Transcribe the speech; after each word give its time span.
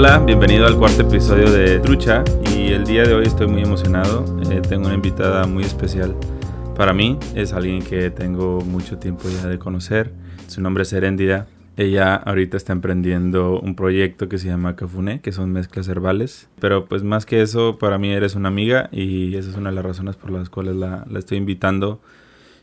Hola, 0.00 0.20
bienvenido 0.20 0.64
al 0.64 0.78
cuarto 0.78 1.02
episodio 1.02 1.50
de 1.50 1.80
Trucha 1.80 2.22
y 2.54 2.68
el 2.68 2.84
día 2.84 3.02
de 3.02 3.14
hoy 3.14 3.26
estoy 3.26 3.48
muy 3.48 3.62
emocionado. 3.62 4.24
Eh, 4.48 4.60
tengo 4.60 4.86
una 4.86 4.94
invitada 4.94 5.44
muy 5.48 5.64
especial 5.64 6.14
para 6.76 6.92
mí. 6.92 7.18
Es 7.34 7.52
alguien 7.52 7.82
que 7.82 8.08
tengo 8.10 8.60
mucho 8.60 8.98
tiempo 8.98 9.24
ya 9.28 9.48
de 9.48 9.58
conocer. 9.58 10.12
Su 10.46 10.60
nombre 10.60 10.84
es 10.84 10.92
Heréndida. 10.92 11.48
Ella 11.76 12.14
ahorita 12.14 12.56
está 12.56 12.72
emprendiendo 12.72 13.58
un 13.58 13.74
proyecto 13.74 14.28
que 14.28 14.38
se 14.38 14.46
llama 14.46 14.76
Cafuné, 14.76 15.20
que 15.20 15.32
son 15.32 15.50
mezclas 15.50 15.88
herbales. 15.88 16.48
Pero 16.60 16.84
pues 16.84 17.02
más 17.02 17.26
que 17.26 17.42
eso, 17.42 17.76
para 17.78 17.98
mí 17.98 18.12
eres 18.12 18.36
una 18.36 18.50
amiga 18.50 18.90
y 18.92 19.34
esa 19.34 19.50
es 19.50 19.56
una 19.56 19.70
de 19.70 19.74
las 19.74 19.84
razones 19.84 20.14
por 20.14 20.30
las 20.30 20.48
cuales 20.48 20.76
la, 20.76 21.06
la 21.10 21.18
estoy 21.18 21.38
invitando. 21.38 22.00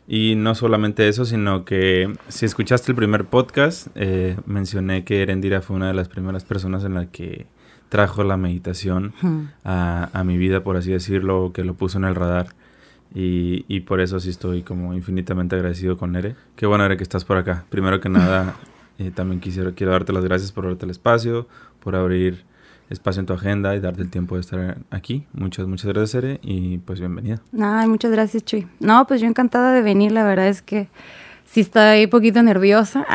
Y 0.08 0.36
no 0.36 0.54
solamente 0.54 1.08
eso, 1.08 1.24
sino 1.24 1.64
que 1.64 2.12
si 2.28 2.46
escuchaste 2.46 2.92
el 2.92 2.96
primer 2.96 3.24
podcast, 3.24 3.88
eh, 3.96 4.36
mencioné 4.46 5.04
que 5.04 5.22
Erendira 5.22 5.62
fue 5.62 5.76
una 5.76 5.88
de 5.88 5.94
las 5.94 6.08
primeras 6.08 6.44
personas 6.44 6.84
en 6.84 6.94
la 6.94 7.06
que 7.06 7.46
trajo 7.88 8.24
la 8.24 8.36
meditación 8.36 9.14
a, 9.64 10.10
a, 10.12 10.24
mi 10.24 10.38
vida, 10.38 10.62
por 10.62 10.76
así 10.76 10.92
decirlo, 10.92 11.52
que 11.52 11.64
lo 11.64 11.74
puso 11.74 11.98
en 11.98 12.04
el 12.04 12.14
radar. 12.14 12.48
Y, 13.14 13.64
y, 13.68 13.80
por 13.80 14.00
eso 14.00 14.20
sí 14.20 14.30
estoy 14.30 14.62
como 14.62 14.92
infinitamente 14.92 15.56
agradecido 15.56 15.96
con 15.96 16.16
Ere. 16.16 16.34
Qué 16.56 16.66
bueno, 16.66 16.84
Ere, 16.84 16.96
que 16.96 17.04
estás 17.04 17.24
por 17.24 17.36
acá. 17.36 17.64
Primero 17.70 18.00
que 18.00 18.08
nada, 18.08 18.56
eh, 18.98 19.10
también 19.12 19.40
quisiera, 19.40 19.72
quiero 19.72 19.92
darte 19.92 20.12
las 20.12 20.24
gracias 20.24 20.52
por 20.52 20.66
darte 20.66 20.84
el 20.84 20.90
espacio, 20.90 21.46
por 21.80 21.96
abrir 21.96 22.44
espacio 22.90 23.20
en 23.20 23.26
tu 23.26 23.32
agenda 23.32 23.74
y 23.74 23.80
darte 23.80 24.02
el 24.02 24.10
tiempo 24.10 24.36
de 24.36 24.40
estar 24.42 24.78
aquí. 24.90 25.26
Muchas, 25.32 25.66
muchas 25.66 25.92
gracias, 25.92 26.22
Ere, 26.22 26.40
y 26.42 26.78
pues 26.78 27.00
bienvenida. 27.00 27.40
Ay, 27.60 27.88
muchas 27.88 28.10
gracias, 28.10 28.44
Chuy. 28.44 28.66
No, 28.80 29.06
pues 29.06 29.20
yo 29.20 29.26
encantada 29.26 29.72
de 29.72 29.82
venir, 29.82 30.12
la 30.12 30.24
verdad 30.24 30.48
es 30.48 30.62
que 30.62 30.88
sí 31.44 31.60
estoy 31.60 32.04
un 32.04 32.10
poquito 32.10 32.42
nerviosa, 32.42 33.06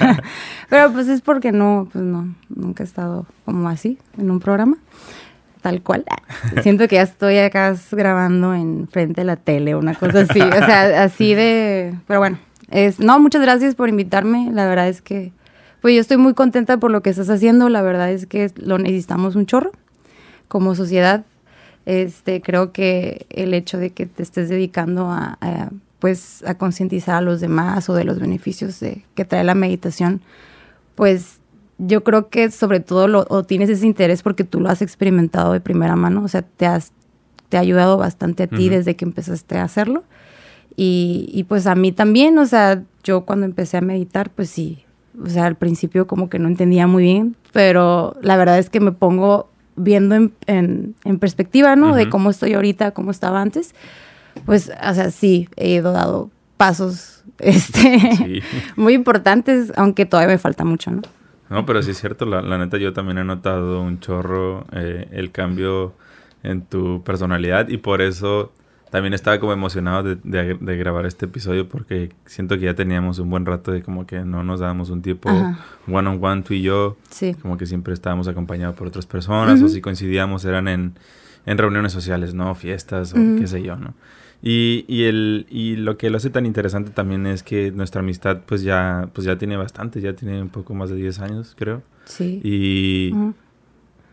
pero 0.68 0.92
pues 0.92 1.08
es 1.08 1.20
porque 1.20 1.52
no, 1.52 1.88
pues 1.92 2.04
no, 2.04 2.34
nunca 2.48 2.82
he 2.82 2.86
estado 2.86 3.26
como 3.44 3.68
así 3.68 3.98
en 4.18 4.30
un 4.30 4.40
programa, 4.40 4.76
tal 5.60 5.82
cual. 5.82 6.04
Siento 6.62 6.88
que 6.88 6.96
ya 6.96 7.02
estoy 7.02 7.38
acá 7.38 7.76
grabando 7.92 8.54
en 8.54 8.88
frente 8.88 9.20
de 9.20 9.24
la 9.24 9.36
tele, 9.36 9.74
una 9.76 9.94
cosa 9.94 10.20
así, 10.20 10.40
o 10.40 10.64
sea, 10.64 11.02
así 11.04 11.34
de, 11.34 11.94
pero 12.06 12.20
bueno, 12.20 12.38
es, 12.70 12.98
no, 12.98 13.18
muchas 13.20 13.42
gracias 13.42 13.74
por 13.74 13.88
invitarme, 13.88 14.50
la 14.52 14.66
verdad 14.66 14.88
es 14.88 15.02
que 15.02 15.32
pues 15.82 15.94
yo 15.94 16.00
estoy 16.00 16.16
muy 16.16 16.32
contenta 16.32 16.78
por 16.78 16.90
lo 16.90 17.02
que 17.02 17.10
estás 17.10 17.28
haciendo. 17.28 17.68
La 17.68 17.82
verdad 17.82 18.10
es 18.10 18.26
que 18.26 18.50
lo 18.56 18.78
necesitamos 18.78 19.36
un 19.36 19.46
chorro 19.46 19.72
como 20.48 20.74
sociedad. 20.74 21.24
Este, 21.84 22.40
creo 22.40 22.72
que 22.72 23.26
el 23.28 23.52
hecho 23.52 23.76
de 23.76 23.90
que 23.90 24.06
te 24.06 24.22
estés 24.22 24.48
dedicando 24.48 25.10
a, 25.10 25.36
a 25.40 25.70
pues 25.98 26.42
a 26.46 26.54
concientizar 26.54 27.16
a 27.16 27.20
los 27.20 27.40
demás 27.40 27.88
o 27.88 27.94
de 27.94 28.04
los 28.04 28.18
beneficios 28.18 28.80
de, 28.80 29.04
que 29.14 29.24
trae 29.24 29.44
la 29.44 29.54
meditación, 29.54 30.20
pues 30.94 31.40
yo 31.78 32.02
creo 32.02 32.28
que 32.28 32.50
sobre 32.50 32.80
todo 32.80 33.06
lo, 33.08 33.26
o 33.28 33.44
tienes 33.44 33.68
ese 33.70 33.86
interés 33.86 34.22
porque 34.22 34.44
tú 34.44 34.60
lo 34.60 34.68
has 34.68 34.82
experimentado 34.82 35.52
de 35.52 35.60
primera 35.60 35.94
mano, 35.96 36.22
o 36.24 36.28
sea, 36.28 36.42
te 36.42 36.66
has 36.66 36.92
te 37.48 37.58
ha 37.58 37.60
ayudado 37.60 37.98
bastante 37.98 38.44
a 38.44 38.46
ti 38.46 38.54
uh 38.54 38.58
-huh. 38.58 38.70
desde 38.70 38.96
que 38.96 39.04
empezaste 39.04 39.58
a 39.58 39.64
hacerlo. 39.64 40.04
Y, 40.74 41.28
y 41.34 41.44
pues 41.44 41.66
a 41.66 41.74
mí 41.74 41.92
también, 41.92 42.38
o 42.38 42.46
sea, 42.46 42.82
yo 43.04 43.26
cuando 43.26 43.44
empecé 43.44 43.76
a 43.76 43.82
meditar, 43.82 44.30
pues 44.30 44.48
sí, 44.48 44.84
o 45.20 45.28
sea, 45.28 45.46
al 45.46 45.56
principio 45.56 46.06
como 46.06 46.28
que 46.28 46.38
no 46.38 46.48
entendía 46.48 46.86
muy 46.86 47.04
bien, 47.04 47.36
pero 47.52 48.16
la 48.22 48.36
verdad 48.36 48.58
es 48.58 48.70
que 48.70 48.80
me 48.80 48.92
pongo 48.92 49.48
viendo 49.76 50.14
en, 50.14 50.32
en, 50.46 50.94
en 51.04 51.18
perspectiva, 51.18 51.76
¿no? 51.76 51.88
Uh 51.88 51.92
-huh. 51.92 51.96
De 51.96 52.08
cómo 52.08 52.30
estoy 52.30 52.54
ahorita, 52.54 52.92
cómo 52.92 53.10
estaba 53.10 53.40
antes. 53.40 53.74
Pues, 54.46 54.70
o 54.70 54.94
sea, 54.94 55.10
sí, 55.10 55.48
he 55.56 55.70
ido 55.70 55.92
dado 55.92 56.30
pasos 56.56 57.24
este, 57.38 57.98
sí. 58.16 58.42
muy 58.76 58.94
importantes, 58.94 59.72
aunque 59.76 60.06
todavía 60.06 60.34
me 60.34 60.38
falta 60.38 60.64
mucho, 60.64 60.90
¿no? 60.90 61.02
No, 61.50 61.66
pero 61.66 61.82
sí 61.82 61.90
es 61.90 62.00
cierto, 62.00 62.24
la, 62.24 62.40
la 62.40 62.56
neta 62.56 62.78
yo 62.78 62.94
también 62.94 63.18
he 63.18 63.24
notado 63.24 63.82
un 63.82 64.00
chorro 64.00 64.64
eh, 64.72 65.08
el 65.12 65.32
cambio 65.32 65.92
en 66.42 66.62
tu 66.62 67.02
personalidad 67.04 67.68
y 67.68 67.76
por 67.76 68.00
eso 68.00 68.52
también 68.92 69.14
estaba 69.14 69.40
como 69.40 69.54
emocionado 69.54 70.02
de, 70.02 70.16
de, 70.22 70.54
de, 70.60 70.76
grabar 70.76 71.06
este 71.06 71.24
episodio 71.24 71.66
porque 71.66 72.10
siento 72.26 72.58
que 72.58 72.66
ya 72.66 72.74
teníamos 72.74 73.18
un 73.18 73.30
buen 73.30 73.46
rato 73.46 73.72
de 73.72 73.82
como 73.82 74.06
que 74.06 74.20
no 74.20 74.44
nos 74.44 74.60
dábamos 74.60 74.90
un 74.90 75.00
tiempo 75.00 75.30
one 75.90 76.10
on 76.10 76.22
one 76.22 76.42
tú 76.42 76.52
y 76.52 76.60
yo. 76.60 76.98
Sí. 77.08 77.32
Como 77.40 77.56
que 77.56 77.64
siempre 77.64 77.94
estábamos 77.94 78.28
acompañados 78.28 78.76
por 78.76 78.88
otras 78.88 79.06
personas 79.06 79.60
uh 79.60 79.62
-huh. 79.62 79.66
o 79.66 79.68
si 79.70 79.80
coincidíamos 79.80 80.44
eran 80.44 80.68
en, 80.68 80.92
en, 81.46 81.56
reuniones 81.56 81.90
sociales, 81.90 82.34
¿no? 82.34 82.54
Fiestas 82.54 83.14
o 83.14 83.16
uh 83.16 83.20
-huh. 83.20 83.40
qué 83.40 83.46
sé 83.46 83.62
yo, 83.62 83.76
¿no? 83.76 83.94
Y, 84.42 84.84
y, 84.86 85.04
el, 85.04 85.46
y 85.48 85.76
lo 85.76 85.96
que 85.96 86.10
lo 86.10 86.18
hace 86.18 86.28
tan 86.28 86.44
interesante 86.44 86.90
también 86.90 87.26
es 87.26 87.42
que 87.42 87.70
nuestra 87.70 88.00
amistad 88.00 88.40
pues 88.44 88.62
ya, 88.62 89.08
pues 89.14 89.26
ya 89.26 89.38
tiene 89.38 89.56
bastante, 89.56 90.02
ya 90.02 90.12
tiene 90.12 90.42
un 90.42 90.50
poco 90.50 90.74
más 90.74 90.90
de 90.90 90.96
10 90.96 91.18
años, 91.20 91.54
creo. 91.58 91.82
Sí. 92.04 92.42
Y... 92.44 93.12
Uh 93.14 93.16
-huh 93.16 93.34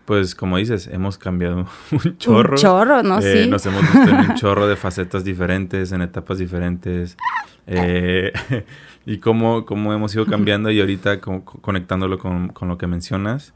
pues 0.10 0.34
como 0.34 0.58
dices, 0.58 0.88
hemos 0.92 1.20
cambiado 1.20 1.68
un 1.92 2.18
chorro. 2.18 2.54
Un 2.54 2.58
chorro, 2.58 3.04
¿no? 3.04 3.20
Eh, 3.20 3.44
sí. 3.44 3.48
Nos 3.48 3.64
hemos 3.68 3.84
visto 3.84 4.10
en 4.10 4.16
un 4.16 4.34
chorro 4.38 4.66
de 4.66 4.76
facetas 4.76 5.24
diferentes, 5.24 5.92
en 5.92 6.02
etapas 6.02 6.40
diferentes. 6.40 7.16
Eh, 7.68 8.34
y 9.06 9.20
cómo, 9.20 9.68
cómo 9.68 9.94
hemos 9.94 10.16
ido 10.16 10.26
cambiando 10.26 10.72
y 10.72 10.80
ahorita 10.80 11.22
como, 11.22 11.46
conectándolo 11.46 12.18
con, 12.18 12.48
con, 12.48 12.70
lo 12.70 12.80
que 12.80 12.88
mencionas. 12.88 13.54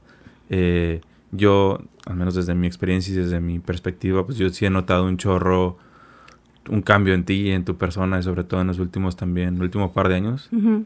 Eh, 0.52 1.02
yo, 1.32 1.80
al 2.06 2.18
menos 2.18 2.36
desde 2.36 2.54
mi 2.54 2.68
experiencia 2.68 3.12
y 3.12 3.18
desde 3.18 3.40
mi 3.40 3.58
perspectiva, 3.58 4.24
pues 4.24 4.38
yo 4.38 4.48
sí 4.50 4.68
he 4.68 4.70
notado 4.70 5.06
un 5.06 5.18
chorro, 5.18 5.80
un 6.70 6.84
cambio 6.84 7.16
en 7.16 7.26
ti, 7.26 7.50
en 7.50 7.66
tu 7.66 7.78
persona, 7.78 8.20
y 8.20 8.22
sobre 8.22 8.44
todo 8.44 8.62
en 8.62 8.68
los 8.68 8.78
últimos 8.78 9.16
también, 9.16 9.56
el 9.56 9.64
último 9.64 9.92
par 9.92 10.08
de 10.08 10.18
años. 10.18 10.50
Uh 10.52 10.58
-huh. 10.58 10.86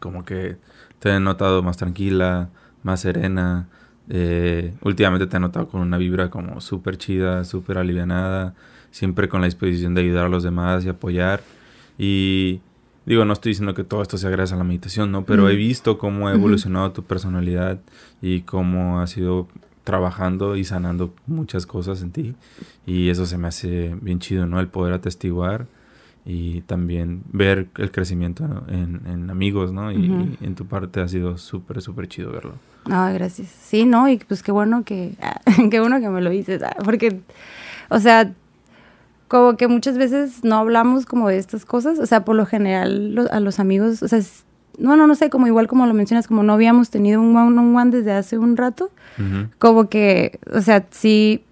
Como 0.00 0.26
que 0.26 0.58
te 0.98 1.08
he 1.08 1.18
notado 1.18 1.62
más 1.62 1.78
tranquila, 1.78 2.50
más 2.82 3.00
serena, 3.00 3.68
eh, 4.08 4.74
últimamente 4.82 5.26
te 5.26 5.36
he 5.36 5.40
notado 5.40 5.68
con 5.68 5.80
una 5.80 5.98
vibra 5.98 6.30
como 6.30 6.60
súper 6.60 6.96
chida, 6.96 7.44
súper 7.44 7.78
alivianada, 7.78 8.54
siempre 8.90 9.28
con 9.28 9.40
la 9.40 9.46
disposición 9.46 9.94
de 9.94 10.02
ayudar 10.02 10.26
a 10.26 10.28
los 10.28 10.42
demás 10.42 10.84
y 10.84 10.88
apoyar. 10.88 11.42
Y 11.98 12.60
digo, 13.06 13.24
no 13.24 13.32
estoy 13.32 13.50
diciendo 13.50 13.74
que 13.74 13.84
todo 13.84 14.02
esto 14.02 14.16
sea 14.18 14.30
gracias 14.30 14.54
a 14.54 14.58
la 14.58 14.64
meditación, 14.64 15.12
¿no? 15.12 15.24
Pero 15.24 15.44
mm. 15.44 15.48
he 15.48 15.54
visto 15.54 15.98
cómo 15.98 16.28
ha 16.28 16.34
evolucionado 16.34 16.92
tu 16.92 17.02
personalidad 17.02 17.80
y 18.22 18.42
cómo 18.42 19.00
has 19.00 19.16
ido 19.16 19.48
trabajando 19.84 20.56
y 20.56 20.64
sanando 20.64 21.14
muchas 21.26 21.66
cosas 21.66 22.02
en 22.02 22.12
ti. 22.12 22.34
Y 22.86 23.08
eso 23.08 23.26
se 23.26 23.38
me 23.38 23.48
hace 23.48 23.96
bien 24.00 24.20
chido, 24.20 24.46
¿no? 24.46 24.60
El 24.60 24.68
poder 24.68 24.94
atestiguar 24.94 25.66
y 26.30 26.60
también 26.60 27.22
ver 27.32 27.68
el 27.78 27.90
crecimiento 27.90 28.44
en, 28.68 29.00
en 29.06 29.30
amigos, 29.30 29.72
¿no? 29.72 29.90
Y, 29.90 30.10
uh 30.10 30.14
-huh. 30.14 30.36
y, 30.38 30.44
en 30.44 30.54
tu 30.54 30.66
parte 30.66 31.00
ha 31.00 31.08
sido 31.08 31.38
súper, 31.38 31.80
súper 31.80 32.06
chido 32.06 32.30
verlo. 32.30 32.52
Ah, 32.84 33.10
gracias. 33.14 33.48
Sí, 33.48 33.86
no, 33.86 34.10
y 34.10 34.18
pues 34.18 34.42
qué 34.42 34.52
bueno 34.52 34.84
que, 34.84 35.14
qué 35.70 35.80
bueno 35.80 36.00
que 36.00 36.10
me 36.10 36.20
lo 36.20 36.28
dices, 36.28 36.62
ah, 36.62 36.76
porque, 36.84 37.22
o 37.88 37.98
sea, 37.98 38.30
como 39.26 39.56
que 39.56 39.68
muchas 39.68 39.96
veces 39.96 40.44
no 40.44 40.56
hablamos 40.56 41.06
como 41.06 41.30
de 41.30 41.38
estas 41.38 41.64
cosas, 41.64 41.98
o 41.98 42.04
sea, 42.04 42.26
por 42.26 42.36
lo 42.36 42.44
general 42.44 43.14
lo, 43.14 43.32
a 43.32 43.40
los 43.40 43.58
amigos, 43.58 44.02
o 44.02 44.08
sea, 44.08 44.20
no, 44.78 44.96
no, 44.96 45.06
no 45.06 45.14
sé, 45.14 45.30
como 45.30 45.46
igual 45.46 45.66
como 45.66 45.86
lo 45.86 45.94
mencionas, 45.94 46.28
como 46.28 46.42
no 46.42 46.52
habíamos 46.52 46.90
tenido 46.90 47.22
un 47.22 47.34
one-on-one 47.34 47.70
-on 47.70 47.74
-one 47.74 47.90
desde 47.90 48.12
hace 48.12 48.36
un 48.36 48.58
rato, 48.58 48.90
uh 49.18 49.22
-huh. 49.22 49.48
como 49.58 49.88
que, 49.88 50.38
o 50.52 50.60
sea, 50.60 50.86
sí 50.90 51.42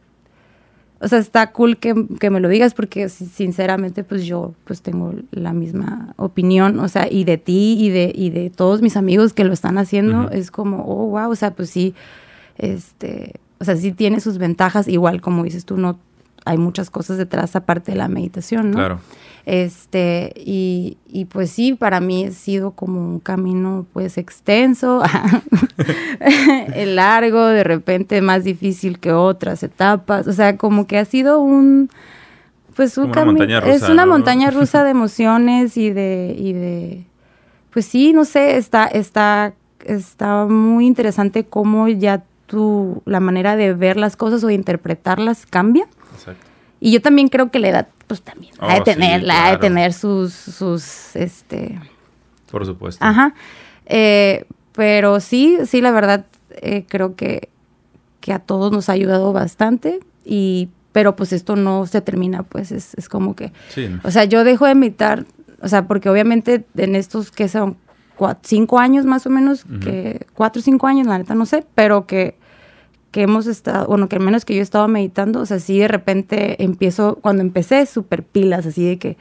o 1.01 1.09
sea, 1.09 1.19
está 1.19 1.53
cool 1.53 1.77
que, 1.77 1.95
que, 2.19 2.31
me 2.31 2.41
lo 2.41 2.49
digas 2.49 2.73
porque 2.73 3.09
sinceramente 3.09 4.03
pues 4.03 4.25
yo 4.25 4.55
pues 4.65 4.81
tengo 4.81 5.15
la 5.31 5.53
misma 5.53 6.15
opinión, 6.17 6.79
o 6.81 6.89
sea, 6.89 7.07
y 7.11 7.25
de 7.25 7.37
ti 7.37 7.77
y 7.79 7.91
de, 7.91 8.13
y 8.15 8.31
de 8.31 8.51
todos 8.51 8.81
mis 8.81 8.97
amigos 8.97 9.33
que 9.35 9.45
lo 9.45 9.53
están 9.53 9.77
haciendo, 9.77 10.21
uh 10.21 10.25
-huh. 10.25 10.33
es 10.33 10.51
como, 10.51 10.85
oh, 10.87 11.07
wow, 11.09 11.31
o 11.31 11.37
sea, 11.37 11.53
pues 11.53 11.69
sí, 11.71 11.95
este, 12.57 13.35
o 13.59 13.65
sea, 13.65 13.77
sí 13.77 13.93
tiene 13.93 14.21
sus 14.21 14.39
ventajas, 14.39 14.89
igual 14.89 15.21
como 15.21 15.45
dices 15.45 15.67
tú, 15.67 15.77
no, 15.77 15.99
hay 16.47 16.59
muchas 16.59 16.89
cosas 16.91 17.19
detrás 17.19 17.57
aparte 17.57 17.93
de 17.93 17.99
la 17.99 18.09
meditación, 18.09 18.71
¿no? 18.71 18.77
Claro. 18.79 19.01
Este, 19.45 20.33
y, 20.37 20.97
y 21.07 21.27
pues 21.27 21.51
sí, 21.51 21.75
para 21.75 22.01
mí 22.01 22.25
ha 22.25 22.33
sido 22.33 22.73
como 22.73 22.99
un 23.01 23.21
camino 23.21 23.87
pues 23.93 24.19
extenso, 24.19 25.03
largo, 26.87 27.47
de 27.47 27.63
repente 27.63 28.21
más 28.23 28.43
difícil 28.43 28.99
que 28.99 29.13
otras 29.13 29.63
etapas, 29.63 30.27
o 30.27 30.33
sea, 30.33 30.57
como 30.57 30.89
que 30.89 30.99
ha 30.99 31.05
sido 31.05 31.39
un, 31.39 31.91
pues 32.75 32.99
un 32.99 33.13
camino, 33.13 33.45
es 33.45 33.83
una 33.89 34.05
¿no? 34.05 34.13
montaña 34.13 34.51
rusa 34.53 34.83
de 34.83 34.91
emociones 34.91 35.77
y 35.77 35.91
de, 35.91 36.35
y 36.37 36.53
de, 36.53 37.05
pues 37.71 37.87
sí, 37.87 38.13
no 38.13 38.25
sé, 38.25 38.57
está, 38.57 38.87
está, 38.87 39.55
está 39.85 40.47
muy 40.47 40.87
interesante 40.87 41.45
cómo 41.45 41.87
ya 41.87 42.25
tu, 42.47 43.03
la 43.05 43.21
manera 43.21 43.55
de 43.55 43.75
ver 43.75 43.97
las 43.97 44.17
cosas 44.17 44.43
o 44.43 44.49
de 44.49 44.55
interpretarlas 44.55 45.47
cambia. 45.47 45.87
Exacto. 46.19 46.47
Y 46.81 46.93
yo 46.93 47.01
también 47.01 47.29
creo 47.29 47.51
que 47.51 47.59
la 47.59 47.69
edad 47.69 47.89
pues 48.07 48.23
también 48.23 48.55
oh, 48.61 48.69
ha 48.69 48.75
de 48.75 48.81
tener, 48.83 49.21
sí, 49.21 49.25
claro. 49.25 49.39
claro. 49.41 49.47
ha 49.47 49.51
de 49.53 49.59
tener 49.59 49.93
sus, 49.93 50.33
sus, 50.33 51.17
este... 51.17 51.81
Por 52.51 52.65
supuesto. 52.65 53.05
Ajá. 53.05 53.35
Eh, 53.87 54.45
pero 54.73 55.21
sí, 55.21 55.59
sí, 55.67 55.81
la 55.81 55.91
verdad, 55.91 56.27
eh, 56.51 56.85
creo 56.89 57.17
que, 57.17 57.49
que 58.21 58.33
a 58.33 58.39
todos 58.39 58.71
nos 58.71 58.89
ha 58.89 58.93
ayudado 58.93 59.33
bastante 59.33 60.01
y 60.25 60.69
pero 60.93 61.15
pues 61.15 61.35
esto 61.35 61.57
no 61.57 61.85
se 61.87 62.01
termina, 62.01 62.43
pues 62.43 62.73
es, 62.73 62.95
es 62.95 63.11
como 63.11 63.37
que... 63.37 63.53
Sí. 63.69 63.87
O 64.03 64.11
sea, 64.11 64.25
yo 64.25 64.45
dejo 64.45 64.65
de 64.65 64.73
imitar, 64.73 65.27
o 65.61 65.69
sea, 65.69 65.87
porque 65.87 66.09
obviamente 66.09 66.65
en 66.75 66.97
estos 66.97 67.31
que 67.31 67.49
son 67.49 67.77
cuatro, 68.17 68.41
cinco 68.45 68.79
años 68.79 69.05
más 69.05 69.27
o 69.27 69.31
menos, 69.31 69.67
uh 69.67 69.69
-huh. 69.69 69.79
que 69.81 70.27
cuatro 70.33 70.61
o 70.61 70.63
cinco 70.63 70.87
años, 70.87 71.07
la 71.07 71.19
neta 71.19 71.35
no 71.35 71.45
sé, 71.45 71.67
pero 71.75 72.07
que 72.07 72.39
que 73.17 73.23
hemos 73.23 73.47
estado, 73.47 73.87
bueno, 73.87 74.11
que 74.11 74.17
al 74.17 74.23
menos 74.23 74.45
que 74.45 74.53
yo 74.53 74.61
he 74.61 74.63
estado 74.63 74.89
meditando, 74.89 75.41
o 75.41 75.47
sea, 75.47 75.59
sí 75.59 75.79
de 75.79 75.89
repente 75.89 76.63
empiezo, 76.63 77.17
cuando 77.23 77.41
empecé, 77.41 77.87
súper 77.87 78.23
pilas, 78.23 78.67
así 78.67 78.87
de 78.87 78.99
que 78.99 79.17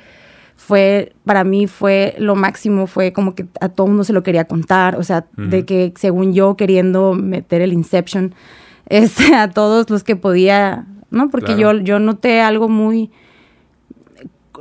fue, 0.57 1.13
para 1.23 1.45
mí 1.45 1.65
fue 1.67 2.13
lo 2.17 2.35
máximo, 2.35 2.87
fue 2.87 3.13
como 3.13 3.35
que 3.35 3.45
a 3.61 3.69
todo 3.69 3.87
mundo 3.87 4.03
se 4.03 4.11
lo 4.11 4.21
quería 4.21 4.43
contar, 4.49 4.97
o 4.97 5.03
sea, 5.03 5.27
de 5.37 5.63
que 5.63 5.93
según 5.95 6.33
yo 6.33 6.57
queriendo 6.57 7.13
meter 7.13 7.61
el 7.61 7.71
Inception 7.71 8.35
este, 8.87 9.33
a 9.33 9.49
todos 9.49 9.89
los 9.89 10.03
que 10.03 10.17
podía, 10.17 10.85
¿no? 11.09 11.29
Porque 11.29 11.57
yo, 11.57 11.71
yo 11.75 11.97
noté 11.99 12.41
algo 12.41 12.67
muy... 12.67 13.11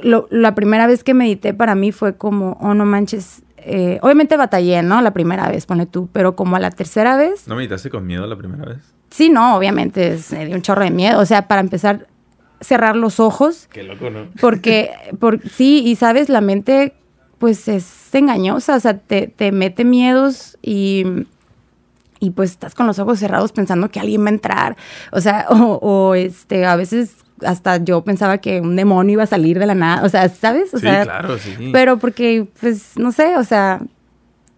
la 0.00 0.54
primera 0.54 0.86
vez 0.86 1.02
que 1.02 1.12
medité 1.12 1.54
para 1.54 1.74
mí 1.74 1.90
fue 1.90 2.16
como, 2.16 2.56
oh, 2.60 2.74
no 2.74 2.86
manches, 2.86 3.42
eh, 3.56 3.98
obviamente 4.00 4.36
batallé, 4.36 4.80
¿no? 4.84 5.02
La 5.02 5.12
primera 5.12 5.48
vez, 5.48 5.66
pone 5.66 5.86
tú, 5.86 6.08
pero 6.12 6.36
como 6.36 6.54
a 6.54 6.60
la 6.60 6.70
tercera 6.70 7.16
vez... 7.16 7.48
¿No 7.48 7.56
meditaste 7.56 7.90
con 7.90 8.06
miedo 8.06 8.28
la 8.28 8.36
primera 8.36 8.64
vez? 8.64 8.93
Sí, 9.14 9.28
no, 9.28 9.56
obviamente, 9.56 10.18
me 10.32 10.44
dio 10.44 10.56
un 10.56 10.62
chorro 10.62 10.82
de 10.82 10.90
miedo, 10.90 11.20
o 11.20 11.24
sea, 11.24 11.46
para 11.46 11.60
empezar, 11.60 12.08
cerrar 12.60 12.96
los 12.96 13.20
ojos. 13.20 13.68
Qué 13.72 13.84
loco, 13.84 14.10
¿no? 14.10 14.26
Porque, 14.40 14.90
por, 15.20 15.40
sí, 15.50 15.84
y 15.86 15.94
sabes, 15.94 16.28
la 16.28 16.40
mente 16.40 16.94
pues 17.38 17.68
es 17.68 18.12
engañosa, 18.12 18.74
o 18.74 18.80
sea, 18.80 18.98
te, 18.98 19.28
te 19.28 19.52
mete 19.52 19.84
miedos 19.84 20.58
y, 20.62 21.04
y 22.18 22.30
pues 22.30 22.50
estás 22.50 22.74
con 22.74 22.88
los 22.88 22.98
ojos 22.98 23.20
cerrados 23.20 23.52
pensando 23.52 23.88
que 23.88 24.00
alguien 24.00 24.24
va 24.24 24.30
a 24.30 24.32
entrar, 24.32 24.76
o 25.12 25.20
sea, 25.20 25.46
o, 25.50 26.16
este, 26.16 26.66
a 26.66 26.74
veces 26.74 27.14
hasta 27.46 27.76
yo 27.76 28.02
pensaba 28.02 28.38
que 28.38 28.60
un 28.60 28.74
demonio 28.74 29.12
iba 29.12 29.22
a 29.22 29.26
salir 29.26 29.60
de 29.60 29.66
la 29.66 29.76
nada, 29.76 30.04
o 30.04 30.08
sea, 30.08 30.28
¿sabes? 30.28 30.74
O 30.74 30.78
sí, 30.78 30.86
sea, 30.86 31.04
claro, 31.04 31.38
sí. 31.38 31.70
Pero 31.72 32.00
porque, 32.00 32.48
pues, 32.60 32.96
no 32.96 33.12
sé, 33.12 33.36
o 33.36 33.44
sea, 33.44 33.80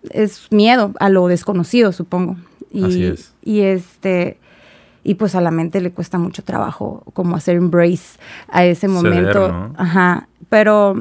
es 0.08 0.46
miedo 0.50 0.94
a 0.98 1.10
lo 1.10 1.28
desconocido, 1.28 1.92
supongo. 1.92 2.36
Y, 2.70 2.84
Así 2.84 3.04
es. 3.04 3.34
Y 3.42 3.60
este, 3.60 4.38
y 5.06 5.14
pues 5.14 5.36
a 5.36 5.40
la 5.40 5.52
mente 5.52 5.80
le 5.80 5.92
cuesta 5.92 6.18
mucho 6.18 6.42
trabajo 6.42 7.04
como 7.12 7.36
hacer 7.36 7.54
embrace 7.54 8.18
a 8.48 8.64
ese 8.64 8.88
momento. 8.88 9.48
¿no? 9.48 9.72
Ajá, 9.76 10.26
pero 10.48 11.00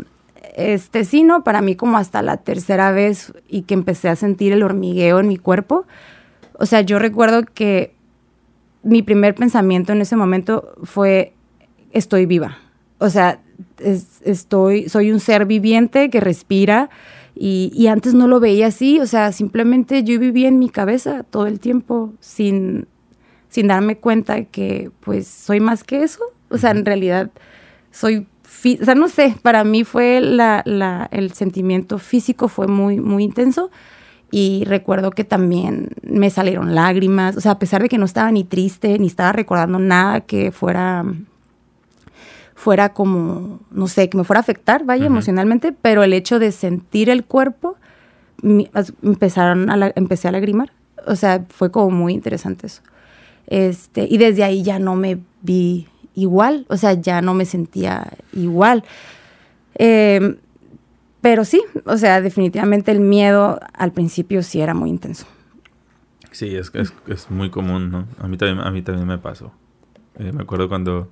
este 0.56 1.06
sí, 1.06 1.24
¿no? 1.24 1.44
Para 1.44 1.64
mí 1.64 1.76
como 1.76 1.98
hasta 1.98 2.22
la 2.22 2.38
tercera 2.38 2.92
vez 2.92 3.34
y 3.48 3.64
que 3.64 3.74
empecé 3.74 4.08
a 4.10 4.16
sentir 4.16 4.54
el 4.54 4.62
hormigueo 4.62 5.20
en 5.20 5.28
mi 5.28 5.38
cuerpo, 5.38 5.88
o 6.54 6.68
sea, 6.68 6.82
yo 6.82 7.00
recuerdo 7.00 7.46
que 7.52 7.96
mi 8.84 9.02
primer 9.02 9.34
pensamiento 9.34 9.92
en 9.92 10.02
ese 10.02 10.16
momento 10.16 10.76
fue, 10.84 11.34
estoy 11.92 12.28
viva. 12.28 12.60
O 13.00 13.10
sea, 13.10 13.40
es, 13.80 14.22
estoy, 14.24 14.88
soy 14.88 15.12
un 15.12 15.20
ser 15.20 15.48
viviente 15.48 16.12
que 16.12 16.20
respira 16.20 16.92
y, 17.34 17.72
y, 17.74 17.88
antes 17.88 18.14
no 18.14 18.28
lo 18.28 18.40
veía 18.40 18.68
así, 18.68 19.00
o 19.00 19.08
sea, 19.08 19.32
simplemente 19.32 20.04
yo 20.04 20.20
vivía 20.20 20.48
en 20.48 20.60
mi 20.60 20.70
cabeza 20.70 21.24
todo 21.24 21.48
el 21.48 21.60
tiempo 21.60 22.14
sin, 22.20 22.88
sin 23.56 23.68
darme 23.68 23.96
cuenta 23.96 24.44
que 24.44 24.92
pues 25.00 25.28
soy 25.30 25.62
más 25.62 25.86
que 25.86 26.04
eso. 26.04 26.22
O 26.50 26.58
sea, 26.58 26.72
en 26.72 26.84
realidad 26.84 27.32
soy, 27.90 28.28
o 28.82 28.84
sea, 28.84 28.96
no 28.96 29.08
sé, 29.08 29.38
para 29.42 29.64
mí 29.64 29.86
fue 29.86 30.20
la, 30.20 30.62
la, 30.66 31.08
el 31.12 31.32
sentimiento 31.32 31.98
físico 31.98 32.50
fue 32.50 32.68
muy, 32.68 33.00
muy 33.00 33.24
intenso 33.24 33.72
y 34.30 34.66
recuerdo 34.66 35.12
que 35.12 35.24
también 35.24 35.92
me 36.04 36.30
salieron 36.30 36.76
lágrimas, 36.76 37.38
o 37.38 37.42
sea, 37.42 37.52
a 37.52 37.60
pesar 37.60 37.82
de 37.82 37.88
que 37.88 37.98
no 37.98 38.04
estaba 38.04 38.30
ni 38.30 38.44
triste, 38.44 39.00
ni 39.00 39.08
estaba 39.08 39.32
recordando 39.32 39.80
nada 39.80 40.20
que 40.20 40.52
fuera 40.52 41.06
fuera 42.56 42.90
como, 42.90 43.62
no 43.72 43.88
sé, 43.88 44.10
que 44.10 44.18
me 44.18 44.26
fuera 44.26 44.40
a 44.40 44.42
afectar, 44.42 44.84
vaya, 44.84 45.04
uh 45.04 45.08
-huh. 45.08 45.12
emocionalmente, 45.12 45.72
pero 45.72 46.04
el 46.04 46.12
hecho 46.12 46.40
de 46.40 46.52
sentir 46.52 47.10
el 47.10 47.24
cuerpo, 47.24 47.78
mi, 48.42 48.70
empezaron 49.02 49.70
a 49.70 49.78
la, 49.78 49.94
empecé 49.96 50.28
a 50.28 50.32
lagrimar. 50.32 50.74
O 51.08 51.16
sea, 51.16 51.46
fue 51.50 51.70
como 51.72 51.92
muy 51.92 52.14
interesante 52.14 52.68
eso. 52.68 52.82
Este, 53.48 54.08
y 54.10 54.18
desde 54.18 54.44
ahí 54.44 54.64
ya 54.64 54.80
no 54.80 54.96
me 54.96 55.20
vi 55.42 55.88
igual, 56.16 56.66
o 56.70 56.78
sea, 56.78 56.94
ya 56.94 57.22
no 57.22 57.34
me 57.34 57.46
sentía 57.46 58.14
igual. 58.34 58.84
Eh, 59.76 60.38
pero 61.22 61.44
sí, 61.44 61.62
o 61.86 61.98
sea, 61.98 62.22
definitivamente 62.22 62.92
el 62.92 63.00
miedo 63.00 63.60
al 63.74 63.92
principio 63.92 64.44
sí 64.44 64.62
era 64.62 64.74
muy 64.74 64.90
intenso. 64.90 65.26
Sí, 66.32 66.56
es, 66.56 66.70
es, 66.74 66.94
es 67.08 67.32
muy 67.32 67.50
común, 67.50 67.92
¿no? 67.92 68.08
A 68.20 68.28
mí 68.28 68.38
también, 68.38 68.60
a 68.60 68.70
mí 68.70 68.82
también 68.82 69.08
me 69.08 69.18
pasó. 69.18 69.52
Eh, 70.20 70.32
me 70.32 70.44
acuerdo 70.44 70.70
cuando 70.70 71.10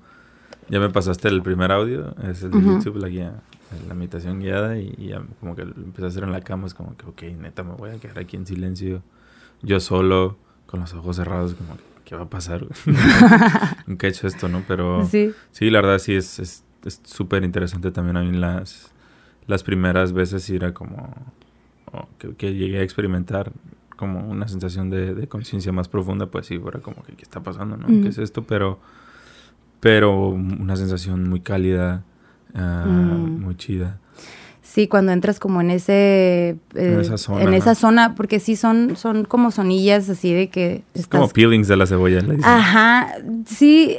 ya 0.70 0.80
me 0.80 0.90
pasaste 0.90 1.30
el 1.30 1.42
primer 1.42 1.72
audio, 1.72 2.16
es 2.30 2.44
el 2.44 2.52
de 2.52 2.58
uh 2.58 2.62
-huh. 2.62 2.78
YouTube, 2.78 2.98
la 2.98 3.10
guía, 3.10 3.42
la 3.88 3.94
meditación 3.94 4.40
guiada, 4.40 4.78
y, 4.78 4.94
y, 4.98 5.08
ya 5.08 5.24
como 5.40 5.56
que 5.56 5.66
lo 5.66 5.74
empecé 5.76 6.06
a 6.06 6.08
hacer 6.10 6.24
en 6.24 6.32
la 6.32 6.42
cama, 6.42 6.68
es 6.68 6.74
como 6.74 6.96
que, 6.96 7.06
ok, 7.06 7.24
neta, 7.40 7.64
me 7.64 7.74
voy 7.74 7.90
a 7.90 8.00
quedar 8.00 8.20
aquí 8.20 8.38
en 8.38 8.46
silencio, 8.46 9.02
yo 9.62 9.80
solo, 9.80 10.38
con 10.68 10.80
los 10.82 10.94
ojos 10.94 11.16
cerrados, 11.16 11.56
como 11.56 11.76
que, 11.76 11.84
¿qué 12.06 12.16
va 12.16 12.24
a 12.24 12.30
pasar? 12.30 12.66
Nunca 13.88 14.08
he 14.08 14.10
hecho 14.10 14.28
esto, 14.28 14.48
¿no? 14.48 14.64
Pero 14.68 15.06
sí, 15.06 15.34
sí 15.52 15.70
la 15.70 15.82
verdad 15.82 16.00
sí 16.00 16.16
es 16.16 16.64
súper 17.04 17.44
es, 17.44 17.46
interesante 17.46 17.92
también 17.92 18.18
a 18.18 18.24
mí 18.24 18.32
las, 18.38 18.92
las 19.48 19.64
primeras 19.64 20.14
veces 20.14 20.50
era 20.50 20.74
como 20.74 21.14
oh, 21.92 22.08
que, 22.18 22.36
que, 22.36 22.54
llegué 22.54 22.80
a 22.80 22.84
experimentar 22.84 23.52
como 23.96 24.28
una 24.28 24.48
sensación 24.48 24.90
de, 24.90 25.14
de 25.14 25.28
conciencia 25.28 25.72
más 25.72 25.88
profunda, 25.88 26.26
pues 26.26 26.48
sí, 26.48 26.60
fuera 26.60 26.80
como 26.80 27.04
que, 27.04 27.14
¿qué 27.14 27.24
está 27.24 27.42
pasando, 27.42 27.78
no? 27.78 27.88
¿Qué 27.88 28.10
es 28.10 28.18
esto? 28.18 28.44
Pero 28.44 28.80
pero 29.84 30.30
una 30.30 30.78
sensación 30.78 31.28
muy 31.28 31.42
cálida, 31.42 32.06
uh, 32.56 32.88
mm. 32.88 33.42
muy 33.42 33.58
chida. 33.58 34.00
Sí, 34.74 34.88
cuando 34.88 35.12
entras 35.12 35.40
como 35.40 35.62
en 35.62 35.70
ese... 35.70 35.94
Eh, 35.94 36.58
en 36.74 37.00
esa 37.00 37.20
zona. 37.20 37.44
En 37.44 37.54
esa 37.54 37.76
zona, 37.76 38.16
porque 38.16 38.40
sí 38.40 38.56
son, 38.56 38.96
son 38.96 39.24
como 39.24 39.52
sonillas 39.52 40.10
así 40.10 40.34
de 40.34 40.50
que... 40.50 40.84
Es 40.96 41.02
estás... 41.02 41.20
como 41.20 41.32
peelings 41.32 41.68
de 41.68 41.78
la 41.78 41.86
cebolla. 41.86 42.22
Le 42.22 42.38
dicen. 42.38 42.50
Ajá, 42.50 43.14
sí, 43.46 43.98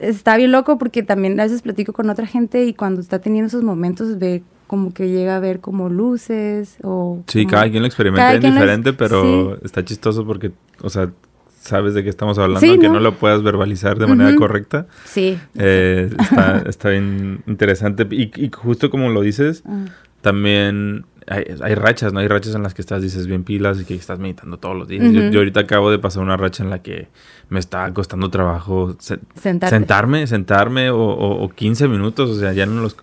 está 0.00 0.36
bien 0.36 0.50
loco 0.50 0.76
porque 0.76 1.04
también 1.04 1.38
a 1.38 1.44
veces 1.44 1.62
platico 1.62 1.92
con 1.92 2.10
otra 2.10 2.26
gente 2.26 2.64
y 2.64 2.74
cuando 2.74 3.00
está 3.00 3.20
teniendo 3.20 3.46
esos 3.46 3.62
momentos 3.62 4.18
ve 4.18 4.42
como 4.66 4.92
que 4.92 5.08
llega 5.08 5.36
a 5.36 5.38
ver 5.38 5.60
como 5.60 5.88
luces 5.88 6.78
o... 6.82 7.22
Sí, 7.28 7.44
como... 7.44 7.52
cada 7.52 7.70
quien 7.70 7.84
lo 7.84 7.86
experimenta 7.86 8.40
diferente, 8.40 8.90
es... 8.90 8.96
pero 8.96 9.54
sí. 9.54 9.60
está 9.62 9.84
chistoso 9.84 10.26
porque, 10.26 10.50
o 10.82 10.90
sea, 10.90 11.12
sabes 11.62 11.94
de 11.94 12.02
qué 12.02 12.10
estamos 12.10 12.38
hablando, 12.38 12.60
sí, 12.60 12.70
aunque 12.70 12.88
¿no? 12.88 12.94
no 12.94 13.00
lo 13.00 13.14
puedas 13.14 13.42
verbalizar 13.42 13.98
de 13.98 14.06
manera 14.06 14.30
uh 14.30 14.34
-huh. 14.34 14.38
correcta. 14.38 14.86
Sí. 15.04 15.38
Eh, 15.54 16.10
está, 16.18 16.58
está 16.66 16.88
bien 16.90 17.42
interesante. 17.46 18.06
Y, 18.10 18.32
y, 18.36 18.50
justo 18.52 18.90
como 18.90 19.08
lo 19.10 19.20
dices, 19.20 19.62
uh. 19.64 19.86
también 20.20 21.06
hay, 21.28 21.44
hay, 21.62 21.74
rachas, 21.76 22.12
¿no? 22.12 22.18
Hay 22.18 22.26
rachas 22.26 22.56
en 22.56 22.64
las 22.64 22.74
que 22.74 22.82
estás, 22.82 23.00
dices, 23.00 23.28
bien 23.28 23.44
pilas 23.44 23.80
y 23.80 23.84
que 23.84 23.94
estás 23.94 24.18
meditando 24.18 24.58
todos 24.58 24.76
los 24.76 24.88
días. 24.88 25.04
Uh 25.04 25.08
-huh. 25.08 25.26
yo, 25.26 25.30
yo, 25.30 25.38
ahorita 25.38 25.60
acabo 25.60 25.90
de 25.92 26.00
pasar 26.00 26.22
una 26.24 26.36
racha 26.36 26.64
en 26.64 26.70
la 26.70 26.82
que 26.82 27.08
me 27.48 27.60
está 27.60 27.92
costando 27.94 28.28
trabajo 28.28 28.96
se 28.98 29.20
sentarme, 29.36 30.26
sentarme 30.26 30.90
o, 30.90 30.98
o, 30.98 31.44
o, 31.44 31.48
15 31.48 31.86
minutos, 31.86 32.30
o 32.30 32.34
sea, 32.40 32.52
ya 32.52 32.66
no 32.66 32.82
los... 32.82 32.96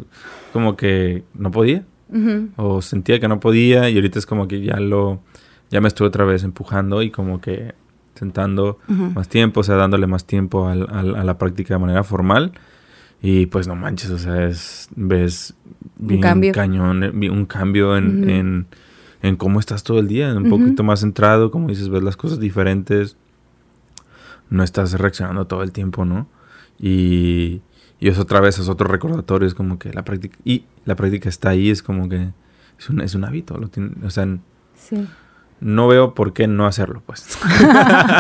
Como 0.52 0.76
que 0.76 1.24
no 1.34 1.52
podía. 1.52 1.86
O 2.56 2.82
sentía 2.82 3.20
que 3.20 3.28
no 3.28 3.40
podía 3.40 3.90
y 3.90 3.96
ahorita 3.96 4.20
es 4.20 4.26
como 4.26 4.48
que 4.48 4.62
ya 4.62 4.80
lo... 4.80 5.22
Ya 5.70 5.80
me 5.80 5.88
estuve 5.88 6.08
otra 6.08 6.26
vez 6.26 6.44
empujando 6.44 7.04
y 7.04 7.12
como 7.12 7.40
que 7.40 7.76
sentando 8.20 8.78
uh 8.88 8.94
-huh. 8.94 9.14
más 9.16 9.30
tiempo, 9.30 9.62
o 9.62 9.64
sea, 9.64 9.76
dándole 9.76 10.08
más 10.08 10.26
tiempo 10.26 10.68
al, 10.68 10.88
al, 10.92 11.16
a 11.16 11.24
la 11.24 11.38
práctica 11.38 11.76
de 11.76 11.80
manera 11.80 12.04
formal. 12.04 12.52
Y 13.22 13.48
pues 13.48 13.68
no 13.68 13.76
manches, 13.76 14.12
o 14.12 14.18
sea, 14.18 14.48
es, 14.48 14.88
ves 14.96 15.54
bien 15.98 16.20
un 16.20 16.22
cambio. 16.22 16.52
cañón, 16.54 17.04
eh, 17.04 17.30
un 17.30 17.46
cambio 17.46 17.98
en, 17.98 18.06
uh 18.06 18.26
-huh. 18.26 18.30
en, 18.30 18.66
en, 19.22 19.36
cómo 19.36 19.60
estás 19.60 19.84
todo 19.84 20.00
el 20.00 20.08
día, 20.08 20.34
un 20.34 20.50
poquito 20.50 20.84
más 20.84 21.02
centrado, 21.02 21.52
como 21.52 21.68
dices, 21.68 21.90
ves 21.90 22.04
las 22.04 22.16
cosas 22.16 22.40
diferentes, 22.40 23.18
no 24.50 24.64
estás 24.64 24.94
reaccionando 24.94 25.48
todo 25.48 25.64
el 25.64 25.72
tiempo, 25.72 26.06
¿no? 26.06 26.28
Y, 26.80 27.62
y 28.00 28.08
es 28.08 28.18
otra 28.20 28.40
vez, 28.40 28.58
es 28.58 28.70
otro 28.70 28.88
recordatorio, 28.88 29.48
es 29.48 29.54
como 29.54 29.78
que 29.78 29.92
la 29.92 30.04
práctica, 30.04 30.38
y 30.46 30.64
la 30.86 30.96
práctica 30.96 31.28
está 31.28 31.50
ahí, 31.50 31.70
es 31.70 31.84
como 31.84 32.08
que 32.08 32.30
es 32.80 32.90
un, 32.90 33.02
es 33.02 33.16
un 33.16 33.26
hábito, 33.26 33.58
lo 33.58 33.68
tiene, 33.68 33.92
o 34.06 34.10
sea, 34.10 34.26
sí 34.76 35.08
no 35.62 35.88
veo 35.88 36.14
por 36.14 36.34
qué 36.34 36.48
no 36.48 36.66
hacerlo, 36.66 37.02
pues. 37.06 37.24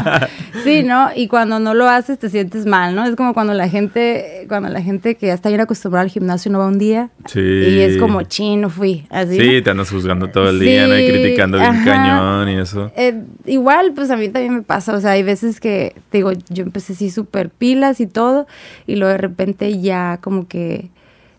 sí, 0.64 0.84
¿no? 0.84 1.10
Y 1.16 1.28
cuando 1.28 1.60
no 1.60 1.74
lo 1.74 1.88
haces 1.88 2.20
te 2.20 2.30
sientes 2.30 2.66
mal, 2.66 2.96
¿no? 2.96 3.06
Es 3.06 3.16
como 3.16 3.34
cuando 3.34 3.54
la 3.54 3.70
gente, 3.70 4.46
cuando 4.48 4.70
la 4.70 4.82
gente 4.82 5.16
que 5.16 5.28
ya 5.28 5.34
está 5.34 5.50
bien 5.50 5.62
acostumbrada 5.62 6.04
al 6.04 6.10
gimnasio 6.10 6.52
no 6.52 6.60
va 6.60 6.68
un 6.68 6.80
día. 6.80 7.10
Sí. 7.26 7.40
Y 7.40 7.80
es 7.80 7.98
como, 7.98 8.24
chin, 8.24 8.62
no 8.62 8.70
fui. 8.70 9.06
Así, 9.10 9.40
sí, 9.40 9.56
¿no? 9.58 9.64
te 9.64 9.70
andas 9.70 9.90
juzgando 9.90 10.28
todo 10.30 10.50
el 10.50 10.60
día, 10.60 10.88
¿no? 10.88 10.98
Y 10.98 11.08
criticando 11.08 11.58
bien 11.58 11.70
ajá. 11.70 11.86
cañón 11.86 12.50
y 12.50 12.60
eso. 12.60 12.92
Eh, 12.96 13.24
igual, 13.46 13.94
pues 13.94 14.12
a 14.12 14.18
mí 14.18 14.30
también 14.30 14.56
me 14.56 14.62
pasa. 14.62 14.96
O 14.96 15.00
sea, 15.00 15.12
hay 15.12 15.24
veces 15.24 15.60
que, 15.60 15.96
digo, 16.12 16.32
yo 16.50 16.64
empecé 16.64 16.94
así 16.94 17.10
súper 17.10 17.50
pilas 17.50 18.02
y 18.02 18.08
todo, 18.08 18.48
y 18.86 18.96
luego 18.96 19.12
de 19.14 19.18
repente 19.18 19.80
ya 19.80 20.20
como 20.22 20.48
que 20.48 20.90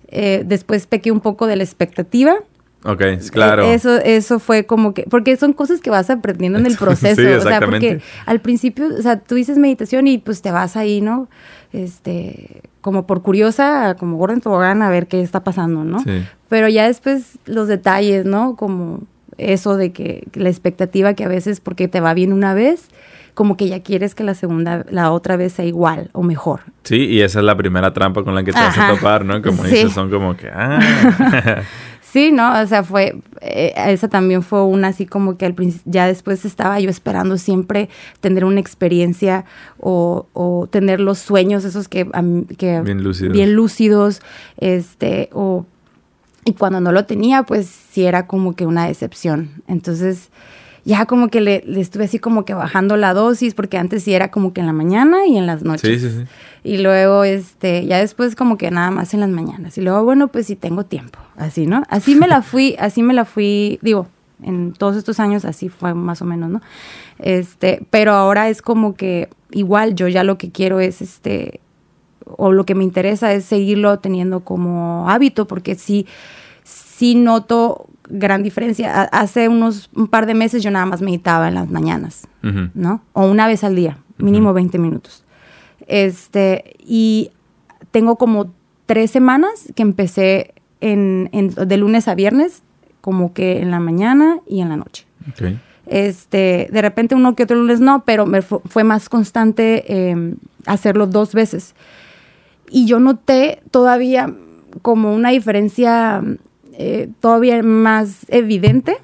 eh, 0.09 0.42
después 0.47 0.87
pequé 0.87 1.12
un 1.12 1.21
poco 1.21 1.47
de 1.47 1.57
la 1.57 1.62
expectativa 1.62 2.37
Ok, 2.85 3.03
claro. 3.31 3.65
Eso, 3.65 3.97
eso 3.99 4.39
fue 4.39 4.65
como 4.65 4.95
que, 4.95 5.03
porque 5.03 5.37
son 5.37 5.53
cosas 5.53 5.81
que 5.81 5.91
vas 5.91 6.09
aprendiendo 6.09 6.59
en 6.59 6.67
el 6.67 6.77
proceso. 6.79 7.21
sí, 7.21 7.27
o 7.27 7.41
sea, 7.41 7.61
porque 7.61 8.01
al 8.27 8.41
principio, 8.41 8.89
o 8.99 9.03
sea, 9.03 9.19
tú 9.19 9.35
dices 9.35 9.59
meditación 9.59 10.07
y 10.07 10.19
pues 10.19 10.41
te 10.43 10.51
vas 10.51 10.77
ahí, 10.77 11.01
¿no? 11.01 11.29
Este, 11.73 12.63
como 12.81 13.07
por 13.07 13.23
curiosa, 13.23 13.97
como 13.99 14.17
gordo 14.17 14.35
en 14.35 14.41
tobogán 14.41 14.83
a 14.83 14.91
ver 14.91 15.07
qué 15.07 15.21
está 15.21 15.45
pasando, 15.45 15.85
¿no? 15.85 16.01
Sí. 16.01 16.25
Pero 16.49 16.69
ya 16.69 16.87
después 16.87 17.39
los 17.45 17.69
detalles, 17.69 18.25
¿no? 18.25 18.57
Como 18.57 19.03
eso 19.37 19.77
de 19.77 19.93
que 19.93 20.27
la 20.35 20.49
expectativa 20.49 21.15
que 21.15 21.25
a 21.25 21.29
veces 21.29 21.61
porque 21.61 21.89
te 21.89 22.01
va 22.01 22.15
bien 22.15 22.33
una 22.33 22.55
vez, 22.55 22.89
como 23.35 23.57
que 23.57 23.69
ya 23.69 23.83
quieres 23.83 24.15
que 24.15 24.25
la 24.25 24.35
segunda, 24.35 24.85
la 24.91 25.13
otra 25.13 25.37
vez 25.37 25.53
sea 25.53 25.65
igual 25.65 26.11
o 26.13 26.23
mejor. 26.23 26.61
Sí, 26.83 27.07
y 27.07 27.21
esa 27.21 27.39
es 27.39 27.45
la 27.45 27.57
primera 27.57 27.93
trampa 27.93 28.25
con 28.25 28.35
la 28.35 28.43
que 28.43 28.53
te 28.53 28.59
vas 28.59 28.77
a 28.77 28.95
topar, 28.95 29.25
¿no? 29.25 29.41
Como 29.43 29.65
dices, 29.65 29.93
son 29.93 30.11
como 30.11 30.37
que, 30.37 30.49
ah. 30.53 30.81
Sí, 32.12 32.33
¿no? 32.33 32.61
O 32.61 32.67
sea, 32.67 32.83
fue, 32.83 33.21
eh, 33.40 33.73
esa 33.87 34.09
también 34.09 34.43
fue 34.43 34.64
una 34.64 34.88
así 34.88 35.07
como 35.07 35.37
que 35.37 35.47
al 35.47 35.55
ya 35.85 36.09
después 36.09 36.45
estaba 36.45 36.81
yo 36.81 36.90
esperando 36.90 37.38
siempre 37.38 37.88
tener 38.21 38.45
una 38.45 38.59
experiencia 38.59 39.45
o, 39.79 40.26
o 40.33 40.67
tener 40.67 40.99
los 40.99 41.19
sueños 41.19 41.64
esos 41.64 41.87
que, 41.87 42.11
que 42.59 42.81
bien 42.81 43.05
lúcidos. 43.05 43.33
bien 43.33 43.55
lúcidos, 43.55 44.23
este, 44.57 45.31
o, 45.33 45.67
y 46.45 46.55
cuando 46.55 46.81
no 46.81 46.90
lo 46.90 47.05
tenía, 47.05 47.45
pues 47.45 47.67
sí 47.67 48.05
era 48.05 48.26
como 48.26 48.57
que 48.57 48.67
una 48.67 48.88
decepción. 48.88 49.62
Entonces, 49.69 50.31
ya 50.85 51.07
como 51.07 51.29
que 51.29 51.41
le, 51.41 51.65
estuve 51.81 52.05
así 52.05 52.19
como 52.19 52.45
que 52.45 52.55
bajando 52.55 52.97
la 52.97 53.15
dosis, 53.15 53.55
porque 53.55 53.79
antes 53.79 54.05
sí 54.05 54.15
era 54.15 54.31
como 54.31 54.53
que 54.53 54.61
en 54.61 54.67
la 54.67 54.73
mañana 54.73 55.27
y 55.27 55.37
en 55.37 55.47
las 55.47 55.63
noches. 55.63 56.01
Sí, 56.01 56.09
sí, 56.09 56.17
sí. 56.19 56.25
Y 56.63 56.79
luego, 56.79 57.25
este, 57.25 57.87
ya 57.87 57.99
después 57.99 58.37
como 58.37 58.59
que 58.59 58.71
nada 58.71 58.91
más 58.91 59.15
en 59.15 59.21
las 59.21 59.31
mañanas. 59.31 59.77
Y 59.79 59.81
luego, 59.81 60.05
bueno, 60.05 60.29
pues 60.29 60.47
sí 60.47 60.57
tengo 60.57 60.85
tiempo, 60.85 61.19
así, 61.37 61.67
¿no? 61.67 61.83
Así 61.89 62.15
me 62.15 62.29
la 62.29 62.43
fui, 62.43 62.77
así 62.79 63.03
me 63.03 63.15
la 63.15 63.25
fui, 63.25 63.79
digo, 63.83 64.09
en 64.43 64.73
todos 64.73 64.97
estos 64.97 65.21
años 65.21 65.45
así 65.45 65.69
fue 65.69 65.95
más 65.95 66.23
o 66.23 66.25
menos, 66.25 66.51
¿no? 66.51 66.61
Este, 67.19 67.85
pero 67.91 68.13
ahora 68.13 68.49
es 68.49 68.63
como 68.63 68.95
que 68.95 69.29
igual 69.51 69.95
yo 69.95 70.09
ya 70.09 70.25
lo 70.25 70.39
que 70.39 70.51
quiero 70.51 70.81
es, 70.81 71.03
este, 71.03 71.61
o 72.25 72.53
lo 72.53 72.65
que 72.65 72.75
me 72.75 72.85
interesa 72.85 73.33
es 73.33 73.45
seguirlo 73.45 73.99
teniendo 73.99 74.41
como 74.41 75.09
hábito, 75.11 75.47
porque 75.47 75.75
sí, 75.75 76.07
sí 76.65 77.15
noto 77.15 77.90
gran 78.11 78.43
diferencia. 78.43 79.02
Hace 79.05 79.49
unos 79.49 79.90
un 79.95 80.09
par 80.09 80.26
de 80.26 80.35
meses 80.35 80.62
yo 80.62 80.71
nada 80.71 80.87
más 80.87 81.00
meditaba 81.02 81.49
en 81.49 81.55
las 81.55 81.71
mañanas, 81.71 82.26
¿no? 82.75 83.02
O 83.12 83.26
una 83.26 83.47
vez 83.47 83.64
al 83.64 83.76
día, 83.76 83.99
mínimo 84.19 84.52
20 84.52 84.79
minutos. 84.79 85.25
Este, 85.87 86.76
y 86.79 87.31
tengo 87.90 88.17
como 88.17 88.52
tres 88.87 89.11
semanas 89.11 89.73
que 89.75 89.83
empecé 89.83 90.55
en, 90.81 91.31
de 91.33 91.76
lunes 91.76 92.09
a 92.09 92.14
viernes, 92.14 92.62
como 93.00 93.33
que 93.33 93.61
en 93.61 93.71
la 93.71 93.81
mañana 93.81 94.40
y 94.47 94.61
en 94.61 94.69
la 94.69 94.76
noche. 94.76 95.07
Este, 95.87 96.69
de 96.71 96.83
repente 96.83 97.14
uno 97.14 97.35
que 97.35 97.43
otro 97.43 97.57
lunes 97.57 97.81
no, 97.81 98.05
pero 98.05 98.26
me 98.26 98.43
fue, 98.43 98.85
más 98.85 99.09
constante 99.09 100.11
em, 100.11 100.37
hacerlo 100.67 101.07
dos 101.07 101.35
veces. 101.35 101.75
Y 102.71 102.87
yo 102.87 103.00
noté 103.00 103.62
todavía 103.71 104.33
como 104.83 105.14
una 105.14 105.31
diferencia 105.31 106.23
eh, 106.83 107.11
todavía 107.21 107.63
más 107.63 108.25
evidente 108.29 108.97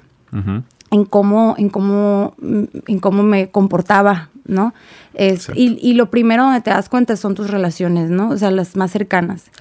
en, 0.89 1.05
cómo, 1.05 1.53
en, 1.59 1.69
cómo, 1.69 2.33
en 2.41 2.99
cómo 2.99 3.21
me 3.21 3.51
comportaba, 3.51 4.29
¿no? 4.45 4.73
Es, 5.13 5.47
y, 5.53 5.77
y, 5.79 5.93
lo 5.93 6.09
primero 6.09 6.43
donde 6.43 6.61
te 6.61 6.71
das 6.71 6.89
cuenta 6.89 7.15
son 7.17 7.35
tus 7.35 7.51
relaciones, 7.51 8.09
¿no? 8.09 8.29
O 8.29 8.37
sea, 8.37 8.49
las 8.49 8.75
más 8.75 8.89
cercanas. 8.89 9.51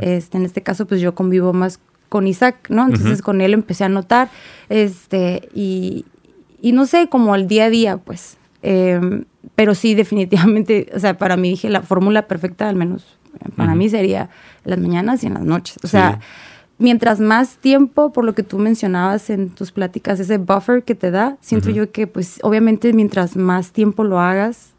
este, 0.00 0.38
en 0.38 0.46
este 0.46 0.62
caso, 0.62 0.84
pues 0.84 1.00
yo 1.00 1.14
convivo 1.14 1.52
más 1.52 1.78
con 2.08 2.26
Isaac, 2.26 2.56
¿no? 2.70 2.86
Entonces 2.86 3.22
con 3.22 3.40
él 3.40 3.54
empecé 3.54 3.84
a 3.84 3.88
notar, 3.88 4.30
este, 4.68 5.48
y, 5.54 6.06
y 6.60 6.72
no 6.72 6.86
sé, 6.86 7.06
como 7.08 7.36
el 7.36 7.46
día 7.46 7.66
a 7.66 7.70
día, 7.70 7.98
pues. 7.98 8.36
Em, 8.62 9.26
pero 9.54 9.76
sí, 9.76 9.94
definitivamente, 10.02 10.90
o 10.92 10.98
sea, 10.98 11.16
para 11.16 11.36
mí 11.36 11.50
dije 11.50 11.70
la 11.70 11.82
fórmula 11.82 12.26
perfecta, 12.26 12.68
al 12.68 12.74
menos 12.74 13.20
para 13.56 13.74
mí 13.76 13.88
sería 13.88 14.28
las 14.64 14.78
mañanas 14.78 15.22
y 15.22 15.28
en 15.28 15.34
las 15.34 15.44
noches. 15.44 15.78
O 15.84 15.86
sea, 15.86 16.18
mientras 16.80 17.20
más 17.20 17.58
tiempo, 17.58 18.12
por 18.12 18.24
lo 18.24 18.34
que 18.34 18.42
tú 18.42 18.58
mencionabas 18.58 19.30
en 19.30 19.50
tus 19.50 19.70
pláticas, 19.70 20.18
ese 20.18 20.38
buffer 20.38 20.82
que 20.82 20.96
te 20.96 21.10
da, 21.10 21.36
siento 21.40 21.70
yo 21.70 21.92
que 21.92 22.06
pues 22.06 22.40
obviamente 22.42 22.92
mientras 22.92 23.36
más 23.36 23.72
tiempo 23.72 24.02
lo 24.02 24.18
hagas, 24.18 24.72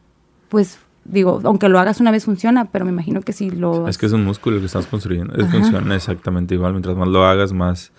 pues 0.50 0.80
digo, 1.06 1.40
aunque 1.44 1.70
lo 1.70 1.80
hagas 1.80 2.02
una 2.02 2.12
vez 2.12 2.26
funciona, 2.26 2.66
pero 2.66 2.86
me 2.86 2.92
imagino 2.92 3.22
que 3.22 3.34
si 3.34 3.52
lo... 3.52 3.88
Es 3.88 3.98
que 3.98 4.08
es 4.08 4.12
un 4.12 4.26
músculo 4.26 4.60
que 4.60 4.66
estás 4.66 4.88
construyendo, 4.88 5.36
es, 5.36 5.50
funciona 5.50 5.96
exactamente 5.96 6.56
igual, 6.56 6.74
mientras 6.74 6.98
más 6.98 7.08
lo 7.08 7.24
hagas, 7.24 7.54
más, 7.54 7.92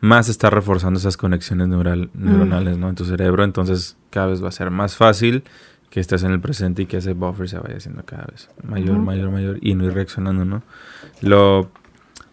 más 0.00 0.28
estás 0.28 0.52
reforzando 0.52 0.98
esas 0.98 1.16
conexiones 1.16 1.68
neural, 1.68 2.10
neuronales 2.14 2.78
¿no? 2.78 2.88
en 2.88 2.96
tu 2.96 3.04
cerebro, 3.04 3.44
entonces 3.44 3.96
cada 4.10 4.26
vez 4.26 4.42
va 4.42 4.48
a 4.48 4.52
ser 4.52 4.70
más 4.72 4.96
fácil 4.96 5.44
que 5.88 6.00
estés 6.00 6.24
en 6.24 6.32
el 6.32 6.40
presente 6.40 6.82
y 6.82 6.86
que 6.86 6.96
ese 6.96 7.12
buffer 7.12 7.48
se 7.48 7.60
vaya 7.60 7.76
haciendo 7.76 8.04
cada 8.04 8.24
vez 8.24 8.50
mayor, 8.64 8.98
mayor, 8.98 9.30
mayor 9.30 9.58
y 9.62 9.76
no 9.76 9.84
ir 9.84 9.94
reaccionando, 9.94 10.44
¿no? 10.44 10.62
Lo 11.22 11.70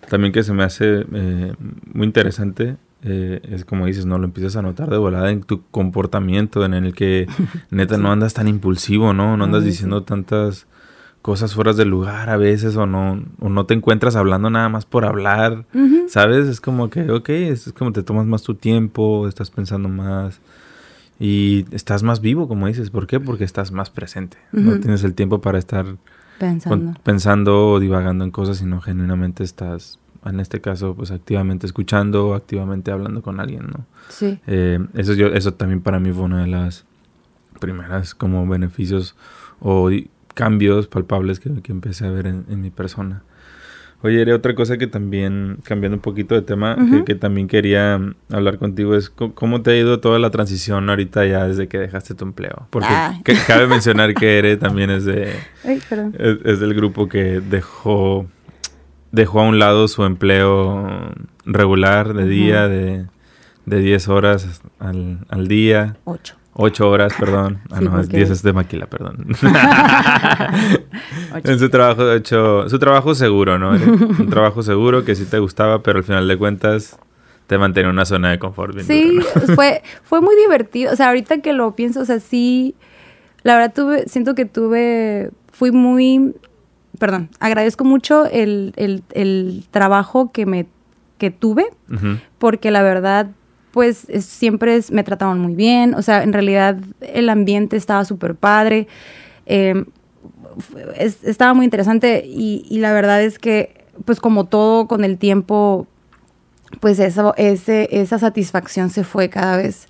también 0.10 0.34
que 0.34 0.44
se 0.44 0.54
me 0.54 0.64
hace 0.64 1.06
eh, 1.14 1.54
muy 1.94 2.06
interesante 2.06 2.78
eh, 3.06 3.42
es 3.50 3.66
como 3.66 3.86
dices, 3.86 4.06
no 4.06 4.18
lo 4.18 4.26
empiezas 4.26 4.56
a 4.56 4.62
notar 4.62 4.90
de 4.90 4.98
volada 4.98 5.30
en 5.30 5.44
tu 5.44 5.64
comportamiento, 5.72 6.64
en 6.64 6.74
el 6.74 6.94
que 6.94 7.28
neta 7.70 7.98
no 7.98 8.12
andas 8.12 8.34
tan 8.34 8.48
impulsivo, 8.48 9.14
¿no? 9.14 9.36
No 9.36 9.44
andas 9.44 9.66
diciendo 9.66 10.04
tantas 10.04 10.68
cosas 11.22 11.54
fuera 11.54 11.74
del 11.74 11.90
lugar 11.90 12.30
a 12.30 12.38
veces 12.38 12.76
o 12.76 12.86
no, 12.86 13.24
o 13.40 13.50
no 13.50 13.66
te 13.66 13.74
encuentras 13.74 14.16
hablando 14.16 14.50
nada 14.50 14.70
más 14.70 14.86
por 14.86 15.06
hablar, 15.06 15.66
¿sabes? 16.08 16.48
Es 16.48 16.62
como 16.62 16.90
que, 16.90 17.10
ok, 17.12 17.30
es 17.30 17.74
como 17.78 17.92
te 17.92 18.04
tomas 18.04 18.26
más 18.26 18.44
tu 18.44 18.56
tiempo, 18.56 19.28
estás 19.28 19.50
pensando 19.50 19.90
más 19.90 20.40
y 21.20 21.66
estás 21.72 22.04
más 22.04 22.22
vivo, 22.22 22.48
como 22.48 22.68
dices. 22.68 22.90
¿Por 22.90 23.08
qué? 23.08 23.20
Porque 23.20 23.44
estás 23.44 23.72
más 23.72 23.90
presente. 23.90 24.38
No 24.52 24.80
tienes 24.80 25.04
el 25.04 25.14
tiempo 25.14 25.40
para 25.42 25.60
estar 25.60 25.86
Pensando. 26.48 26.94
pensando 27.04 27.70
o 27.72 27.80
divagando 27.80 28.24
en 28.24 28.32
cosas, 28.32 28.58
sino 28.58 28.82
genuinamente 28.82 29.44
estás, 29.44 30.00
en 30.26 30.40
este 30.40 30.62
caso, 30.62 30.96
pues 30.96 31.12
activamente 31.12 31.66
escuchando 31.66 32.28
o 32.28 32.34
activamente 32.34 32.92
hablando 32.92 33.22
con 33.22 33.40
alguien, 33.40 33.68
¿no? 33.68 33.86
Sí. 34.10 34.40
Eh, 34.48 34.80
eso, 34.94 35.14
yo, 35.14 35.28
eso 35.28 35.54
también 35.54 35.82
para 35.82 36.00
mí 36.00 36.12
fue 36.12 36.24
una 36.24 36.42
de 36.42 36.48
las 36.48 36.86
primeras 37.60 38.14
como 38.14 38.46
beneficios 38.48 39.16
o 39.60 39.90
cambios 40.34 40.88
palpables 40.88 41.40
que, 41.40 41.50
empecé 41.72 42.08
a 42.08 42.12
ver 42.12 42.28
en 42.28 42.62
mi 42.62 42.72
persona. 42.72 43.24
Oye, 44.04 44.34
otra 44.34 44.54
cosa 44.54 44.78
que 44.78 44.86
también, 44.86 45.60
cambiando 45.64 45.96
un 45.96 46.02
poquito 46.02 46.36
de 46.36 46.42
tema, 46.42 46.76
que, 47.06 47.16
también 47.16 47.48
quería 47.48 48.02
hablar 48.30 48.58
contigo 48.58 48.96
es 48.96 49.10
cómo 49.10 49.62
te 49.62 49.72
ha 49.72 49.78
ido 49.78 50.02
toda 50.02 50.20
la 50.20 50.30
transición 50.30 50.90
ahorita 50.90 51.26
ya 51.26 51.48
desde 51.48 51.70
que 51.70 51.78
dejaste 51.78 52.14
tu 52.14 52.26
empleo. 52.26 52.68
Porque 52.70 52.90
ah. 52.92 53.18
cabe 53.48 53.66
mencionar 53.66 54.14
que 54.14 54.40
Ere 54.40 54.58
también 54.58 54.90
es 54.90 55.06
de 55.06 55.34
es, 56.44 56.60
del 56.60 56.74
grupo 56.74 57.08
que 57.08 57.40
dejó 57.40 58.28
dejó 59.14 59.40
a 59.40 59.44
un 59.44 59.58
lado 59.58 59.88
su 59.88 60.04
empleo 60.04 61.14
regular 61.46 62.14
de 62.14 62.28
día 62.28 62.68
de, 62.68 63.06
de 63.66 63.80
10 63.80 64.10
horas 64.10 64.62
al, 64.80 65.20
al 65.30 65.48
día. 65.48 65.96
Ocho. 66.04 66.36
Ocho 66.56 66.90
horas, 66.90 67.14
perdón. 67.20 67.60
Ah, 67.72 67.82
no, 67.82 68.00
es 68.00 68.10
diez 68.10 68.30
es 68.30 68.44
de 68.44 68.54
maquila, 68.54 68.86
perdón. 68.86 69.26
en 71.44 71.60
su 71.60 71.70
trabajo, 71.70 72.12
hecho, 72.12 72.70
su 72.70 72.80
trabajo 72.80 73.16
seguro, 73.16 73.58
¿no? 73.58 73.72
Un 74.20 74.30
trabajo 74.30 74.62
seguro 74.62 75.04
que 75.04 75.16
sí 75.16 75.26
te 75.26 75.40
gustaba, 75.40 75.82
pero 75.82 76.00
al 76.00 76.04
final 76.04 76.28
de 76.28 76.38
cuentas 76.38 76.98
te 77.48 77.58
mantenía 77.58 77.90
en 77.90 77.96
una 77.96 78.06
zona 78.06 78.32
de 78.32 78.40
confort. 78.40 78.80
sí, 78.82 79.20
fue, 79.56 79.82
fue 80.04 80.22
muy 80.22 80.36
divertido. 80.36 80.94
O 80.94 80.96
sea, 80.96 81.08
ahorita 81.10 81.40
que 81.42 81.54
lo 81.54 81.76
pienso, 81.76 82.02
o 82.02 82.06
sea, 82.06 82.20
sí, 82.20 82.76
la 83.42 83.56
verdad 83.56 83.74
tuve, 83.74 84.08
siento 84.08 84.36
que 84.36 84.46
tuve, 84.46 85.32
fui 85.52 85.72
muy, 85.72 86.36
perdón, 87.00 87.30
agradezco 87.40 87.84
mucho 87.84 88.26
el, 88.26 88.74
el, 88.78 89.04
el 89.12 89.66
trabajo 89.72 90.32
que 90.32 90.46
me, 90.46 90.68
que 91.18 91.32
tuve, 91.32 91.66
porque 92.38 92.72
la 92.72 92.84
verdad 92.84 93.28
pues 93.74 94.06
siempre 94.20 94.80
me 94.92 95.04
trataban 95.04 95.40
muy 95.40 95.56
bien, 95.56 95.96
o 95.96 96.04
sea, 96.04 96.22
en 96.22 96.32
realidad 96.32 96.78
el 97.02 97.28
ambiente 97.28 97.76
estaba 97.76 98.06
súper 98.06 98.36
padre, 98.36 98.88
em, 99.48 99.86
estaba 101.24 101.56
muy 101.56 101.66
interesante 101.66 102.24
y, 102.24 102.78
la 102.78 102.94
verdad 102.94 103.24
es 103.24 103.40
que, 103.40 103.84
pues 104.06 104.20
como 104.20 104.46
todo 104.46 104.88
con 104.88 105.04
el 105.04 105.18
tiempo, 105.18 105.88
pues 106.82 107.00
eso, 107.00 107.34
ese, 107.36 107.90
esa 107.92 108.20
satisfacción 108.20 108.92
se 108.92 109.04
fue 109.04 109.30
cada 109.30 109.58
vez 109.58 109.88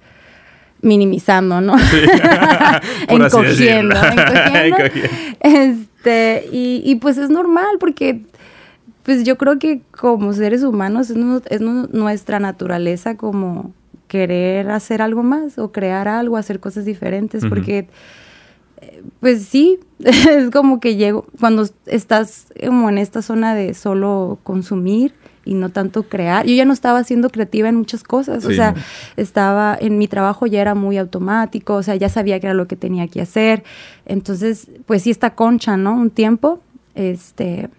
minimizando, 0.82 1.60
¿no? 1.60 1.76
encogiendo, 3.10 3.98
encogiendo. 4.64 4.78
Este, 5.42 6.48
y, 6.54 6.82
y 6.86 6.96
pues 6.96 7.18
es 7.18 7.30
normal 7.30 7.76
porque 7.82 8.22
pues 9.04 9.24
yo 9.24 9.38
creo 9.38 9.60
que 9.60 9.82
como 9.92 10.34
seres 10.34 10.64
humanos 10.64 11.10
es, 11.10 11.62
nuestra 11.62 12.40
naturaleza 12.40 13.16
como 13.16 13.74
querer 14.08 14.70
hacer 14.72 15.02
algo 15.02 15.24
más 15.24 15.58
o 15.58 15.72
crear 15.72 16.08
algo, 16.08 16.38
hacer 16.38 16.60
cosas 16.60 16.86
diferentes, 16.86 17.46
porque 17.46 17.88
eh, 18.82 19.04
pues 19.20 19.44
sí, 19.44 19.80
es 20.00 20.50
como 20.52 20.80
que 20.80 20.96
llego, 20.96 21.26
cuando 21.40 21.68
estás 21.86 22.48
como 22.66 22.90
en 22.90 22.98
esta 22.98 23.22
zona 23.22 23.56
de 23.56 23.74
solo 23.74 24.40
consumir 24.44 25.14
y 25.46 25.56
no 25.56 25.68
tanto 25.70 26.04
crear, 26.04 26.46
yo 26.46 26.56
ya 26.56 26.64
no 26.64 26.72
estaba 26.72 27.04
siendo 27.04 27.30
creativa 27.30 27.68
en 27.68 27.76
muchas 27.76 28.04
cosas, 28.04 28.46
o 28.46 28.52
sea, 28.52 28.76
estaba, 29.18 29.78
en 29.82 29.98
mi 29.98 30.08
trabajo 30.08 30.46
ya 30.48 30.62
era 30.62 30.76
muy 30.76 30.98
automático, 30.98 31.76
o 31.76 31.84
sea, 31.84 31.96
ya 31.96 32.08
sabía 32.08 32.40
que 32.40 32.48
era 32.48 32.54
lo 32.54 32.68
que 32.68 32.78
tenía 32.78 33.10
que 33.10 33.20
hacer, 33.20 33.66
entonces, 34.06 34.70
pues 34.86 35.02
sí, 35.02 35.10
esta 35.10 35.36
concha, 35.36 35.76
¿no? 35.76 35.96
Un 35.96 36.12
tiempo, 36.12 36.62
este 36.96 37.70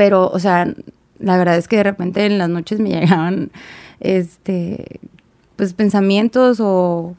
pero, 0.00 0.30
o 0.30 0.38
sea, 0.38 0.72
la 1.18 1.36
verdad 1.36 1.58
es 1.58 1.68
que 1.68 1.76
de 1.76 1.82
repente 1.82 2.24
en 2.24 2.38
las 2.38 2.48
noches 2.48 2.80
me 2.80 2.88
llegaban, 3.00 3.50
este, 4.00 4.98
pues 5.56 5.74
pensamientos 5.74 6.58
o 6.58 7.16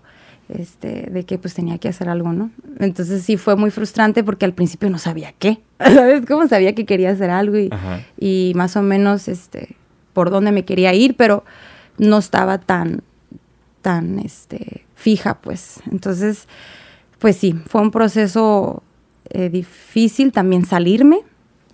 este, 0.49 1.11
de 1.11 1.23
que 1.23 1.37
pues 1.37 1.53
tenía 1.53 1.77
que 1.77 1.89
hacer 1.89 2.09
algo, 2.09 2.33
¿no? 2.33 2.49
Entonces 2.79 3.21
sí 3.21 3.37
fue 3.37 3.55
muy 3.55 3.69
frustrante 3.69 4.23
porque 4.23 4.45
al 4.45 4.55
principio 4.55 4.89
no 4.89 4.97
sabía 4.97 5.31
qué, 5.37 5.61
¿sabes? 5.79 6.25
Como 6.25 6.47
sabía 6.47 6.73
que 6.73 6.87
quería 6.87 7.11
hacer 7.11 7.29
algo 7.29 7.55
y, 7.55 7.69
y, 8.17 8.53
más 8.55 8.75
o 8.75 8.81
menos, 8.81 9.27
este, 9.27 9.75
por 10.13 10.31
dónde 10.31 10.51
me 10.51 10.65
quería 10.65 10.91
ir, 10.95 11.15
pero 11.15 11.43
no 11.99 12.17
estaba 12.17 12.57
tan, 12.57 13.03
tan, 13.83 14.17
este, 14.17 14.85
fija, 14.95 15.35
pues. 15.39 15.81
Entonces, 15.91 16.47
pues 17.19 17.37
sí, 17.37 17.53
fue 17.67 17.81
un 17.81 17.91
proceso 17.91 18.81
eh, 19.29 19.49
difícil 19.49 20.31
también 20.31 20.65
salirme, 20.65 21.19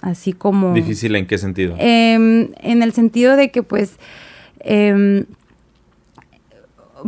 así 0.01 0.33
como... 0.33 0.73
¿Difícil 0.73 1.15
en 1.15 1.27
qué 1.27 1.37
sentido? 1.37 1.75
Em, 1.79 2.49
en 2.61 2.83
el 2.83 2.93
sentido 2.93 3.35
de 3.35 3.51
que 3.51 3.63
pues... 3.63 3.97
Em, 4.59 5.25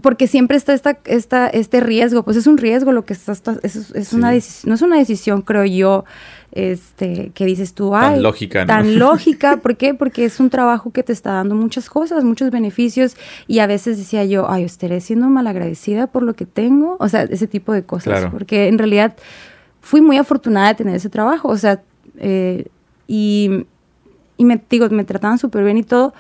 porque 0.01 0.27
siempre 0.27 0.55
está 0.55 0.73
esta, 0.73 0.99
esta, 1.05 1.47
este 1.47 1.79
riesgo, 1.79 2.23
pues 2.23 2.37
es 2.37 2.47
un 2.47 2.57
riesgo 2.57 2.91
lo 2.91 3.05
que 3.05 3.13
estás, 3.13 3.41
es, 3.63 3.91
es 3.91 4.13
una 4.13 4.31
no 4.31 4.73
es 4.73 4.81
una 4.81 4.97
decisión, 4.97 5.41
creo 5.41 5.65
yo, 5.65 6.05
este, 6.51 7.31
que 7.33 7.45
dices 7.45 7.73
tú, 7.73 7.95
ay, 7.95 8.13
tan 8.15 8.23
lógica, 8.23 8.61
¿no? 8.61 8.67
Tan 8.67 8.99
lógica, 8.99 9.57
¿por 9.57 9.77
qué? 9.77 9.93
Porque 9.93 10.25
es 10.25 10.39
un 10.39 10.49
trabajo 10.49 10.91
que 10.91 11.03
te 11.03 11.13
está 11.13 11.33
dando 11.33 11.55
muchas 11.55 11.89
cosas, 11.89 12.23
muchos 12.23 12.51
beneficios, 12.51 13.15
y 13.47 13.59
a 13.59 13.67
veces 13.67 13.97
decía 13.97 14.23
yo, 14.25 14.49
ay, 14.49 14.63
estaré 14.63 15.01
siendo 15.01 15.27
malagradecida 15.27 16.07
por 16.07 16.23
lo 16.23 16.35
que 16.35 16.45
tengo, 16.45 16.97
o 16.99 17.09
sea, 17.09 17.23
ese 17.23 17.47
tipo 17.47 17.73
de 17.73 17.83
cosas, 17.83 18.29
porque 18.31 18.67
en 18.67 18.77
realidad 18.77 19.15
fui 19.81 20.01
muy 20.01 20.17
afortunada 20.17 20.69
de 20.69 20.75
tener 20.75 20.95
ese 20.95 21.09
trabajo, 21.09 21.47
o 21.49 21.57
sea, 21.57 21.81
eh, 22.17 22.65
y, 23.09 23.65
y, 24.37 24.45
me 24.45 24.61
digo, 24.69 24.87
me 24.91 25.03
trataban 25.03 25.39
súper 25.39 25.63
bien 25.63 25.77
y 25.77 25.83
todo, 25.83 26.13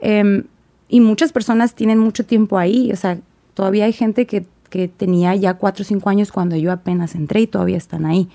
eh, 0.00 0.44
y 0.88 1.00
muchas 1.00 1.32
personas 1.32 1.74
tienen 1.74 1.98
mucho 1.98 2.24
tiempo 2.24 2.56
ahí, 2.56 2.92
o 2.92 2.96
sea, 2.96 3.18
todavía 3.54 3.86
hay 3.86 3.92
gente 3.92 4.24
que, 4.24 4.46
que 4.70 4.86
tenía 4.86 5.34
ya 5.34 5.54
cuatro 5.54 5.82
o 5.82 5.84
cinco 5.84 6.10
años 6.10 6.30
cuando 6.30 6.56
yo 6.56 6.70
apenas 6.70 7.16
entré 7.16 7.40
y 7.40 7.46
todavía 7.48 7.76
están 7.76 8.06
ahí. 8.06 8.28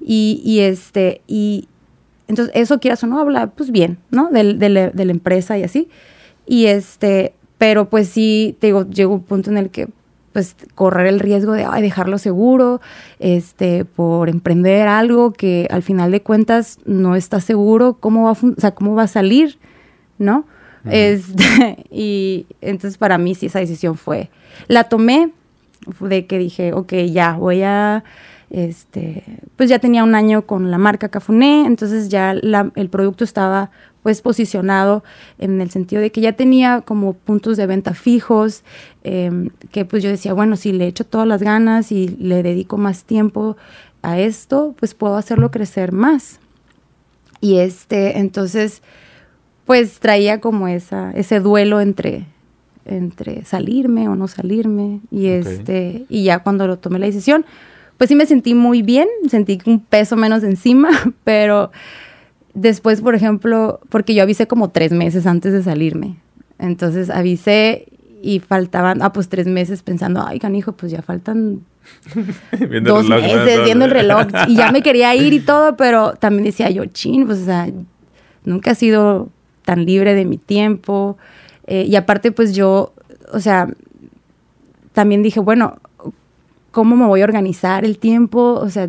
y, 0.00 0.40
y, 0.44 0.60
este, 0.60 1.20
y 1.26 1.68
entonces 2.26 2.54
eso 2.56 2.80
quieras 2.80 3.04
o 3.04 3.06
no, 3.06 3.20
habla 3.20 3.48
pues 3.48 3.70
bien, 3.70 3.98
¿no? 4.10 4.30
De, 4.30 4.54
de, 4.54 5.04
la 5.04 5.12
empresa 5.12 5.58
y 5.58 5.64
así. 5.64 5.88
Y 6.46 6.66
este, 6.66 7.34
pero 7.58 7.90
pues 7.90 8.08
sí, 8.08 8.56
te 8.58 8.68
digo, 8.68 8.88
llegó 8.88 9.12
un 9.12 9.22
punto 9.22 9.50
en 9.50 9.58
el 9.58 9.68
que 9.68 9.88
pues 10.32 10.56
correr 10.74 11.06
el 11.06 11.20
riesgo 11.20 11.52
de 11.52 11.64
ay, 11.64 11.82
dejarlo 11.82 12.18
seguro, 12.18 12.80
este, 13.18 13.84
por 13.84 14.28
emprender 14.28 14.88
algo 14.88 15.32
que 15.32 15.68
al 15.70 15.82
final 15.82 16.10
de 16.10 16.22
cuentas 16.22 16.78
no 16.84 17.16
está 17.16 17.40
seguro 17.40 17.94
cómo 18.00 18.24
va 18.24 18.30
a, 18.30 18.32
o 18.32 18.60
sea, 18.60 18.72
cómo 18.72 18.94
va 18.94 19.04
a 19.04 19.08
salir, 19.08 19.58
¿no? 20.18 20.46
este, 20.90 21.86
y 21.90 22.46
entonces 22.60 22.98
para 22.98 23.18
mí 23.18 23.34
sí 23.34 23.46
esa 23.46 23.60
decisión 23.60 23.96
fue, 23.96 24.30
la 24.68 24.84
tomé 24.84 25.32
de 26.00 26.26
que 26.26 26.38
dije, 26.38 26.72
ok, 26.72 26.92
ya 27.10 27.34
voy 27.34 27.62
a, 27.62 28.04
este, 28.50 29.24
pues 29.56 29.68
ya 29.68 29.78
tenía 29.78 30.04
un 30.04 30.14
año 30.14 30.46
con 30.46 30.70
la 30.70 30.78
marca 30.78 31.08
Cafuné, 31.08 31.66
entonces 31.66 32.08
ya 32.08 32.32
el 32.32 32.88
producto 32.90 33.24
estaba 33.24 33.70
pues 34.02 34.20
posicionado 34.20 35.04
en 35.38 35.60
el 35.60 35.70
sentido 35.70 36.02
de 36.02 36.10
que 36.10 36.20
ya 36.20 36.32
tenía 36.32 36.80
como 36.80 37.12
puntos 37.12 37.56
de 37.56 37.66
venta 37.66 37.94
fijos, 37.94 38.64
em, 39.04 39.50
que 39.70 39.84
pues 39.84 40.02
yo 40.02 40.10
decía, 40.10 40.32
bueno, 40.34 40.56
si 40.56 40.72
le 40.72 40.86
echo 40.86 41.04
todas 41.04 41.26
las 41.26 41.42
ganas 41.42 41.92
y 41.92 42.08
le 42.08 42.42
dedico 42.42 42.78
más 42.78 43.04
tiempo 43.04 43.56
a 44.02 44.18
esto, 44.18 44.74
pues 44.78 44.94
puedo 44.94 45.16
hacerlo 45.16 45.50
crecer 45.50 45.92
más. 45.92 46.40
Y 47.40 47.58
este, 47.58 48.18
entonces, 48.18 48.82
pues 49.64 50.00
traía 50.00 50.40
como 50.40 50.68
esa, 50.68 51.12
ese 51.12 51.40
duelo 51.40 51.80
entre, 51.80 52.26
entre 52.84 53.44
salirme 53.44 54.08
o 54.08 54.16
no 54.16 54.28
salirme. 54.28 55.00
Y 55.10 55.26
este, 55.26 56.04
y 56.08 56.24
ya 56.24 56.40
cuando 56.40 56.66
lo 56.66 56.78
tomé 56.78 56.98
la 56.98 57.06
decisión, 57.06 57.44
pues 57.98 58.08
sí 58.08 58.16
me 58.16 58.26
sentí 58.26 58.54
muy 58.54 58.82
bien, 58.82 59.08
sentí 59.28 59.58
un 59.66 59.80
peso 59.80 60.16
menos 60.16 60.42
encima, 60.42 60.90
pero 61.24 61.70
después, 62.54 63.00
por 63.00 63.14
ejemplo, 63.14 63.80
porque 63.88 64.14
yo 64.14 64.22
avisé 64.22 64.46
como 64.46 64.70
tres 64.70 64.92
meses 64.92 65.26
antes 65.26 65.52
de 65.52 65.62
salirme. 65.62 66.16
Entonces 66.58 67.10
avisé 67.10 67.86
y 68.22 68.38
faltaban, 68.38 69.02
ah, 69.02 69.12
pues 69.12 69.28
tres 69.28 69.46
meses 69.46 69.82
pensando, 69.82 70.24
ay, 70.26 70.38
canijo, 70.38 70.72
pues 70.72 70.92
ya 70.92 71.02
faltan 71.02 71.62
dos 72.84 73.08
meses 73.08 73.64
viendo 73.64 73.84
el 73.84 73.90
reloj. 73.90 74.26
Y 74.48 74.56
ya 74.56 74.70
me 74.70 74.82
quería 74.82 75.14
ir 75.14 75.32
y 75.32 75.40
todo, 75.40 75.76
pero 75.76 76.14
también 76.14 76.44
decía 76.44 76.70
yo, 76.70 76.84
chin, 76.86 77.26
pues 77.26 77.40
o 77.40 77.44
sea, 77.44 77.68
nunca 78.44 78.72
ha 78.72 78.74
sido 78.74 79.28
tan 79.64 79.84
libre 79.84 80.14
de 80.14 80.24
mi 80.24 80.38
tiempo. 80.38 81.16
Eh, 81.66 81.86
y 81.88 81.96
aparte, 81.96 82.32
pues 82.32 82.54
yo, 82.54 82.92
o 83.32 83.40
sea, 83.40 83.68
también 84.92 85.22
dije, 85.22 85.40
bueno, 85.40 85.78
¿cómo 86.70 86.96
me 86.96 87.06
voy 87.06 87.20
a 87.22 87.24
organizar 87.24 87.84
el 87.84 87.98
tiempo? 87.98 88.54
O 88.54 88.70
sea, 88.70 88.88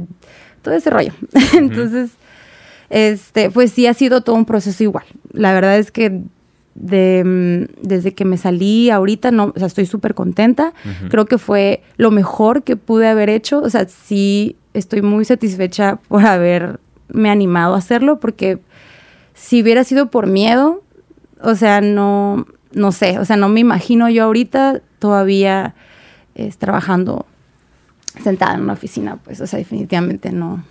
todo 0.62 0.74
ese 0.74 0.90
rollo. 0.90 1.14
Entonces, 1.54 2.12
este, 2.90 3.50
pues 3.50 3.72
sí 3.72 3.88
ha 3.88 3.94
sido 3.94 4.22
todo 4.22 4.36
un 4.36 4.46
proceso 4.46 4.84
igual. 4.84 5.06
La 5.32 5.54
verdad 5.54 5.78
es 5.78 5.92
que 5.92 6.22
de, 6.76 7.24
mm, 7.24 7.88
desde 7.88 8.14
que 8.14 8.26
me 8.26 8.38
salí 8.38 8.90
ahorita, 8.90 9.32
no, 9.32 9.54
o 9.56 9.58
sea, 9.58 9.68
estoy 9.68 9.86
súper 9.86 10.14
contenta. 10.14 10.74
Creo 11.10 11.26
que 11.26 11.38
fue 11.38 11.84
lo 11.98 12.12
mejor 12.12 12.64
que 12.64 12.76
pude 12.76 13.08
haber 13.08 13.30
hecho. 13.30 13.60
O 13.60 13.70
sea, 13.70 13.88
sí 13.88 14.56
estoy 14.74 15.02
muy 15.02 15.26
satisfecha 15.26 15.98
por 16.08 16.26
haberme 16.26 17.30
animado 17.30 17.76
a 17.76 17.78
hacerlo 17.78 18.20
porque 18.20 18.60
si 19.34 19.62
hubiera 19.62 19.84
sido 19.84 20.10
por 20.10 20.28
miedo, 20.28 20.84
o 21.42 21.56
sea, 21.56 21.82
no, 21.82 22.46
no 22.72 22.92
sé, 22.92 23.20
o 23.20 23.26
sea, 23.26 23.38
no 23.38 23.50
me 23.50 23.60
imagino 23.60 24.10
yo 24.10 24.24
ahorita 24.24 24.82
todavía 25.00 25.76
es, 26.36 26.58
trabajando 26.58 27.26
sentada 28.24 28.56
en 28.56 28.62
una 28.62 28.74
oficina, 28.74 29.18
pues, 29.18 29.42
o 29.42 29.48
sea, 29.48 29.60
definitivamente 29.60 30.32
no. 30.32 30.64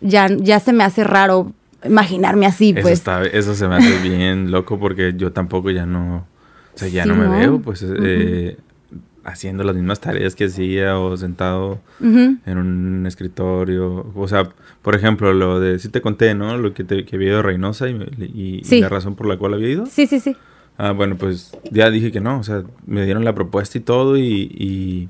Ya, 0.00 0.28
ya 0.28 0.60
se 0.60 0.72
me 0.72 0.84
hace 0.84 1.04
raro 1.04 1.52
imaginarme 1.84 2.46
así, 2.46 2.74
pues. 2.74 3.02
Eso, 3.32 3.54
se 3.54 3.68
me 3.68 3.76
hace 3.76 4.00
bien 4.00 4.50
loco 4.50 4.78
porque 4.78 5.14
yo 5.16 5.32
tampoco 5.32 5.70
ya 5.70 5.86
no, 5.86 6.26
o 6.74 6.78
sea, 6.78 6.88
ya 6.88 7.06
no 7.06 7.14
me 7.14 7.28
veo, 7.28 7.60
pues, 7.60 7.84
eh, 7.84 8.56
haciendo 9.24 9.64
las 9.64 9.76
mismas 9.76 10.00
tareas 10.00 10.34
que 10.34 10.44
hacía 10.44 10.98
o 10.98 11.16
sentado 11.16 11.80
en 12.00 12.58
un 12.58 13.06
escritorio. 13.06 14.10
O 14.14 14.28
sea, 14.28 14.48
por 14.82 14.94
ejemplo, 14.94 15.32
lo 15.32 15.60
de, 15.60 15.78
sí 15.78 15.88
te 15.88 16.00
conté, 16.00 16.34
¿no? 16.34 16.56
Lo 16.56 16.74
que, 16.74 16.84
te, 16.84 17.04
que 17.04 17.16
había 17.16 17.28
ido 17.28 17.38
a 17.40 17.42
Reynosa 17.42 17.88
y, 17.88 18.80
la 18.80 18.88
razón 18.88 19.14
por 19.14 19.26
la 19.26 19.36
cual 19.36 19.54
había 19.54 19.68
ido. 19.68 19.86
Sí, 19.86 20.06
sí, 20.06 20.20
sí. 20.20 20.36
Ah, 20.78 20.92
bueno, 20.92 21.16
pues 21.16 21.54
ya 21.70 21.90
dije 21.90 22.10
que 22.10 22.20
no, 22.20 22.38
o 22.38 22.42
sea, 22.42 22.62
me 22.86 23.04
dieron 23.04 23.24
la 23.24 23.34
propuesta 23.34 23.76
y 23.76 23.82
todo 23.82 24.16
y... 24.16 25.08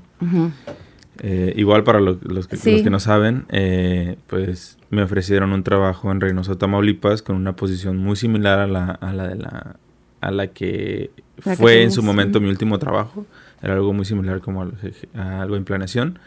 Eh, 1.23 1.53
igual 1.55 1.83
para 1.83 1.99
los, 1.99 2.17
que, 2.17 2.27
los 2.27 2.47
que 2.47 2.89
no 2.89 2.99
saben, 2.99 3.45
eh, 3.49 4.17
pues 4.25 4.79
me 4.89 5.03
ofrecieron 5.03 5.53
un 5.53 5.61
trabajo 5.63 6.11
en 6.11 6.19
Reynosa, 6.19 6.57
Tamaulipas, 6.57 7.21
con 7.21 7.35
una 7.35 7.55
posición 7.55 7.97
muy 7.97 8.15
similar 8.15 8.57
a 8.57 8.65
la, 8.65 8.85
a 8.85 9.13
la 9.13 9.27
de 9.27 9.35
la, 9.35 9.75
a 10.19 10.31
la 10.31 10.47
que 10.47 11.11
fue 11.57 11.83
en 11.83 11.91
su 11.91 12.01
momento 12.01 12.41
mi 12.41 12.49
último 12.49 12.79
trabajo. 12.79 13.27
Era 13.61 13.73
algo 13.75 13.93
muy 13.93 14.05
similar 14.05 14.41
como 14.41 14.63
a 14.63 15.41
algo 15.41 15.55
en 15.57 15.63
planeación. 15.63 16.17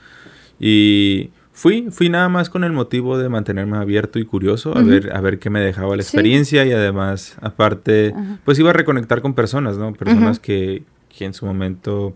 Y 0.61 1.30
fui, 1.52 1.88
fui 1.90 2.09
nada 2.09 2.28
más 2.28 2.48
con 2.48 2.62
el 2.62 2.72
motivo 2.72 3.18
de 3.18 3.28
mantenerme 3.28 3.76
abierto 3.76 4.20
y 4.20 4.24
curioso, 4.24 4.78
a, 4.78 4.83
ver, 4.83 5.12
a 5.12 5.20
ver 5.20 5.40
qué 5.40 5.50
me 5.50 5.59
dejaba 5.61 5.96
la 5.96 6.02
experiencia 6.02 6.64
y 6.64 6.72
además, 6.72 7.37
aparte, 7.40 8.14
pues 8.44 8.61
iba 8.61 8.70
a 8.70 8.74
reconectar 8.74 9.22
con 9.22 9.35
personas, 9.35 9.76
¿no? 9.76 9.92
Personas 9.92 10.38
que, 10.38 10.85
que, 11.09 11.24
en 11.24 11.35
su 11.35 11.46
momento, 11.46 12.14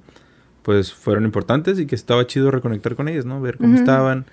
pues 0.68 0.92
fueron 0.92 1.24
importantes 1.24 1.81
y 1.81 1.87
que 1.87 1.94
estaba 1.94 2.26
chido 2.26 2.50
reconectar 2.50 2.94
con 2.94 3.09
ellas, 3.09 3.24
¿no? 3.24 3.40
Ver 3.40 3.57
cómo 3.57 3.74
estaban. 3.74 4.26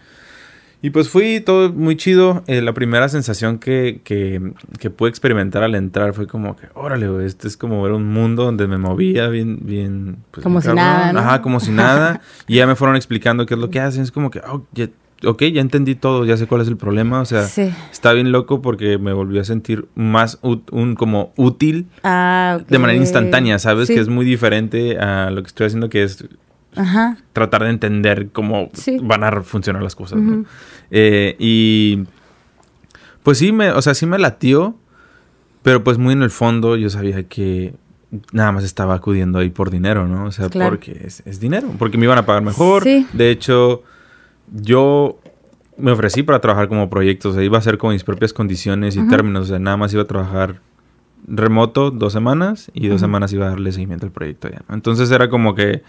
Y 0.82 0.90
pues 0.90 1.08
fui 1.08 1.40
todo 1.40 1.72
muy 1.72 1.96
chido. 1.96 2.44
Eh, 2.48 2.62
la 2.62 2.74
primera 2.74 3.08
sensación 3.08 3.58
que, 3.58 4.02
que, 4.04 4.52
que, 4.78 4.90
pude 4.90 5.10
experimentar 5.10 5.64
al 5.64 5.76
entrar 5.76 6.14
fue 6.14 6.28
como 6.28 6.58
que, 6.58 6.68
órale, 6.74 7.26
este 7.26 7.48
es 7.48 7.56
como 7.56 7.82
ver 7.82 7.94
un 7.94 8.12
mundo 8.12 8.44
donde 8.44 8.68
me 8.68 8.78
movía 8.78 9.30
bien, 9.30 9.60
bien. 9.62 10.18
Pues, 10.32 10.44
como 10.44 10.60
si 10.60 10.74
nada. 10.74 11.14
¿no? 11.14 11.20
Ajá, 11.20 11.42
como 11.42 11.62
si 11.62 11.72
nada. 11.72 12.20
y 12.50 12.58
ya 12.58 12.68
me 12.68 12.76
fueron 12.76 12.98
explicando 12.98 13.46
qué 13.46 13.54
es 13.54 13.60
lo 13.62 13.70
que 13.70 13.80
hacen. 13.80 14.04
Es 14.04 14.12
como 14.12 14.30
que, 14.30 14.40
oh, 14.40 14.66
ya, 14.74 14.90
ok, 15.26 15.44
ya 15.46 15.62
entendí 15.62 15.96
todo, 15.96 16.26
ya 16.26 16.38
sé 16.38 16.48
cuál 16.48 16.62
es 16.62 16.68
el 16.68 16.78
problema. 16.78 17.22
O 17.22 17.26
sea, 17.26 17.44
está 17.92 18.14
bien 18.14 18.32
loco 18.32 18.62
porque 18.62 18.98
me 18.98 19.14
volvió 19.14 19.42
a 19.42 19.44
sentir 19.44 19.88
más 19.96 20.40
un 20.42 20.96
como 20.96 21.34
útil 21.36 21.88
ah, 22.04 22.60
de 22.68 22.80
manera 22.80 23.00
instantánea, 23.00 23.60
¿sabes? 23.60 23.88
Que 23.88 24.00
es 24.00 24.08
muy 24.08 24.26
diferente 24.26 24.98
a 25.00 25.30
lo 25.32 25.42
que 25.42 25.48
estoy 25.48 25.68
haciendo, 25.68 25.90
que 25.90 26.04
es 26.04 26.26
tratar 27.34 27.64
de 27.64 27.70
entender 27.70 28.30
cómo 28.32 28.70
van 29.04 29.24
a 29.24 29.42
funcionar 29.42 29.82
las 29.82 29.96
cosas. 29.96 30.20
¿no? 30.20 30.46
Eh, 30.92 31.36
y 31.40 32.04
pues 33.24 33.38
sí, 33.38 33.52
me, 33.52 33.72
o 33.72 33.82
sea, 33.82 33.94
sí 33.94 34.06
me 34.06 34.20
latió, 34.20 34.76
pero 35.64 35.84
pues 35.84 35.98
muy 35.98 36.14
en 36.14 36.22
el 36.22 36.30
fondo 36.30 36.76
yo 36.76 36.90
sabía 36.90 37.24
que 37.24 37.74
nada 38.32 38.52
más 38.52 38.64
estaba 38.64 38.96
acudiendo 38.96 39.40
ahí 39.40 39.50
por 39.50 39.72
dinero, 39.72 40.08
¿no? 40.08 40.26
O 40.26 40.32
sea, 40.32 40.50
porque 40.50 41.08
es, 41.26 41.40
dinero, 41.40 41.74
porque 41.78 41.98
me 41.98 42.06
iban 42.06 42.18
a 42.18 42.26
pagar 42.26 42.44
mejor. 42.44 42.84
De 42.84 43.32
hecho, 43.32 43.84
yo 44.54 45.20
me 45.78 45.92
ofrecí 45.92 46.24
para 46.24 46.40
trabajar 46.40 46.68
como 46.68 46.90
proyecto, 46.90 47.30
o 47.30 47.34
sea, 47.34 47.44
iba 47.44 47.58
a 47.58 47.62
ser 47.62 47.78
con 47.78 47.92
mis 47.94 48.04
propias 48.04 48.32
condiciones 48.34 48.96
y 48.96 49.08
términos, 49.08 49.44
o 49.44 49.46
sea, 49.48 49.60
nada 49.60 49.78
más 49.78 49.92
iba 49.94 50.04
a 50.04 50.08
trabajar 50.08 50.62
remoto 51.28 51.92
dos 51.92 52.14
semanas 52.14 52.70
y 52.74 52.88
dos 52.88 53.02
semanas 53.02 53.34
iba 53.34 53.48
a 53.48 53.50
darle 53.50 53.72
seguimiento 53.72 54.06
al 54.06 54.12
proyecto 54.12 54.48
ya. 54.50 54.62
Entonces 54.70 55.10
era 55.12 55.30
como 55.30 55.56
que 55.56 55.82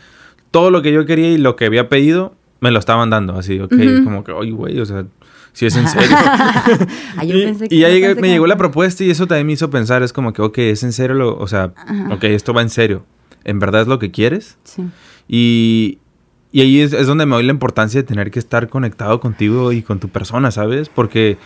todo 0.50 0.70
lo 0.70 0.82
que 0.82 0.92
yo 0.92 1.04
quería 1.06 1.30
y 1.30 1.38
lo 1.38 1.56
que 1.56 1.66
había 1.66 1.88
pedido, 1.88 2.34
me 2.60 2.70
lo 2.70 2.78
estaban 2.78 3.10
dando. 3.10 3.34
Así, 3.38 3.60
ok, 3.60 3.72
es 3.74 4.00
como 4.00 4.24
que, 4.24 4.32
oye, 4.32 4.50
güey, 4.52 4.80
o 4.80 4.86
sea, 4.86 5.04
si 5.52 5.66
es 5.66 5.76
en 5.76 5.86
serio. 5.88 6.08
Ah, 6.16 7.24
yo 7.24 7.36
y 7.38 7.44
pensé 7.44 7.66
y 7.70 7.80
ya 7.80 7.88
llegué- 7.90 8.14
me 8.14 8.22
que- 8.22 8.28
llegó 8.28 8.46
la 8.46 8.56
propuesta 8.56 9.04
y 9.04 9.10
eso 9.10 9.26
también 9.26 9.46
me 9.46 9.52
hizo 9.52 9.68
pensar, 9.70 10.02
es 10.02 10.12
como 10.12 10.32
que, 10.32 10.40
ok, 10.42 10.58
es 10.58 10.82
en 10.82 10.92
serio, 10.92 11.14
lo, 11.14 11.36
o 11.38 11.46
sea, 11.46 11.72
ok, 12.10 12.24
esto 12.24 12.54
va 12.54 12.62
en 12.62 12.70
serio. 12.70 13.04
¿En 13.44 13.58
verdad 13.60 13.82
es 13.82 13.88
lo 13.88 13.98
que 13.98 14.10
quieres? 14.10 14.56
Sí. 14.64 14.82
Y, 15.28 15.98
y 16.56 16.62
ahí 16.62 16.80
es, 16.80 16.92
es 16.94 17.06
donde 17.06 17.26
me 17.26 17.34
doy 17.34 17.44
la 17.44 17.52
importancia 17.52 18.00
de 18.00 18.06
tener 18.06 18.30
que 18.30 18.38
estar 18.38 18.68
conectado 18.68 19.20
contigo 19.20 19.72
y 19.72 19.82
con 19.82 19.98
tu 20.00 20.08
persona, 20.08 20.50
¿sabes? 20.50 20.88
Porque 20.88 21.36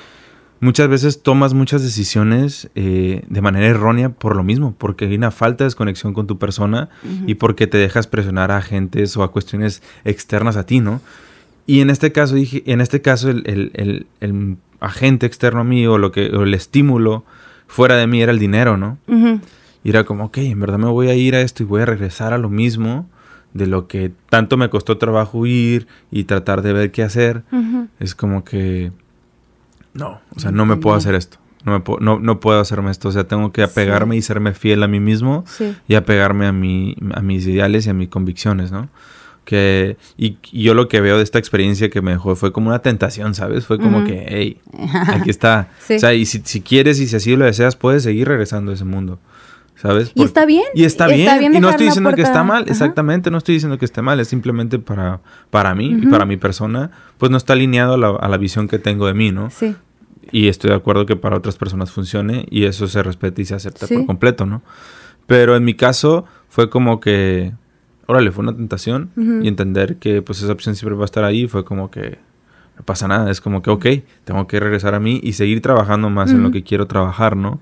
muchas 0.60 0.88
veces 0.88 1.22
tomas 1.22 1.52
muchas 1.54 1.82
decisiones 1.82 2.70
eh, 2.74 3.22
de 3.28 3.40
manera 3.40 3.66
errónea 3.66 4.10
por 4.10 4.36
lo 4.36 4.44
mismo, 4.44 4.74
porque 4.78 5.06
hay 5.06 5.14
una 5.16 5.30
falta 5.30 5.64
de 5.64 5.66
desconexión 5.66 6.14
con 6.14 6.26
tu 6.26 6.38
persona 6.38 6.90
y 7.26 7.34
porque 7.34 7.66
te 7.66 7.78
dejas 7.78 8.06
presionar 8.06 8.50
a 8.52 8.58
agentes 8.58 9.16
o 9.16 9.22
a 9.22 9.32
cuestiones 9.32 9.82
externas 10.04 10.56
a 10.56 10.64
ti, 10.64 10.78
¿no? 10.80 11.00
Y 11.66 11.80
en 11.80 11.90
este 11.90 12.12
caso, 12.12 12.34
dije, 12.34 12.62
en 12.66 12.80
este 12.80 13.00
caso 13.00 13.30
el, 13.30 13.42
el- 13.46 13.70
el- 13.74 14.06
el 14.20 14.56
agente 14.80 15.26
externo 15.26 15.60
a 15.60 15.64
mí 15.64 15.86
o, 15.86 15.98
lo 15.98 16.12
que, 16.12 16.26
o 16.28 16.42
el 16.44 16.54
estímulo 16.54 17.24
fuera 17.66 17.96
de 17.96 18.06
mí 18.06 18.22
era 18.22 18.32
el 18.32 18.38
dinero, 18.38 18.76
¿no? 18.76 18.98
Y 19.82 19.88
era 19.90 20.04
como, 20.04 20.24
ok, 20.26 20.38
en 20.38 20.60
verdad 20.60 20.78
me 20.78 20.86
voy 20.88 21.08
a 21.08 21.14
ir 21.14 21.34
a 21.34 21.40
esto 21.40 21.62
y 21.62 21.66
voy 21.66 21.82
a 21.82 21.86
regresar 21.86 22.32
a 22.32 22.38
lo 22.38 22.48
mismo 22.50 23.08
de 23.54 23.66
lo 23.66 23.88
que 23.88 24.12
tanto 24.28 24.56
me 24.56 24.70
costó 24.70 24.96
trabajo 24.98 25.44
ir 25.46 25.86
y 26.10 26.24
tratar 26.24 26.62
de 26.62 26.72
ver 26.72 26.92
qué 26.92 27.02
hacer. 27.02 27.42
Es 27.98 28.14
como 28.14 28.44
que, 28.44 28.92
no, 29.94 30.20
o 30.36 30.40
sea, 30.40 30.50
no 30.52 30.66
me 30.66 30.76
puedo 30.76 30.96
hacer 30.96 31.14
esto. 31.14 31.38
No, 31.64 31.72
me 31.72 31.80
puedo, 31.80 32.00
no, 32.00 32.18
no 32.18 32.40
puedo 32.40 32.58
hacerme 32.60 32.90
esto. 32.90 33.08
O 33.08 33.12
sea, 33.12 33.24
tengo 33.24 33.52
que 33.52 33.62
apegarme 33.62 34.16
y 34.16 34.22
serme 34.22 34.54
fiel 34.54 34.82
a 34.82 34.88
mí 34.88 34.98
mismo 35.00 35.44
Sí. 35.46 35.74
y 35.88 35.94
apegarme 35.94 36.46
a, 36.46 36.52
mi, 36.52 36.96
a 37.12 37.20
mis 37.20 37.46
ideales 37.46 37.86
y 37.86 37.90
a 37.90 37.94
mis 37.94 38.08
convicciones, 38.08 38.72
¿no? 38.72 38.88
Que, 39.44 39.96
y, 40.16 40.38
y 40.52 40.62
yo 40.62 40.74
lo 40.74 40.88
que 40.88 41.00
veo 41.00 41.16
de 41.16 41.22
esta 41.24 41.38
experiencia 41.38 41.90
que 41.90 42.00
me 42.02 42.12
dejó 42.12 42.36
fue 42.36 42.52
como 42.52 42.68
una 42.68 42.78
tentación, 42.80 43.34
¿sabes? 43.34 43.66
Fue 43.66 43.78
como 43.78 44.04
que, 44.04 44.24
hey, 44.28 44.60
aquí 45.08 45.28
está. 45.28 45.68
Sí. 45.80 45.94
O 45.96 45.98
sea, 45.98 46.14
y 46.14 46.24
si, 46.24 46.40
si 46.44 46.60
quieres 46.60 47.00
y 47.00 47.06
si 47.08 47.16
así 47.16 47.34
lo 47.36 47.44
deseas, 47.44 47.74
puedes 47.76 48.04
seguir 48.04 48.28
regresando 48.28 48.70
a 48.70 48.74
ese 48.74 48.84
mundo, 48.84 49.18
¿sabes? 49.80 50.12
Y 50.14 50.22
está 50.24 50.44
bien. 50.46 50.64
Y 50.74 50.84
está 50.84 51.04
Está 51.06 51.16
bien. 51.36 51.38
bien 51.38 51.54
y 51.56 51.60
no 51.60 51.70
estoy 51.70 51.86
diciendo 51.86 52.10
que 52.10 52.16
puerta- 52.16 52.30
está 52.30 52.44
mal, 52.44 52.62
Ajá. 52.64 52.70
exactamente, 52.72 53.30
no 53.30 53.38
estoy 53.38 53.54
diciendo 53.54 53.78
que 53.78 53.84
esté 53.84 54.02
mal, 54.02 54.20
es 54.20 54.28
simplemente 54.28 54.78
para, 54.78 55.20
para 55.50 55.74
mí 55.74 55.86
y 55.88 55.96
Ujú. 56.02 56.10
para 56.10 56.26
mi 56.26 56.36
persona, 56.36 56.90
pues 57.18 57.30
no 57.30 57.36
está 57.38 57.54
alineado 57.54 57.94
a 57.94 57.98
la, 57.98 58.08
a 58.10 58.28
la 58.28 58.36
visión 58.36 58.68
que 58.68 58.78
tengo 58.78 59.06
de 59.06 59.14
mí, 59.14 59.30
¿no? 59.32 59.50
Sí. 59.50 59.74
Y 60.32 60.48
estoy 60.48 60.70
de 60.70 60.76
acuerdo 60.76 61.06
que 61.06 61.16
para 61.16 61.36
otras 61.36 61.56
personas 61.56 61.90
funcione 61.90 62.46
y 62.50 62.64
eso 62.64 62.86
se 62.86 63.02
respeta 63.02 63.40
y 63.40 63.44
se 63.46 63.54
acepta 63.54 63.86
Sí. 63.86 63.94
por 63.96 64.06
completo, 64.06 64.46
¿no? 64.46 64.62
Pero 65.26 65.56
en 65.56 65.64
mi 65.64 65.74
caso 65.74 66.24
fue 66.48 66.68
como 66.70 67.00
que, 67.00 67.52
órale, 68.06 68.30
fue 68.32 68.42
una 68.42 68.54
tentación 68.54 69.10
Ujú. 69.16 69.40
y 69.42 69.48
entender 69.48 69.96
que 69.96 70.22
pues 70.22 70.42
esa 70.42 70.52
opción 70.52 70.74
siempre 70.76 70.94
va 70.96 71.02
a 71.02 71.04
estar 71.06 71.24
ahí 71.24 71.46
fue 71.48 71.64
como 71.64 71.90
que 71.90 72.18
no 72.76 72.84
pasa 72.84 73.08
nada, 73.08 73.30
es 73.30 73.40
como 73.40 73.60
que, 73.62 73.70
ok, 73.70 73.86
tengo 74.24 74.46
que 74.46 74.58
regresar 74.60 74.94
a 74.94 75.00
mí 75.00 75.20
y 75.22 75.32
seguir 75.34 75.60
trabajando 75.62 76.08
más 76.10 76.30
en 76.30 76.42
lo 76.42 76.50
que 76.50 76.62
quiero 76.62 76.86
trabajar, 76.86 77.36
¿no? 77.36 77.60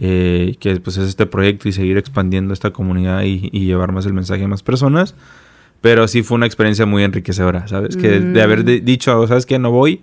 Eh, 0.00 0.56
que 0.60 0.78
pues 0.78 0.96
es 0.96 1.08
este 1.08 1.26
proyecto 1.26 1.68
y 1.68 1.72
seguir 1.72 1.98
expandiendo 1.98 2.54
esta 2.54 2.70
comunidad 2.70 3.22
y, 3.22 3.48
y 3.52 3.64
llevar 3.64 3.90
más 3.90 4.06
el 4.06 4.12
mensaje 4.12 4.44
a 4.44 4.48
más 4.48 4.62
personas. 4.62 5.14
Pero 5.80 6.06
sí 6.08 6.22
fue 6.22 6.36
una 6.36 6.46
experiencia 6.46 6.86
muy 6.86 7.02
enriquecedora, 7.02 7.66
¿sabes? 7.68 7.96
Que 7.96 8.20
de 8.20 8.42
haber 8.42 8.60
Mm. 8.60 8.64
de- 8.66 8.80
dicho, 8.80 9.26
¿sabes 9.26 9.44
qué? 9.46 9.58
No 9.58 9.70
voy, 9.72 10.02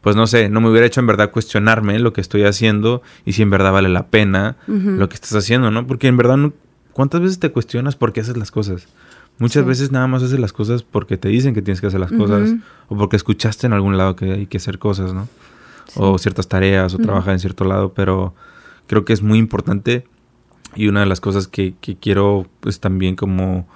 pues 0.00 0.14
no 0.16 0.26
sé, 0.28 0.48
no 0.48 0.60
me 0.60 0.68
hubiera 0.70 0.86
hecho 0.86 1.00
en 1.00 1.06
verdad 1.08 1.30
cuestionarme 1.32 1.98
lo 1.98 2.12
que 2.12 2.20
estoy 2.20 2.44
haciendo 2.44 3.02
y 3.24 3.32
si 3.32 3.42
en 3.42 3.50
verdad 3.50 3.72
vale 3.72 3.88
la 3.88 4.06
pena 4.08 4.56
lo 4.66 5.08
que 5.08 5.14
estás 5.16 5.34
haciendo, 5.34 5.70
¿no? 5.70 5.86
Porque 5.86 6.06
en 6.08 6.16
verdad, 6.16 6.38
¿cuántas 6.92 7.20
veces 7.20 7.38
te 7.40 7.50
cuestionas 7.50 7.96
por 7.96 8.12
qué 8.12 8.20
haces 8.20 8.36
las 8.36 8.50
cosas? 8.50 8.86
Muchas 9.38 9.62
Sí. 9.62 9.68
veces 9.68 9.90
nada 9.92 10.06
más 10.08 10.22
haces 10.22 10.38
las 10.38 10.52
cosas 10.52 10.82
porque 10.84 11.16
te 11.16 11.28
dicen 11.28 11.54
que 11.54 11.62
tienes 11.62 11.80
que 11.80 11.86
hacer 11.88 11.98
las 12.00 12.12
cosas 12.12 12.54
o 12.88 12.96
porque 12.96 13.16
escuchaste 13.16 13.66
en 13.66 13.72
algún 13.72 13.96
lado 13.96 14.14
que 14.14 14.30
hay 14.32 14.46
que 14.46 14.58
hacer 14.58 14.78
cosas, 14.78 15.14
¿no? 15.14 15.28
O 15.96 16.18
ciertas 16.18 16.48
tareas 16.48 16.94
o 16.94 16.98
trabajar 16.98 17.32
en 17.32 17.38
cierto 17.40 17.64
lado, 17.64 17.92
pero 17.94 18.34
creo 18.86 19.04
que 19.04 19.12
es 19.12 19.22
muy 19.22 19.38
importante 19.38 20.04
y 20.74 20.88
una 20.88 21.00
de 21.00 21.06
las 21.06 21.20
cosas 21.20 21.48
que, 21.48 21.74
que 21.80 21.96
quiero 21.96 22.46
pues 22.60 22.80
también 22.80 23.16
como 23.16 23.66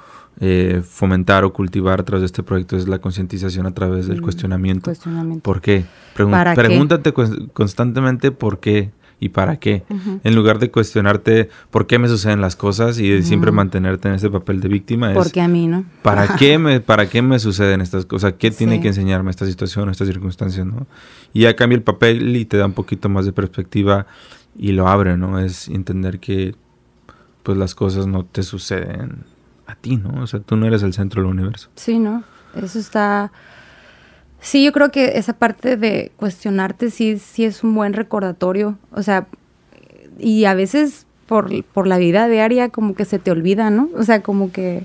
eh, 0.41 0.83
fomentar 0.87 1.45
o 1.45 1.53
cultivar 1.53 2.01
a 2.01 2.05
través 2.05 2.21
de 2.23 2.27
este 2.27 2.43
proyecto 2.43 2.77
es 2.77 2.89
la 2.89 2.99
concientización 2.99 3.67
a 3.67 3.73
través 3.73 4.07
del 4.07 4.21
Mm, 4.21 4.25
cuestionamiento. 4.25 4.85
Cuestionamiento. 4.85 5.43
¿Por 5.43 5.61
qué? 5.61 5.85
Pregun- 6.15 6.31
¿Para 6.31 6.55
qué? 6.55 6.61
pregúntate 6.63 7.15
cons- 7.15 7.51
constantemente 7.53 8.33
por 8.33 8.61
qué 8.61 8.91
y 9.19 9.31
para 9.31 9.57
qué. 9.59 9.85
Ujú. 9.89 10.21
En 10.25 10.35
lugar 10.35 10.59
de 10.59 10.71
cuestionarte 10.71 11.49
por 11.71 11.87
qué 11.87 11.99
me 11.99 12.07
suceden 12.09 12.43
las 12.43 12.55
cosas 12.55 12.99
y 12.99 13.09
de 13.09 13.23
siempre 13.23 13.51
mantenerte 13.51 14.09
en 14.09 14.15
ese 14.15 14.29
papel 14.29 14.61
de 14.61 14.69
víctima, 14.69 15.11
es 15.13 15.17
Porque 15.17 15.41
a 15.41 15.49
mí, 15.49 15.67
¿no? 15.69 15.87
¿para 16.03 16.29
qué 16.37 16.59
me 16.59 16.81
para 16.81 17.09
qué 17.09 17.23
me 17.23 17.39
suceden 17.39 17.81
estas 17.81 18.05
cosas? 18.05 18.35
¿Qué 18.39 18.51
tiene 18.51 18.75
Sí. 18.77 18.83
que 18.83 18.89
enseñarme 18.89 19.31
esta 19.31 19.47
situación, 19.47 19.89
estas 19.89 20.07
circunstancias, 20.09 20.67
no? 20.67 20.87
Y 21.33 21.43
ya 21.43 21.57
cambia 21.57 21.77
el 21.77 21.83
papel 21.83 22.37
y 22.37 22.45
te 22.45 22.59
da 22.59 22.67
un 22.67 22.75
poquito 22.75 23.09
más 23.09 23.25
de 23.25 23.33
perspectiva 23.33 24.07
y 24.59 24.73
lo 24.73 24.89
abre, 24.89 25.17
¿no? 25.17 25.39
Es 25.39 25.69
entender 25.69 26.19
que 26.21 26.55
pues 27.43 27.57
las 27.59 27.75
cosas 27.75 28.07
no 28.07 28.25
te 28.25 28.43
suceden 28.43 29.25
a 29.67 29.75
ti, 29.77 29.97
¿no? 29.97 30.23
O 30.23 30.27
sea, 30.27 30.41
tú 30.41 30.57
no 30.57 30.67
eres 30.67 30.83
el 30.83 30.93
centro 30.93 31.23
del 31.23 31.31
universo. 31.31 31.71
Sí, 31.77 31.99
¿no? 31.99 32.25
Eso 32.55 32.79
está... 32.79 33.31
Sí, 34.41 34.65
yo 34.65 34.73
creo 34.73 34.91
que 34.91 35.19
esa 35.19 35.33
parte 35.33 35.77
de 35.77 36.13
cuestionarte 36.17 36.91
sí, 36.91 37.19
sí 37.19 37.45
es 37.45 37.65
un 37.65 37.75
buen 37.75 37.93
recordatorio. 37.95 38.79
O 38.93 39.03
sea, 39.03 39.27
y 40.19 40.45
a 40.45 40.55
veces 40.55 41.07
por, 41.27 41.51
por 41.67 41.87
la 41.87 41.99
vida 41.99 42.29
diaria 42.29 42.69
como 42.69 42.95
que 42.95 43.05
se 43.05 43.19
te 43.19 43.31
olvida, 43.31 43.71
¿no? 43.71 43.89
O 43.97 44.03
sea, 44.05 44.23
como 44.23 44.53
que... 44.53 44.85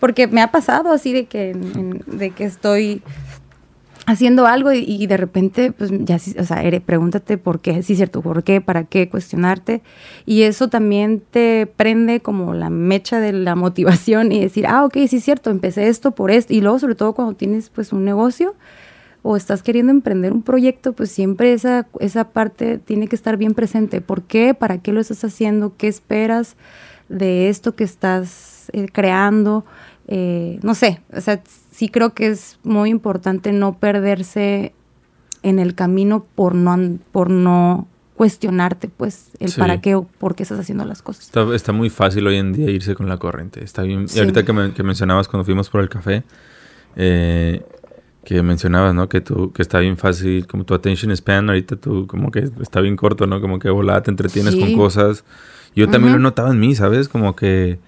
Porque 0.00 0.26
me 0.28 0.40
ha 0.40 0.50
pasado 0.50 0.92
así 0.92 1.12
de 1.12 1.26
que, 1.26 1.50
en- 1.50 2.02
de 2.06 2.30
que 2.30 2.44
estoy 2.44 3.02
haciendo 4.06 4.46
algo 4.46 4.72
y, 4.72 5.06
de 5.06 5.16
repente, 5.16 5.72
pues 5.72 5.90
ya, 6.00 6.16
o 6.16 6.44
sea, 6.44 6.64
ere- 6.64 6.80
pregúntate 6.80 7.38
por 7.38 7.60
qué, 7.60 7.82
sí, 7.82 7.94
cierto, 7.94 8.20
por 8.20 8.42
qué, 8.42 8.60
para 8.60 8.84
qué, 8.84 9.08
cuestionarte. 9.08 9.82
Y 10.26 10.42
eso 10.42 10.68
también 10.68 11.22
te 11.30 11.66
prende 11.66 12.20
como 12.20 12.54
la 12.54 12.68
mecha 12.70 13.20
de 13.20 13.32
la 13.32 13.54
motivación 13.54 14.32
y 14.32 14.40
decir, 14.40 14.66
ah, 14.66 14.84
ok, 14.84 14.96
sí, 15.08 15.20
cierto, 15.20 15.50
empecé 15.50 15.88
esto 15.88 16.12
por 16.12 16.30
esto. 16.30 16.52
Y 16.52 16.60
luego, 16.60 16.78
sobre 16.78 16.94
todo, 16.96 17.12
cuando 17.14 17.34
tienes 17.34 17.70
pues 17.70 17.92
un 17.92 18.04
negocio 18.04 18.54
o 19.22 19.36
estás 19.36 19.62
queriendo 19.62 19.92
emprender 19.92 20.32
un 20.32 20.42
proyecto, 20.42 20.94
pues 20.94 21.12
siempre 21.12 21.52
esa, 21.52 21.86
esa 22.00 22.30
parte 22.30 22.78
tiene 22.78 23.06
que 23.06 23.14
estar 23.14 23.36
bien 23.36 23.54
presente. 23.54 24.00
¿Por 24.00 24.22
qué? 24.22 24.52
¿Para 24.52 24.78
qué 24.78 24.92
lo 24.92 25.00
estás 25.00 25.22
haciendo? 25.24 25.76
¿Qué 25.76 25.86
esperas 25.86 26.56
de 27.08 27.48
esto 27.48 27.76
que 27.76 27.84
estás 27.84 28.68
eh, 28.72 28.88
creando? 28.92 29.64
Eh, 30.08 30.58
no 30.64 30.74
sé, 30.74 31.00
o 31.14 31.20
sea, 31.20 31.40
sí 31.72 31.88
creo 31.88 32.14
que 32.14 32.28
es 32.28 32.58
muy 32.62 32.90
importante 32.90 33.50
no 33.52 33.76
perderse 33.78 34.72
en 35.42 35.58
el 35.58 35.74
camino 35.74 36.24
por 36.36 36.54
no, 36.54 36.78
por 37.10 37.28
no 37.30 37.88
cuestionarte, 38.14 38.88
pues, 38.88 39.30
el 39.40 39.48
Sí. 39.50 39.58
para 39.58 39.80
qué 39.80 39.96
o 39.96 40.04
por 40.04 40.36
qué 40.36 40.44
estás 40.44 40.60
haciendo 40.60 40.84
las 40.84 41.02
cosas. 41.02 41.24
Está, 41.24 41.52
está 41.56 41.72
muy 41.72 41.90
fácil 41.90 42.24
hoy 42.28 42.36
en 42.36 42.52
día 42.52 42.70
irse 42.70 42.94
con 42.94 43.08
la 43.08 43.16
corriente. 43.16 43.64
Está 43.64 43.82
bien. 43.82 44.06
Sí. 44.06 44.18
Y 44.18 44.20
ahorita 44.20 44.44
que, 44.44 44.52
me- 44.52 44.72
que 44.72 44.84
mencionabas 44.84 45.26
cuando 45.26 45.44
fuimos 45.44 45.68
por 45.70 45.80
el 45.80 45.88
café, 45.88 46.22
eh, 46.94 47.62
que 48.24 48.40
mencionabas, 48.42 48.94
¿no? 48.94 49.08
Que 49.08 49.20
tú, 49.20 49.52
que 49.52 49.62
está 49.62 49.80
bien 49.80 49.96
fácil, 49.96 50.46
como 50.46 50.64
tu 50.64 50.74
attention 50.74 51.10
span, 51.16 51.48
ahorita 51.48 51.74
tú 51.76 52.06
como 52.06 52.30
que 52.30 52.48
está 52.60 52.80
bien 52.80 52.94
corto, 52.96 53.26
¿no? 53.26 53.40
Como 53.40 53.58
que 53.58 53.68
volada, 53.70 54.02
te 54.04 54.10
entretienes 54.12 54.54
Sí. 54.54 54.60
con 54.60 54.74
cosas. 54.76 55.24
Yo 55.74 55.88
también 55.88 56.12
lo 56.12 56.18
he 56.18 56.20
Ujú. 56.20 56.22
notado 56.24 56.52
en 56.52 56.60
mí, 56.60 56.74
¿sabes? 56.76 57.08
Como 57.08 57.34
que 57.34 57.80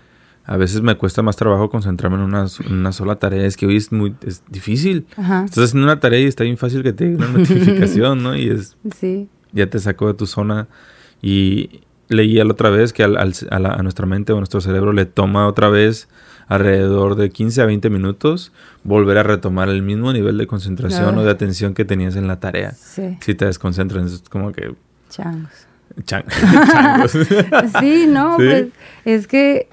a 0.46 0.57
veces 0.57 0.83
me 0.83 0.96
cuesta 0.96 1.22
más 1.22 1.37
trabajo 1.37 1.70
concentrarme 1.70 2.16
en 2.18 2.22
una, 2.24 2.46
una 2.70 2.92
sola 2.92 3.16
tarea. 3.16 3.46
Es 3.46 3.57
que 3.57 3.66
hoy 3.66 3.76
es 3.76 3.90
muy 3.92 4.14
es 4.26 4.42
difícil. 4.48 5.07
Ajá. 5.16 5.44
Estás 5.44 5.64
haciendo 5.64 5.87
una 5.87 6.00
tarea 6.00 6.20
y 6.20 6.24
está 6.26 6.44
bien 6.44 6.57
fácil 6.59 6.83
que 6.83 6.92
te 6.92 7.04
llegue 7.04 7.16
una 7.16 7.28
notificación, 7.38 8.22
¿no? 8.22 8.37
Y 8.37 8.50
es, 8.50 8.76
Sí. 8.98 9.28
ya 9.52 9.68
te 9.68 9.78
sacó 9.78 10.07
de 10.09 10.14
tu 10.14 10.26
zona. 10.26 10.68
Y 11.22 11.80
leía 12.09 12.44
la 12.44 12.52
otra 12.52 12.68
vez 12.70 12.92
que 12.92 13.02
al- 13.02 13.16
al- 13.16 13.33
a, 13.50 13.59
la- 13.59 13.72
a 13.72 13.83
nuestra 13.83 14.04
mente 14.07 14.33
o 14.33 14.37
a 14.37 14.40
nuestro 14.40 14.61
cerebro 14.61 14.92
le 14.92 15.07
toma 15.07 15.46
otra 15.46 15.70
vez 15.70 16.09
alrededor 16.46 17.14
de 17.16 17.30
15 17.30 17.62
a 17.62 17.64
20 17.66 17.88
minutos 17.88 18.52
volver 18.83 19.16
a 19.16 19.22
retomar 19.22 19.70
el 19.70 19.80
mismo 19.80 20.12
nivel 20.12 20.37
de 20.37 20.46
concentración 20.46 21.16
o 21.16 21.24
de 21.24 21.30
atención 21.30 21.72
que 21.72 21.87
tenías 21.87 22.16
en 22.16 22.28
la 22.28 22.38
tarea. 22.38 22.72
Sí. 22.72 23.16
Si 23.20 23.35
te 23.35 23.46
desconcentras, 23.46 24.12
es 24.12 24.22
como 24.28 24.52
que... 24.52 24.74
Changos. 25.09 25.48
chan- 26.04 26.24
changos. 26.70 27.12
Sí, 27.80 28.04
no, 28.07 28.37
¿Sí? 28.37 28.42
pues 28.44 28.66
es 29.07 29.26
que 29.26 29.68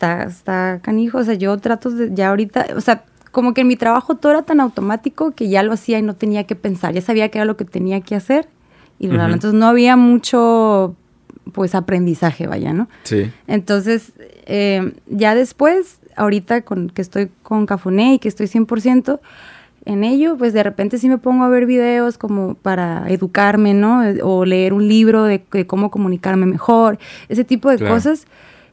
está, 0.00 0.22
está 0.24 0.80
canijo. 0.82 1.18
O 1.18 1.24
sea, 1.24 1.34
yo 1.34 1.56
trato 1.58 1.90
de, 1.90 2.10
ya 2.14 2.30
ahorita, 2.30 2.66
o 2.76 2.80
sea, 2.80 3.04
como 3.30 3.52
que 3.54 3.60
en 3.60 3.66
mi 3.68 3.76
trabajo 3.76 4.16
todo 4.16 4.32
era 4.32 4.42
tan 4.42 4.60
automático 4.60 5.32
que 5.32 5.48
ya 5.48 5.62
lo 5.62 5.72
hacía 5.72 5.98
y 5.98 6.02
no 6.02 6.14
tenía 6.14 6.44
que 6.44 6.56
pensar. 6.56 6.94
Ya 6.94 7.02
sabía 7.02 7.28
que 7.28 7.38
era 7.38 7.44
lo 7.44 7.56
que 7.56 7.64
tenía 7.64 8.00
que 8.00 8.14
hacer. 8.16 8.48
Y 8.98 9.06
lo- 9.08 9.22
Ujú. 9.24 9.32
entonces 9.34 9.58
no 9.58 9.66
había 9.66 9.96
mucho, 9.96 10.94
pues, 11.52 11.74
aprendizaje, 11.74 12.46
vaya, 12.46 12.72
¿no? 12.72 12.88
sí. 13.04 13.30
Entonces, 13.46 14.12
eh, 14.46 14.92
ya 15.06 15.34
después, 15.34 15.98
ahorita 16.16 16.62
con, 16.62 16.88
que 16.90 17.02
estoy 17.02 17.30
con 17.42 17.66
Cafuné 17.66 18.14
y 18.14 18.18
que 18.18 18.28
estoy 18.28 18.46
100% 18.46 19.20
en 19.86 20.04
ello, 20.04 20.36
pues 20.36 20.52
de 20.52 20.62
repente 20.62 20.98
sí 20.98 21.08
me 21.08 21.16
pongo 21.16 21.44
a 21.44 21.48
ver 21.48 21.64
videos 21.64 22.18
como 22.18 22.54
para 22.54 23.08
educarme, 23.08 23.72
¿no? 23.72 24.02
Eh, 24.04 24.18
O 24.22 24.44
leer 24.44 24.74
un 24.74 24.86
libro 24.86 25.24
de, 25.24 25.42
de 25.52 25.66
cómo 25.66 25.90
comunicarme 25.90 26.44
mejor, 26.44 26.98
ese 27.30 27.44
tipo 27.44 27.70
de 27.70 27.78
Claro. 27.78 27.94
cosas. 27.94 28.26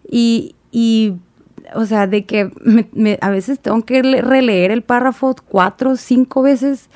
Y, 0.10 0.56
y 0.72 1.16
o 1.76 1.86
sea, 1.86 2.08
de 2.08 2.26
que 2.26 2.52
me, 2.94 3.18
a 3.22 3.30
veces 3.30 3.60
tengo 3.60 3.84
que 3.84 4.02
releer 4.02 4.72
el 4.72 4.84
párrafo 4.84 5.36
cuatro 5.48 5.96
cinco 5.96 6.42
veces 6.42 6.90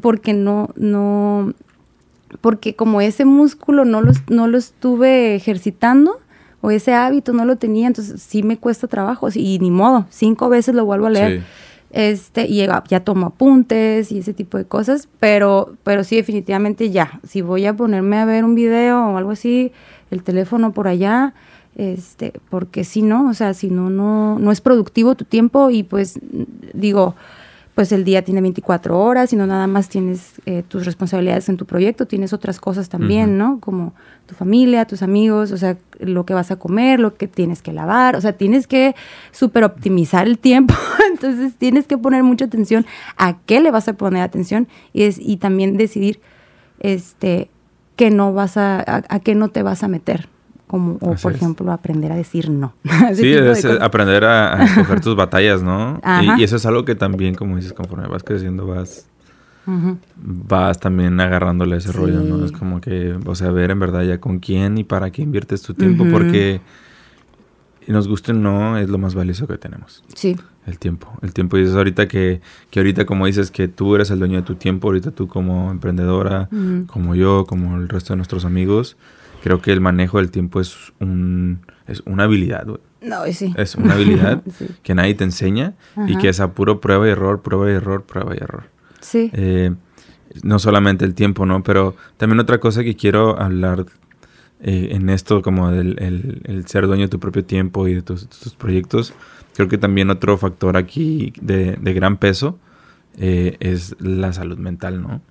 porque 0.00 0.32
no, 0.32 0.70
no, 0.76 1.54
porque 2.40 2.74
como 2.74 3.00
ese 3.00 3.24
músculo 3.24 3.84
no 3.84 4.02
lo, 4.02 4.12
no 4.28 4.46
lo 4.46 4.58
estuve 4.58 5.34
ejercitando 5.34 6.18
o 6.60 6.70
ese 6.70 6.92
hábito 6.92 7.32
no 7.32 7.44
lo 7.44 7.56
tenía, 7.56 7.86
entonces 7.86 8.20
sí 8.22 8.42
me 8.42 8.56
cuesta 8.56 8.88
trabajo 8.88 9.28
y 9.32 9.58
ni 9.60 9.70
modo, 9.70 10.06
cinco 10.10 10.48
veces 10.48 10.74
lo 10.74 10.84
vuelvo 10.84 11.06
a 11.06 11.10
leer. 11.10 11.42
Este, 11.90 12.46
y 12.46 12.56
ya, 12.56 12.84
ya, 12.86 13.00
tomo 13.00 13.28
apuntes 13.28 14.12
y 14.12 14.18
ese 14.18 14.34
tipo 14.34 14.58
de 14.58 14.66
cosas, 14.66 15.08
pero, 15.20 15.74
pero 15.84 16.04
sí, 16.04 16.16
definitivamente 16.16 16.90
ya. 16.90 17.18
Si 17.26 17.40
voy 17.40 17.64
a 17.64 17.74
ponerme 17.74 18.18
a 18.18 18.26
ver 18.26 18.44
un 18.44 18.54
video 18.54 19.06
o 19.06 19.16
algo 19.16 19.30
así, 19.30 19.72
el 20.10 20.22
teléfono 20.22 20.72
por 20.72 20.86
allá, 20.86 21.32
este, 21.76 22.32
porque 22.50 22.84
si 22.84 23.02
no, 23.02 23.28
o 23.28 23.34
sea, 23.34 23.54
si 23.54 23.70
no, 23.70 23.90
no, 23.90 24.38
no 24.38 24.52
es 24.52 24.60
productivo 24.60 25.14
tu 25.14 25.24
tiempo 25.24 25.70
y 25.70 25.82
pues 25.82 26.18
digo, 26.74 27.14
pues 27.78 27.92
el 27.92 28.02
día 28.02 28.22
tiene 28.22 28.40
24 28.40 28.98
horas 28.98 29.32
y 29.32 29.36
no 29.36 29.46
nada 29.46 29.68
más 29.68 29.88
tienes 29.88 30.32
eh, 30.46 30.64
tus 30.66 30.84
responsabilidades 30.84 31.48
en 31.48 31.56
tu 31.56 31.64
proyecto, 31.64 32.08
tienes 32.08 32.32
otras 32.32 32.58
cosas 32.58 32.88
también, 32.88 33.38
¿no? 33.38 33.60
Como 33.60 33.94
tu 34.26 34.34
familia, 34.34 34.84
tus 34.84 35.00
amigos, 35.02 35.52
o 35.52 35.56
sea, 35.56 35.76
lo 36.00 36.26
que 36.26 36.34
vas 36.34 36.50
a 36.50 36.56
comer, 36.56 36.98
lo 36.98 37.16
que 37.16 37.28
tienes 37.28 37.62
que 37.62 37.72
lavar, 37.72 38.16
o 38.16 38.20
sea, 38.20 38.32
tienes 38.32 38.66
que 38.66 38.96
súper 39.30 39.62
optimizar 39.62 40.26
el 40.26 40.40
tiempo, 40.40 40.74
entonces 41.12 41.54
tienes 41.54 41.86
que 41.86 41.96
poner 41.96 42.24
mucha 42.24 42.46
atención 42.46 42.84
a 43.16 43.38
qué 43.46 43.60
le 43.60 43.70
vas 43.70 43.86
a 43.86 43.92
poner 43.92 44.22
atención 44.24 44.66
y, 44.92 45.04
es, 45.04 45.16
y 45.20 45.36
también 45.36 45.76
decidir, 45.76 46.18
este, 46.80 47.48
que 47.94 48.10
no 48.10 48.32
vas 48.32 48.56
a, 48.56 49.04
a 49.08 49.20
qué 49.20 49.36
no 49.36 49.50
te 49.50 49.62
vas 49.62 49.84
a 49.84 49.88
meter, 49.88 50.28
como, 50.68 50.98
o 51.00 51.14
por 51.16 51.32
ejemplo, 51.32 51.72
aprender 51.72 52.12
a 52.12 52.16
decir 52.16 52.50
no. 52.50 52.74
sí, 53.14 53.32
es 53.32 53.64
aprender 53.64 54.24
a, 54.24 54.64
escoger 54.64 55.00
tus 55.00 55.16
batallas, 55.16 55.62
¿no? 55.62 56.00
Y, 56.38 56.44
eso 56.44 56.56
es 56.56 56.66
algo 56.66 56.84
que 56.84 56.94
también, 56.94 57.34
como 57.34 57.56
dices, 57.56 57.72
conforme 57.72 58.06
vas 58.06 58.22
creciendo, 58.22 58.66
vas, 58.66 59.06
vas 60.16 60.78
también 60.78 61.18
agarrándole 61.20 61.76
ese 61.78 61.90
rollo, 61.90 62.20
¿no? 62.20 62.44
Es 62.44 62.52
como 62.52 62.80
que, 62.80 63.18
o 63.24 63.34
sea, 63.34 63.50
ver 63.50 63.70
en 63.72 63.80
verdad 63.80 64.02
ya 64.02 64.20
con 64.20 64.38
quién 64.38 64.78
y 64.78 64.84
para 64.84 65.10
qué 65.10 65.22
inviertes 65.22 65.62
tu 65.62 65.74
tiempo, 65.74 66.04
porque 66.10 66.60
nos 67.88 68.06
guste 68.06 68.32
o 68.32 68.34
no, 68.34 68.76
es 68.76 68.88
lo 68.88 68.98
más 68.98 69.14
valioso 69.14 69.46
que 69.46 69.56
tenemos. 69.56 70.04
Sí. 70.14 70.36
El 70.66 70.78
tiempo. 70.78 71.10
El 71.22 71.32
tiempo. 71.32 71.56
Y 71.56 71.62
es 71.62 71.74
ahorita 71.74 72.06
que, 72.08 72.42
que 72.70 72.80
ahorita, 72.80 73.06
como 73.06 73.24
dices, 73.24 73.50
que 73.50 73.68
tú 73.68 73.94
eres 73.94 74.10
el 74.10 74.18
dueño 74.18 74.36
de 74.36 74.42
tu 74.42 74.54
tiempo, 74.56 74.88
ahorita 74.88 75.10
tú 75.12 75.26
como 75.26 75.70
emprendedora, 75.70 76.50
como 76.86 77.14
yo, 77.14 77.46
como 77.46 77.78
el 77.78 77.88
resto 77.88 78.12
de 78.12 78.18
nuestros 78.18 78.44
amigos, 78.44 78.98
creo 79.42 79.60
que 79.60 79.72
el 79.72 79.80
manejo 79.80 80.18
del 80.18 80.30
tiempo 80.30 80.60
es 80.60 80.92
un 81.00 81.60
es 81.88 82.02
una 82.04 82.24
habilidad, 82.24 82.66
No, 83.00 83.24
sí. 83.32 83.54
Es 83.56 83.74
una 83.74 83.94
habilidad 83.94 84.42
que 84.82 84.94
nadie 84.94 85.14
te 85.14 85.24
enseña 85.24 85.74
y 86.06 86.16
que 86.18 86.28
es 86.28 86.38
a 86.38 86.52
puro 86.52 86.80
prueba 86.80 87.08
y 87.08 87.10
error, 87.10 87.40
prueba 87.42 87.70
y 87.70 87.74
error, 87.74 88.04
prueba 88.04 88.34
y 88.34 88.38
error. 88.38 88.64
Sí. 89.00 89.30
Eh, 89.32 89.72
no 90.42 90.58
solamente 90.58 91.06
el 91.06 91.14
tiempo, 91.14 91.46
¿no? 91.46 91.62
Pero 91.62 91.96
también 92.18 92.40
otra 92.40 92.58
cosa 92.58 92.84
que 92.84 92.94
quiero 92.94 93.40
hablar 93.40 93.86
eh, 94.60 94.88
en 94.92 95.08
esto, 95.08 95.40
como 95.40 95.70
del 95.70 95.96
el, 96.44 96.66
ser 96.66 96.86
dueño 96.86 97.04
de 97.04 97.08
tu 97.08 97.18
propio 97.18 97.44
tiempo 97.44 97.88
y 97.88 97.94
de 97.94 98.02
tus, 98.02 98.26
proyectos, 98.58 99.14
creo 99.54 99.68
que 99.68 99.78
también 99.78 100.10
otro 100.10 100.36
factor 100.36 100.76
aquí 100.76 101.32
de, 101.40 101.78
de 101.80 101.94
gran 101.94 102.18
peso 102.18 102.58
eh, 103.16 103.56
es 103.60 103.96
la 103.98 104.34
salud 104.34 104.58
mental, 104.58 105.00
¿no? 105.00 105.22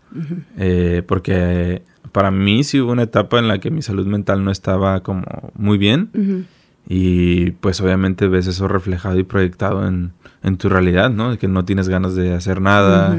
porque 1.06 1.84
para 2.12 2.32
mí 2.32 2.64
sí 2.64 2.80
hubo 2.80 2.92
una 2.92 3.04
etapa 3.04 3.40
en 3.40 3.48
la 3.48 3.60
que 3.60 3.72
mi 3.72 3.82
salud 3.82 4.06
mental 4.08 4.44
no 4.44 4.52
estaba 4.52 5.02
como 5.02 5.52
muy 5.56 5.78
bien. 5.78 6.48
Y 6.90 7.52
pues 7.52 7.82
obviamente 7.82 8.28
ves 8.28 8.48
eso 8.48 8.68
reflejado 8.68 9.18
y 9.20 9.24
proyectado 9.24 9.88
en, 9.88 10.14
tu 10.58 10.70
realidad, 10.70 11.10
¿no? 11.10 11.38
Que 11.38 11.48
no 11.48 11.66
tienes 11.66 11.90
ganas 11.90 12.16
de 12.16 12.34
hacer 12.34 12.62
nada 12.62 13.18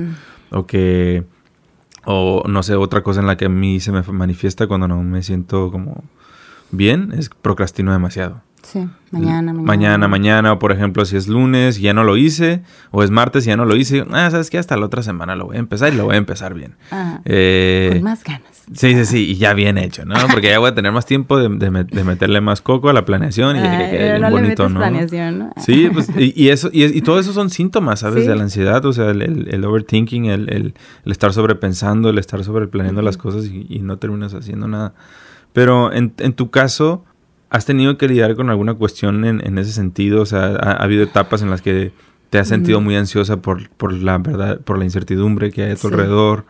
o 0.51 0.66
que, 0.66 1.24
o 2.05 2.44
no 2.48 2.62
sé, 2.62 2.74
otra 2.74 3.03
cosa 3.03 3.20
en 3.20 3.27
la 3.27 3.37
que 3.37 3.46
a 3.46 3.51
mí 3.51 3.81
se 3.81 3.92
me 3.92 4.03
manifiesta 4.03 4.66
cuando 4.66 4.88
no 4.88 5.03
me 5.03 5.22
siento 5.22 5.70
como 5.70 6.05
bien 6.70 7.12
es 7.16 7.29
procrastino 7.29 7.92
demasiado. 7.92 8.42
Sí, 8.62 8.87
mañana, 9.11 9.53
mañana. 9.53 9.62
Mañana, 9.62 10.09
mañana, 10.09 10.53
o 10.53 10.59
por 10.59 10.72
ejemplo, 10.72 11.05
si 11.05 11.16
es 11.16 11.29
lunes 11.29 11.79
y 11.79 11.83
ya 11.83 11.94
no 11.94 12.05
lo 12.05 12.16
hice, 12.16 12.62
o 12.90 13.03
es 13.03 13.11
martes 13.11 13.44
y 13.46 13.48
ya 13.48 13.57
no 13.57 13.64
lo 13.64 13.77
hice, 13.77 14.05
ah, 14.11 14.31
sabes 14.31 14.51
que 14.51 14.59
hasta 14.59 14.77
la 14.77 14.87
otra 14.87 15.03
semana 15.03 15.37
lo 15.37 15.46
voy 15.46 15.57
a 15.57 15.61
empezar 15.61 15.92
y 15.92 15.96
lo 15.96 16.05
voy 16.05 16.16
a 16.16 16.18
empezar 16.18 16.55
bien. 16.55 16.77
Eh, 17.24 17.90
Con 17.94 18.03
más 18.03 18.24
ganas. 18.24 18.58
Sí, 18.74 18.94
sí, 18.94 19.04
sí, 19.04 19.31
y 19.31 19.37
ya 19.37 19.54
bien 19.54 19.78
hecho, 19.78 20.04
¿no? 20.04 20.14
Porque 20.31 20.48
ya 20.48 20.59
voy 20.59 20.70
a 20.70 20.74
tener 20.74 20.92
más 20.92 21.07
tiempo 21.07 21.38
de, 21.38 21.48
meterle 21.48 22.40
más 22.40 22.61
coco 22.61 22.88
a 22.88 22.92
la 22.92 23.04
planeación 23.04 23.57
y 23.57 23.62
que 23.62 23.68
quede 23.68 24.18
bien 24.18 24.31
bonito, 24.31 24.68
¿no? 24.68 24.81
Planeación, 24.81 25.50
Sí, 25.57 25.88
pues, 25.92 26.11
y, 26.16 26.48
eso, 26.48 26.70
y, 26.72 27.00
todo 27.02 27.18
eso 27.18 27.33
son 27.33 27.50
síntomas, 27.50 28.00
¿sabes? 28.00 28.26
De 28.26 28.35
la 28.35 28.42
ansiedad, 28.42 28.85
o 28.85 28.92
sea, 28.92 29.11
el, 29.11 29.64
overthinking, 29.64 30.26
el, 30.26 30.74
estar 31.07 31.33
sobrepensando, 31.33 32.11
el 32.11 32.18
estar 32.18 32.42
sobreplaneando 32.44 33.02
las 33.02 33.16
cosas 33.16 33.46
y, 33.46 33.78
no 33.81 33.98
terminas 33.98 34.35
haciendo 34.35 34.68
nada. 34.68 34.94
Pero 35.52 35.92
en, 35.92 36.12
en 36.18 36.35
tu 36.35 36.50
caso 36.50 37.04
¿Has 37.50 37.64
tenido 37.64 37.96
que 37.96 38.09
lidiar 38.09 38.37
con 38.37 38.50
alguna 38.50 38.74
cuestión 38.74 39.24
en, 39.24 39.59
ese 39.59 39.72
sentido? 39.72 40.20
O 40.20 40.26
sea, 40.26 40.48
ha, 40.57 40.72
habido 40.83 41.02
etapas 41.02 41.40
en 41.40 41.48
las 41.48 41.62
que 41.62 41.92
te 42.28 42.38
has 42.38 42.46
sentido 42.46 42.83
muy 42.83 42.94
ansiosa 42.94 43.40
por, 43.40 43.70
por 43.70 43.94
la 43.94 44.18
verdad, 44.18 44.61
por 44.61 44.76
la 44.76 44.85
incertidumbre 44.85 45.50
que 45.50 45.62
hay 45.62 45.70
a 45.72 45.76
tu 45.76 45.88
alrededor, 45.88 46.44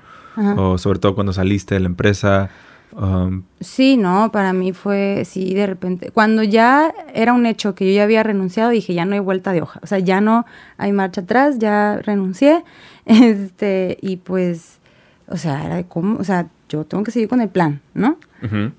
o 0.56 0.78
sobre 0.78 0.98
todo 0.98 1.14
cuando 1.14 1.32
saliste 1.32 1.74
de 1.74 1.80
la 1.80 1.86
empresa. 1.86 2.50
Um, 2.92 3.42
sí, 3.60 3.96
no, 3.96 4.32
para 4.32 4.52
mí 4.52 4.72
fue, 4.72 5.24
sí, 5.26 5.52
de 5.54 5.66
repente, 5.66 6.10
cuando 6.10 6.42
ya 6.42 6.92
era 7.12 7.34
un 7.34 7.44
hecho 7.44 7.74
que 7.74 7.86
yo 7.86 7.92
ya 7.94 8.04
había 8.04 8.22
renunciado, 8.22 8.70
dije, 8.70 8.94
ya 8.94 9.04
no 9.04 9.14
hay 9.14 9.20
vuelta 9.20 9.52
de 9.52 9.60
hoja, 9.60 9.78
o 9.82 9.86
sea, 9.86 9.98
ya 9.98 10.20
no 10.20 10.46
hay 10.78 10.92
marcha 10.92 11.20
atrás, 11.20 11.58
ya 11.58 11.98
renuncié, 11.98 12.64
este, 13.06 13.98
y 14.00 14.16
pues, 14.16 14.78
o 15.26 15.36
sea, 15.36 15.66
era 15.66 15.82
como, 15.82 16.18
o 16.18 16.24
sea, 16.24 16.48
yo 16.68 16.84
tengo 16.84 17.04
que 17.04 17.10
seguir 17.10 17.28
con 17.28 17.40
el 17.40 17.48
plan, 17.48 17.80
¿no? 17.94 18.18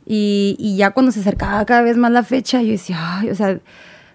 y, 0.06 0.56
y, 0.58 0.78
ya 0.78 0.92
cuando 0.92 1.12
se 1.12 1.20
acercaba 1.20 1.66
cada 1.66 1.82
vez 1.82 1.98
más 1.98 2.12
la 2.12 2.24
fecha, 2.24 2.62
yo 2.62 2.72
decía, 2.72 2.98
ay, 3.00 3.30
o 3.30 3.36
sea, 3.36 3.60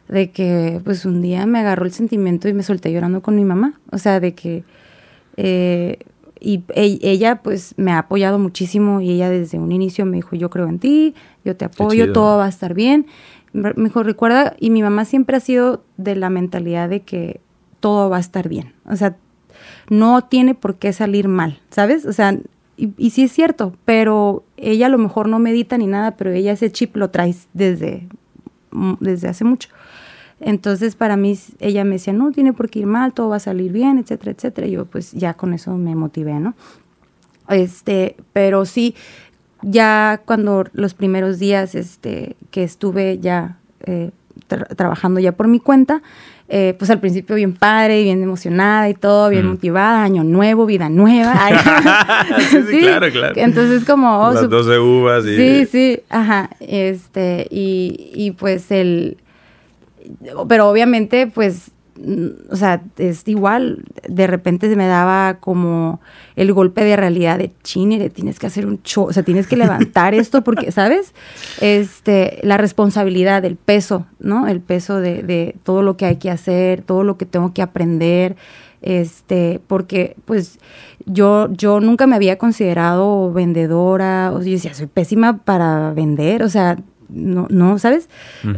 de 0.08 0.30
que 0.30 0.80
pues 0.84 1.04
un 1.04 1.20
día 1.20 1.44
me 1.46 1.60
agarró 1.60 1.84
el 1.84 1.92
sentimiento 1.92 2.48
y 2.48 2.54
me 2.54 2.62
solté 2.62 2.90
llorando 2.90 3.20
con 3.22 3.36
mi 3.36 3.44
mamá, 3.44 3.74
o 3.92 3.98
sea, 3.98 4.20
de 4.20 4.34
que... 4.34 4.64
Eh, 5.36 5.98
y 6.44 6.62
ella 6.74 7.42
pues 7.42 7.74
me 7.78 7.92
ha 7.92 7.98
apoyado 7.98 8.38
muchísimo 8.38 9.00
y 9.00 9.10
ella 9.10 9.30
desde 9.30 9.58
un 9.58 9.72
inicio 9.72 10.04
me 10.04 10.16
dijo, 10.16 10.36
yo 10.36 10.50
creo 10.50 10.68
en 10.68 10.78
ti, 10.78 11.14
yo 11.44 11.56
te 11.56 11.64
apoyo, 11.64 12.12
todo 12.12 12.38
va 12.38 12.44
a 12.44 12.48
estar 12.48 12.74
bien. 12.74 13.06
Me 13.52 13.72
dijo, 13.76 14.02
recuerda, 14.02 14.54
y 14.58 14.70
mi 14.70 14.82
mamá 14.82 15.04
siempre 15.04 15.36
ha 15.36 15.40
sido 15.40 15.84
de 15.96 16.16
la 16.16 16.28
mentalidad 16.28 16.88
de 16.88 17.00
que 17.00 17.40
todo 17.80 18.10
va 18.10 18.18
a 18.18 18.20
estar 18.20 18.48
bien. 18.48 18.74
O 18.84 18.96
sea, 18.96 19.16
no 19.88 20.22
tiene 20.22 20.54
por 20.54 20.76
qué 20.76 20.92
salir 20.92 21.28
mal, 21.28 21.60
¿sabes? 21.70 22.04
O 22.04 22.12
sea, 22.12 22.36
y, 22.76 23.10
sí 23.10 23.24
es 23.24 23.32
cierto, 23.32 23.74
pero 23.84 24.44
ella 24.56 24.86
a 24.86 24.90
lo 24.90 24.98
mejor 24.98 25.28
no 25.28 25.38
medita 25.38 25.78
ni 25.78 25.86
nada, 25.86 26.16
pero 26.16 26.32
ella 26.32 26.52
ese 26.52 26.70
chip 26.70 26.96
lo 26.96 27.10
trae 27.10 27.34
desde, 27.52 28.08
desde 29.00 29.28
hace 29.28 29.44
mucho. 29.44 29.68
Entonces 30.44 30.94
para 30.94 31.16
mí 31.16 31.38
ella 31.58 31.84
me 31.84 31.92
decía, 31.92 32.12
no, 32.12 32.30
tiene 32.30 32.52
por 32.52 32.68
qué 32.68 32.80
ir 32.80 32.86
mal, 32.86 33.14
todo 33.14 33.30
va 33.30 33.36
a 33.36 33.40
salir 33.40 33.72
bien, 33.72 33.98
etcétera, 33.98 34.32
etcétera. 34.32 34.66
Y 34.66 34.72
yo 34.72 34.84
pues 34.84 35.12
ya 35.12 35.32
con 35.34 35.54
eso 35.54 35.74
me 35.76 35.94
motivé, 35.94 36.34
¿no? 36.34 36.54
Este, 37.48 38.16
pero 38.34 38.66
sí, 38.66 38.94
ya 39.62 40.20
cuando 40.26 40.64
los 40.74 40.92
primeros 40.92 41.38
días 41.38 41.74
este, 41.74 42.36
que 42.50 42.62
estuve 42.62 43.18
ya 43.18 43.58
eh, 43.86 44.10
trabajando 44.76 45.18
ya 45.18 45.32
por 45.32 45.48
mi 45.48 45.60
cuenta, 45.60 46.02
eh, 46.48 46.74
pues 46.78 46.90
al 46.90 47.00
principio 47.00 47.36
bien 47.36 47.54
padre, 47.54 48.02
bien 48.02 48.22
emocionada 48.22 48.90
y 48.90 48.94
todo, 48.94 49.30
bien 49.30 49.46
mm. 49.46 49.50
motivada, 49.50 50.02
año 50.02 50.24
nuevo, 50.24 50.66
vida 50.66 50.90
nueva. 50.90 51.34
sí, 52.50 52.62
sí, 52.70 52.80
claro, 52.80 53.10
claro. 53.10 53.34
Entonces 53.36 53.86
como... 53.86 54.28
Oh, 54.28 54.34
Las 54.34 54.50
12 54.50 54.78
uvas 54.78 55.24
y... 55.24 55.36
Sí, 55.36 55.66
sí, 55.72 56.00
ajá. 56.10 56.50
Este, 56.60 57.46
y, 57.50 58.10
y 58.14 58.32
pues 58.32 58.70
el... 58.70 59.16
Pero 60.48 60.68
obviamente 60.68 61.26
pues 61.26 61.72
Mm, 61.96 62.50
o 62.50 62.56
sea, 62.56 62.82
es 62.98 63.22
igual, 63.28 63.84
de 64.08 64.26
repente 64.26 64.68
se 64.68 64.74
me 64.74 64.86
daba 64.86 65.38
como 65.38 66.00
el 66.34 66.52
golpe 66.52 66.82
de 66.82 66.96
realidad 66.96 67.38
de 67.38 67.52
chine, 67.62 68.10
tienes 68.10 68.40
que 68.40 68.48
hacer 68.48 68.66
un 68.66 68.82
show, 68.82 69.04
o 69.04 69.12
sea, 69.12 69.22
tienes 69.22 69.46
que 69.46 69.56
levantar 69.56 70.14
esto 70.14 70.42
porque, 70.42 70.72
¿sabes? 70.72 71.14
Este, 71.60 72.40
la 72.42 72.56
responsabilidad, 72.56 73.44
el 73.44 73.56
peso, 73.56 74.06
¿no? 74.18 74.48
El 74.48 74.60
peso 74.60 75.00
de, 75.00 75.22
de, 75.22 75.54
todo 75.62 75.82
lo 75.82 75.96
que 75.96 76.06
hay 76.06 76.16
que 76.16 76.30
hacer, 76.30 76.82
todo 76.82 77.04
lo 77.04 77.16
que 77.16 77.26
tengo 77.26 77.52
que 77.54 77.62
aprender, 77.62 78.34
este, 78.82 79.60
porque 79.66 80.16
pues 80.24 80.58
yo, 81.06 81.48
yo 81.52 81.80
nunca 81.80 82.06
me 82.06 82.16
había 82.16 82.38
considerado 82.38 83.32
vendedora, 83.32 84.32
o 84.32 84.38
sea, 84.38 84.46
yo 84.46 84.52
decía, 84.52 84.74
soy 84.74 84.86
pésima 84.86 85.38
para 85.38 85.92
vender, 85.92 86.42
o 86.42 86.48
sea, 86.48 86.76
no, 87.08 87.46
no, 87.50 87.78
¿sabes? 87.78 88.08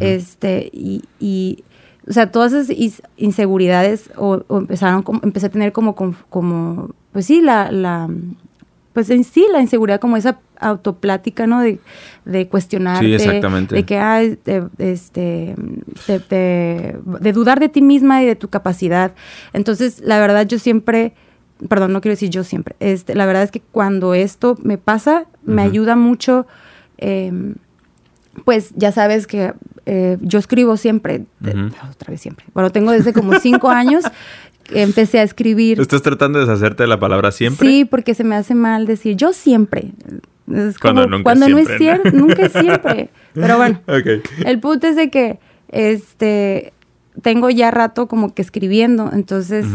Este, 0.00 0.70
y, 0.72 1.02
y 1.20 1.64
o 2.08 2.12
sea, 2.12 2.30
todas 2.30 2.52
esas 2.52 3.02
inseguridades 3.16 4.10
o, 4.16 4.42
empezaron, 4.50 5.04
empecé 5.22 5.46
a 5.46 5.50
tener 5.50 5.72
como, 5.72 5.94
como, 6.28 6.90
pues 7.12 7.26
sí, 7.26 7.40
la, 7.40 7.70
la, 7.72 8.08
pues 8.92 9.10
en 9.10 9.24
sí 9.24 9.44
la 9.52 9.60
inseguridad 9.60 10.00
como 10.00 10.16
esa 10.16 10.38
autoplática, 10.58 11.46
¿no? 11.46 11.60
De, 11.60 11.80
de. 12.24 12.48
Sí, 13.00 13.12
exactamente. 13.26 13.74
De 13.74 13.84
que, 13.84 13.98
ah, 13.98 14.20
de, 14.20 14.68
este, 14.78 15.54
de, 16.06 16.18
de- 16.30 16.96
de 17.20 17.32
dudar 17.32 17.60
de 17.60 17.68
ti 17.68 17.82
misma 17.82 18.22
y 18.22 18.26
de 18.26 18.36
tu 18.36 18.48
capacidad. 18.48 19.12
Entonces, 19.52 20.00
la 20.00 20.18
verdad, 20.20 20.46
yo 20.46 20.58
siempre, 20.58 21.12
perdón, 21.68 21.92
no 21.92 22.00
quiero 22.00 22.12
decir 22.12 22.30
yo 22.30 22.42
siempre, 22.44 22.74
este, 22.80 23.14
la 23.14 23.26
verdad 23.26 23.42
es 23.42 23.50
que 23.50 23.60
cuando 23.60 24.14
esto 24.14 24.56
me 24.62 24.78
pasa, 24.78 25.26
me 25.44 25.62
ayuda 25.62 25.96
mucho, 25.96 26.46
eh, 26.98 27.32
pues 28.44 28.72
ya 28.76 28.92
sabes 28.92 29.26
que 29.26 29.52
eh, 29.86 30.18
yo 30.20 30.38
escribo 30.38 30.76
siempre, 30.76 31.24
Ujú. 31.42 31.66
otra 31.90 32.10
vez 32.10 32.20
siempre, 32.20 32.44
bueno, 32.54 32.70
tengo 32.70 32.90
desde 32.92 33.12
como 33.12 33.38
cinco 33.40 33.70
años 33.70 34.04
que 34.64 34.82
empecé 34.82 35.20
a 35.20 35.22
escribir. 35.22 35.80
¿Estás 35.80 36.02
tratando 36.02 36.38
de 36.40 36.46
deshacerte 36.46 36.82
de 36.82 36.88
la 36.88 36.98
palabra 36.98 37.30
siempre? 37.32 37.66
Sí, 37.68 37.84
porque 37.84 38.14
se 38.14 38.24
me 38.24 38.34
hace 38.34 38.54
mal 38.54 38.86
decir 38.86 39.16
yo 39.16 39.32
siempre. 39.32 39.92
Es 40.52 40.78
Cuando 40.78 41.02
como- 41.02 41.16
nunca 41.16 41.22
cuando 41.24 41.48
no 41.48 41.58
es 41.58 41.66
siempre, 41.68 41.88
¿no? 41.88 42.02
cierto, 42.02 42.18
nunca 42.18 42.42
es 42.46 42.52
siempre. 42.52 43.10
Pero 43.34 43.56
bueno, 43.56 43.80
el 44.44 44.60
punto 44.60 44.86
es 44.88 44.96
de 44.96 45.10
que 45.10 45.38
este 45.68 46.72
tengo 47.22 47.48
ya 47.50 47.70
rato 47.70 48.06
como 48.08 48.34
que 48.34 48.42
escribiendo, 48.42 49.10
entonces. 49.12 49.66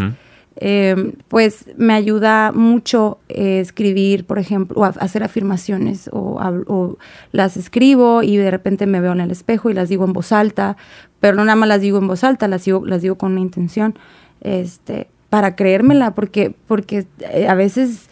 Eh, 0.58 1.14
pues 1.30 1.66
me 1.78 1.94
ayuda 1.94 2.52
mucho 2.52 3.20
eh, 3.30 3.60
escribir, 3.62 4.26
por 4.26 4.38
ejemplo, 4.38 4.82
o 4.82 4.84
hacer 4.84 5.24
afirmaciones 5.24 6.10
o, 6.12 6.98
las 7.32 7.58
escribo 7.58 8.22
y 8.22 8.38
de 8.38 8.52
repente 8.52 8.86
me 8.86 9.00
veo 9.00 9.14
en 9.14 9.22
el 9.22 9.32
espejo 9.32 9.70
y 9.70 9.74
las 9.74 9.90
digo 9.90 10.04
en 10.04 10.14
voz 10.14 10.32
alta, 10.32 10.76
pero 11.20 11.36
no 11.36 11.46
nada 11.46 11.56
más 11.56 11.70
las 11.70 11.82
digo 11.82 11.98
en 12.00 12.08
voz 12.08 12.24
alta, 12.24 12.48
las 12.48 12.66
digo, 12.66 12.86
las 12.86 13.02
digo 13.02 13.16
con 13.16 13.32
una 13.32 13.42
intención, 13.42 13.98
este, 14.42 15.08
para 15.30 15.56
creérmela, 15.56 16.14
porque, 16.14 16.54
porque 16.68 17.06
eh, 17.20 17.48
a 17.48 17.56
veces 17.56 18.10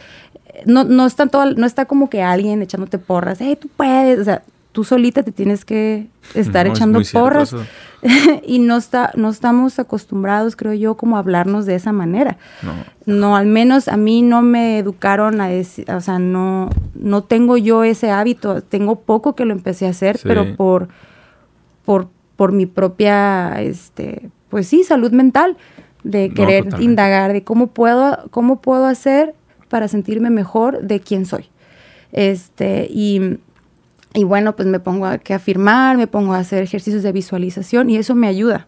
no, 0.65 0.85
no 0.85 1.05
está 1.05 1.27
todo, 1.27 1.53
no 1.53 1.65
está 1.65 1.85
como 1.85 2.09
que 2.09 2.23
alguien 2.23 2.61
echándote 2.61 2.99
porras, 2.99 3.39
hey, 3.41 3.57
tú 3.59 3.67
puedes, 3.75 4.19
o 4.19 4.23
sea, 4.23 4.43
tú 4.71 4.83
solita 4.83 5.23
te 5.23 5.31
tienes 5.31 5.65
que 5.65 6.07
estar 6.35 6.67
No, 6.67 6.73
echando 6.73 7.01
porras 7.11 7.55
y 8.45 8.59
no 8.59 8.77
está, 8.77 9.11
no 9.15 9.29
estamos 9.29 9.79
acostumbrados, 9.79 10.55
creo 10.55 10.73
yo, 10.73 10.95
como 10.95 11.15
a 11.15 11.19
hablarnos 11.19 11.65
de 11.65 11.75
esa 11.75 11.91
manera. 11.91 12.37
No. 12.61 12.73
No, 13.05 13.35
al 13.35 13.47
menos 13.47 13.87
a 13.87 13.97
mí 13.97 14.21
no 14.21 14.41
me 14.41 14.77
educaron 14.77 15.41
a 15.41 15.47
decir, 15.49 15.89
o 15.91 15.99
sea, 16.01 16.19
no, 16.19 16.69
no 16.93 17.23
tengo 17.23 17.57
yo 17.57 17.83
ese 17.83 18.11
hábito, 18.11 18.61
tengo 18.61 18.97
poco 19.01 19.35
que 19.35 19.45
lo 19.45 19.53
empecé 19.53 19.87
a 19.87 19.89
hacer, 19.89 20.17
Sí. 20.17 20.23
pero 20.27 20.55
por, 20.55 20.87
por, 21.83 22.07
por 22.35 22.51
mi 22.51 22.65
propia, 22.67 23.61
este, 23.61 24.29
pues 24.49 24.67
sí, 24.67 24.83
salud 24.83 25.11
mental, 25.11 25.57
de 26.03 26.29
querer 26.29 26.67
indagar 26.79 27.33
de 27.33 27.43
cómo 27.43 27.67
puedo, 27.67 28.29
cómo 28.31 28.61
puedo 28.61 28.85
hacer 28.85 29.35
para 29.67 29.87
sentirme 29.89 30.29
mejor 30.29 30.81
de 30.83 31.01
quién 31.01 31.25
soy. 31.25 31.49
Este, 32.11 32.87
y, 32.89 33.39
y 34.13 34.23
bueno, 34.23 34.55
pues 34.55 34.67
me 34.67 34.79
pongo 34.79 35.05
a 35.05 35.19
que 35.19 35.33
afirmar, 35.33 35.97
me 35.97 36.07
pongo 36.07 36.33
a 36.33 36.39
hacer 36.39 36.63
ejercicios 36.63 37.03
de 37.03 37.11
visualización 37.11 37.89
y 37.89 37.97
eso 37.97 38.15
me 38.15 38.27
ayuda. 38.27 38.67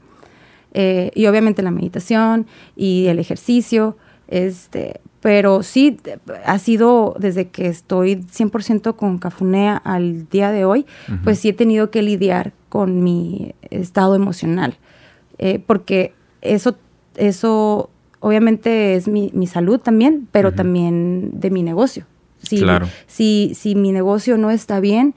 Eh, 0.73 1.11
y 1.15 1.25
obviamente 1.25 1.63
la 1.63 1.71
meditación 1.71 2.47
y 2.75 3.07
el 3.07 3.19
ejercicio, 3.19 3.97
este, 4.27 5.01
pero 5.19 5.63
sí, 5.63 5.97
ha 6.45 6.57
sido 6.59 7.15
desde 7.19 7.49
que 7.49 7.67
estoy 7.67 8.17
100% 8.17 8.95
con 8.95 9.17
Cafunea 9.17 9.77
al 9.77 10.29
día 10.29 10.51
de 10.51 10.63
hoy, 10.63 10.85
pues 11.23 11.39
sí 11.39 11.49
he 11.49 11.53
tenido 11.53 11.91
que 11.91 12.01
lidiar 12.01 12.53
con 12.69 13.03
mi 13.03 13.53
estado 13.69 14.15
emocional, 14.15 14.77
Eh, 15.43 15.59
porque 15.65 16.13
eso, 16.41 16.75
eso 17.15 17.89
obviamente 18.19 18.93
es 18.93 19.07
mi, 19.07 19.31
mi 19.33 19.47
salud 19.47 19.79
también, 19.79 20.27
pero 20.31 20.53
también 20.53 21.31
de 21.33 21.49
mi 21.49 21.63
negocio. 21.63 22.05
Si, 22.41 22.59
Claro. 22.59 22.87
si, 23.07 23.53
si 23.55 23.75
mi 23.75 23.91
negocio 23.91 24.37
no 24.37 24.49
está 24.51 24.79
bien, 24.79 25.13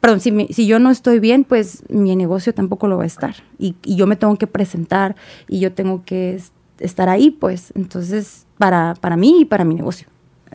perdón, 0.00 0.20
si, 0.20 0.30
mi- 0.32 0.48
si 0.48 0.66
yo 0.66 0.78
no 0.78 0.90
estoy 0.90 1.18
bien, 1.18 1.44
pues 1.44 1.82
mi 1.88 2.14
negocio 2.14 2.52
tampoco 2.54 2.86
lo 2.88 2.96
va 2.98 3.04
a 3.04 3.06
estar. 3.06 3.34
Y, 3.58 3.74
y 3.84 3.96
yo 3.96 4.06
me 4.06 4.16
tengo 4.16 4.36
que 4.36 4.46
presentar 4.46 5.16
y 5.48 5.60
yo 5.60 5.72
tengo 5.72 6.04
que 6.04 6.34
es- 6.36 6.52
estar 6.78 7.08
ahí, 7.08 7.30
pues, 7.30 7.72
entonces, 7.74 8.46
para, 8.58 8.94
para 9.00 9.16
mí 9.16 9.40
y 9.40 9.44
para 9.44 9.64
mi 9.64 9.74
negocio. 9.74 10.06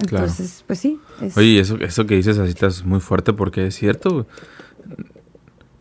Claro. 0.08 0.26
Entonces, 0.26 0.64
pues 0.66 0.80
sí. 0.80 1.00
es- 1.22 1.36
Oye, 1.38 1.60
eso, 1.60 1.78
eso 1.80 2.06
que 2.06 2.16
dices 2.16 2.38
así 2.40 2.54
es 2.66 2.86
muy 2.86 3.00
fuerte 3.00 3.34
porque 3.34 3.68
es 3.68 3.76
cierto. 3.76 4.26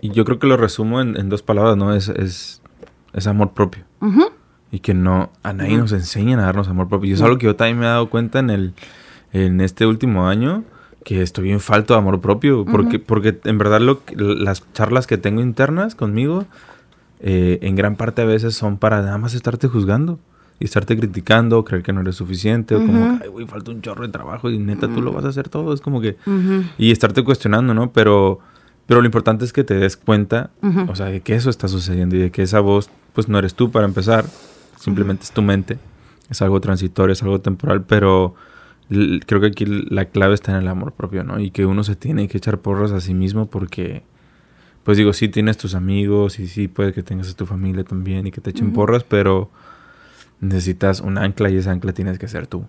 Y 0.01 0.11
yo 0.11 0.25
creo 0.25 0.39
que 0.39 0.47
lo 0.47 0.57
resumo 0.57 1.01
en, 1.01 1.17
en 1.17 1.29
dos 1.29 1.43
palabras, 1.43 1.77
¿no? 1.77 1.95
Es, 1.95 2.09
es, 2.09 2.61
es 3.13 3.27
amor 3.27 3.53
propio. 3.53 3.85
Y 4.73 4.81
que 4.81 4.95
no, 4.95 5.31
a 5.43 5.53
nadie 5.53 5.77
nos 5.77 5.93
enseñan 5.93 6.41
a 6.41 6.45
darnos 6.45 6.67
amor 6.69 6.89
propio. 6.89 7.11
Y 7.11 7.13
es 7.13 7.21
algo 7.23 7.39
que 7.39 7.47
yo 7.47 7.55
también 7.57 7.79
me 7.79 7.85
he 7.85 7.89
dado 7.89 8.09
cuenta 8.11 8.39
en 8.41 8.51
el, 8.51 8.75
en 9.33 9.61
este 9.61 9.87
último 9.87 10.29
año, 10.29 10.65
que 11.05 11.23
estoy 11.23 11.45
bien 11.45 11.61
falto 11.61 11.95
de 11.95 11.99
amor 11.99 12.21
propio. 12.21 12.65
Porque, 12.65 12.99
porque 12.99 13.41
en 13.45 13.59
verdad 13.59 13.81
lo, 13.81 14.03
las 14.15 14.63
charlas 14.73 15.07
que 15.07 15.19
tengo 15.19 15.41
internas 15.41 15.95
conmigo, 15.95 16.47
eh, 17.21 17.59
en 17.63 17.75
gran 17.77 17.97
parte 17.97 18.23
a 18.23 18.25
veces 18.25 18.55
son 18.55 18.79
para 18.79 19.03
nada 19.03 19.19
más 19.19 19.35
estarte 19.35 19.69
juzgando. 19.69 20.19
Y 20.61 20.65
estarte 20.67 20.97
criticando, 20.97 21.65
creer 21.65 21.83
que 21.83 21.93
no 21.93 22.03
eres 22.03 22.15
suficiente, 22.15 22.77
o 22.77 22.87
como, 22.87 23.05
Ujú. 23.07 23.19
que, 23.19 23.25
ay, 23.25 23.31
güey, 23.31 23.47
falta 23.47 23.73
un 23.73 23.83
chorro 23.83 24.07
de 24.07 24.13
trabajo 24.13 24.49
y 24.49 24.59
neta 24.61 24.87
tú 24.87 25.03
lo 25.03 25.11
vas 25.11 25.25
a 25.25 25.29
hacer 25.29 25.49
todo. 25.49 25.75
Es 25.75 25.81
como 25.81 26.01
que, 26.01 26.17
y 26.79 26.93
estarte 26.93 27.25
cuestionando, 27.25 27.75
¿no? 27.75 27.91
Pero, 27.91 28.39
pero 28.87 29.01
lo 29.01 29.07
importante 29.07 29.45
es 29.45 29.53
que 29.53 29.65
te 29.65 29.75
des 29.75 29.97
cuenta, 29.97 30.51
o 30.87 30.95
sea, 30.95 31.07
de 31.07 31.21
que 31.21 31.35
eso 31.35 31.51
está 31.51 31.67
sucediendo 31.67 32.15
y 32.15 32.21
de 32.21 32.31
que 32.31 32.43
esa 32.43 32.61
voz, 32.61 32.91
pues 33.13 33.29
no 33.29 33.41
eres 33.41 33.55
tú 33.55 33.73
para 33.73 33.87
empezar, 33.87 34.25
simplemente 34.79 35.25
es 35.25 35.33
tu 35.33 35.43
mente, 35.43 35.79
es 36.31 36.41
algo 36.43 36.61
transitorio, 36.61 37.13
es 37.13 37.23
algo 37.25 37.41
temporal, 37.41 37.83
pero 37.83 38.37
creo 39.27 39.41
que 39.41 39.47
aquí 39.49 39.65
la 39.67 40.07
clave 40.07 40.35
está 40.35 40.53
en 40.53 40.59
el 40.59 40.69
amor 40.69 40.93
propio, 40.93 41.25
¿no? 41.25 41.39
Y 41.41 41.51
que 41.51 41.67
uno 41.67 41.85
se 41.85 41.97
tiene 41.97 42.29
que 42.29 42.39
echar 42.39 42.59
porras 42.59 42.93
a 42.93 43.01
sí 43.01 43.15
mismo 43.15 43.47
porque, 43.47 44.03
pues 44.85 44.99
digo, 44.99 45.13
sí 45.13 45.29
tienes 45.29 45.57
tus 45.57 45.75
amigos 45.75 46.39
y 46.39 46.47
sí 46.49 46.69
puede 46.69 46.93
que 46.93 47.03
tengas 47.03 47.31
a 47.31 47.37
tu 47.37 47.47
familia 47.47 47.85
también 47.85 48.27
y 48.27 48.31
que 48.31 48.41
te 48.41 48.51
echen 48.51 48.69
Ujú. 48.69 48.75
porras, 48.77 49.05
pero 49.05 49.51
necesitas 50.41 51.01
un 51.01 51.19
ancla 51.19 51.51
y 51.51 51.57
esa 51.57 51.71
ancla 51.71 51.93
tienes 51.93 52.19
que 52.19 52.29
ser 52.29 52.47
tú. 52.47 52.65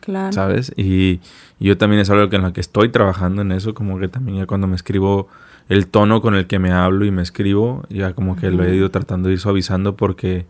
claro. 0.00 0.32
¿sabes? 0.32 0.72
Y, 0.76 1.20
y 1.58 1.66
yo 1.66 1.76
también 1.76 2.00
es 2.00 2.10
algo 2.10 2.28
que 2.30 2.36
en 2.36 2.42
lo 2.42 2.52
que 2.52 2.60
estoy 2.60 2.88
trabajando 2.88 3.42
en 3.42 3.52
eso, 3.52 3.74
como 3.74 3.98
que 3.98 4.08
también 4.08 4.38
ya 4.38 4.46
cuando 4.46 4.66
me 4.66 4.76
escribo 4.76 5.28
el 5.68 5.86
tono 5.86 6.22
con 6.22 6.34
el 6.34 6.46
que 6.46 6.58
me 6.58 6.72
hablo 6.72 7.04
y 7.04 7.10
me 7.10 7.20
escribo, 7.22 7.82
ya 7.90 8.14
como 8.14 8.36
que 8.36 8.50
lo 8.50 8.64
he 8.64 8.74
ido 8.74 8.90
tratando 8.90 9.28
de 9.28 9.34
ir 9.34 9.40
suavizando 9.40 9.96
porque 9.96 10.46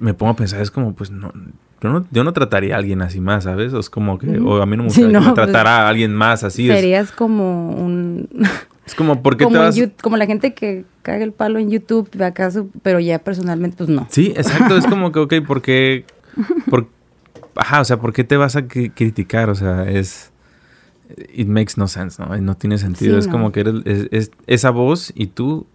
me 0.00 0.14
pongo 0.14 0.32
a 0.32 0.36
pensar, 0.36 0.62
es 0.62 0.70
como, 0.70 0.94
pues 0.94 1.10
no, 1.10 1.32
yo 1.80 1.90
no, 1.90 2.06
yo 2.10 2.24
no 2.24 2.32
trataría 2.32 2.74
a 2.74 2.78
alguien 2.78 3.02
así 3.02 3.20
más, 3.20 3.44
¿sabes? 3.44 3.72
O 3.72 3.78
es 3.78 3.90
como 3.90 4.18
que, 4.18 4.38
o 4.38 4.60
a 4.62 4.66
mí 4.66 4.76
no 4.76 4.84
me 4.84 4.90
Sí, 4.90 5.02
gustaría 5.02 5.20
no, 5.28 5.34
pues, 5.34 5.54
a 5.54 5.88
alguien 5.88 6.14
más 6.14 6.44
así. 6.44 6.68
Es, 6.68 6.76
Serías 6.80 7.12
como 7.12 7.70
un... 7.72 8.28
es 8.86 8.94
como, 8.94 9.22
¿por 9.22 9.36
qué 9.36 9.44
como, 9.44 9.56
te 9.56 9.62
vas? 9.62 9.78
Como 10.02 10.16
la 10.16 10.26
gente 10.26 10.54
que 10.54 10.84
caga 11.02 11.24
el 11.24 11.32
palo 11.32 11.58
en 11.58 11.70
YouTube, 11.70 12.08
acaso, 12.22 12.68
pero 12.82 13.00
ya 13.00 13.18
personalmente, 13.20 13.76
pues 13.76 13.88
no. 13.88 14.06
Sí, 14.10 14.32
exacto, 14.36 14.76
es 14.76 14.86
como 14.86 15.12
que, 15.12 15.20
ok, 15.20 15.34
¿por 15.46 15.62
qué? 15.62 16.04
Por, 16.68 16.88
ajá, 17.56 17.80
o 17.80 17.84
sea, 17.84 17.98
¿por 17.98 18.12
qué 18.12 18.24
te 18.24 18.36
vas 18.36 18.56
a 18.56 18.62
cri- 18.62 18.92
criticar? 18.94 19.50
O 19.50 19.54
sea, 19.54 19.88
es... 19.88 20.32
It 21.32 21.48
makes 21.48 21.74
no 21.76 21.88
sense, 21.88 22.22
¿no? 22.22 22.36
No 22.36 22.54
tiene 22.56 22.76
sentido. 22.76 23.14
Sí, 23.14 23.18
es 23.20 23.26
no. 23.26 23.32
como 23.32 23.52
que 23.52 23.60
eres, 23.60 23.74
es, 23.86 24.08
es- 24.10 24.30
esa 24.46 24.70
voz 24.70 25.10
y 25.14 25.28
tú 25.28 25.66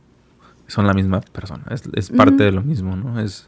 son 0.68 0.86
la 0.86 0.94
misma 0.94 1.22
persona. 1.22 1.64
Es, 1.72 1.84
es 1.96 2.10
parte 2.12 2.44
de 2.44 2.52
lo 2.52 2.62
mismo, 2.62 2.96
¿no? 2.96 3.20
Es, 3.20 3.48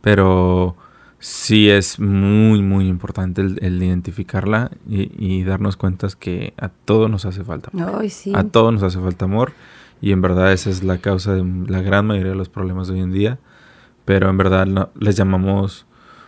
pero 0.00 0.76
sí 1.20 1.68
es 1.70 2.00
muy, 2.00 2.62
muy 2.62 2.88
importante 2.88 3.40
el, 3.42 3.58
el 3.62 3.80
identificarla 3.82 4.70
y, 4.88 5.12
y 5.18 5.44
darnos 5.44 5.76
cuenta 5.76 6.08
que 6.18 6.54
a 6.58 6.68
todos 6.70 7.08
nos 7.10 7.24
hace 7.26 7.44
falta 7.44 7.70
amor. 7.72 7.98
Ay, 8.00 8.10
sí. 8.10 8.32
A 8.34 8.44
todos 8.44 8.72
nos 8.72 8.82
hace 8.82 8.98
falta 8.98 9.26
amor 9.26 9.52
y 10.00 10.12
en 10.12 10.22
verdad 10.22 10.52
esa 10.52 10.70
es 10.70 10.82
la 10.82 10.98
causa 10.98 11.34
de 11.34 11.44
la 11.68 11.82
gran 11.82 12.06
mayoría 12.06 12.32
de 12.32 12.38
los 12.38 12.48
problemas 12.48 12.88
de 12.88 12.94
hoy 12.94 13.00
en 13.00 13.12
día. 13.12 13.38
Pero 14.06 14.28
en 14.30 14.36
verdad 14.38 14.66
no- 14.66 14.88
les 14.98 15.14
llamamos 15.16 15.86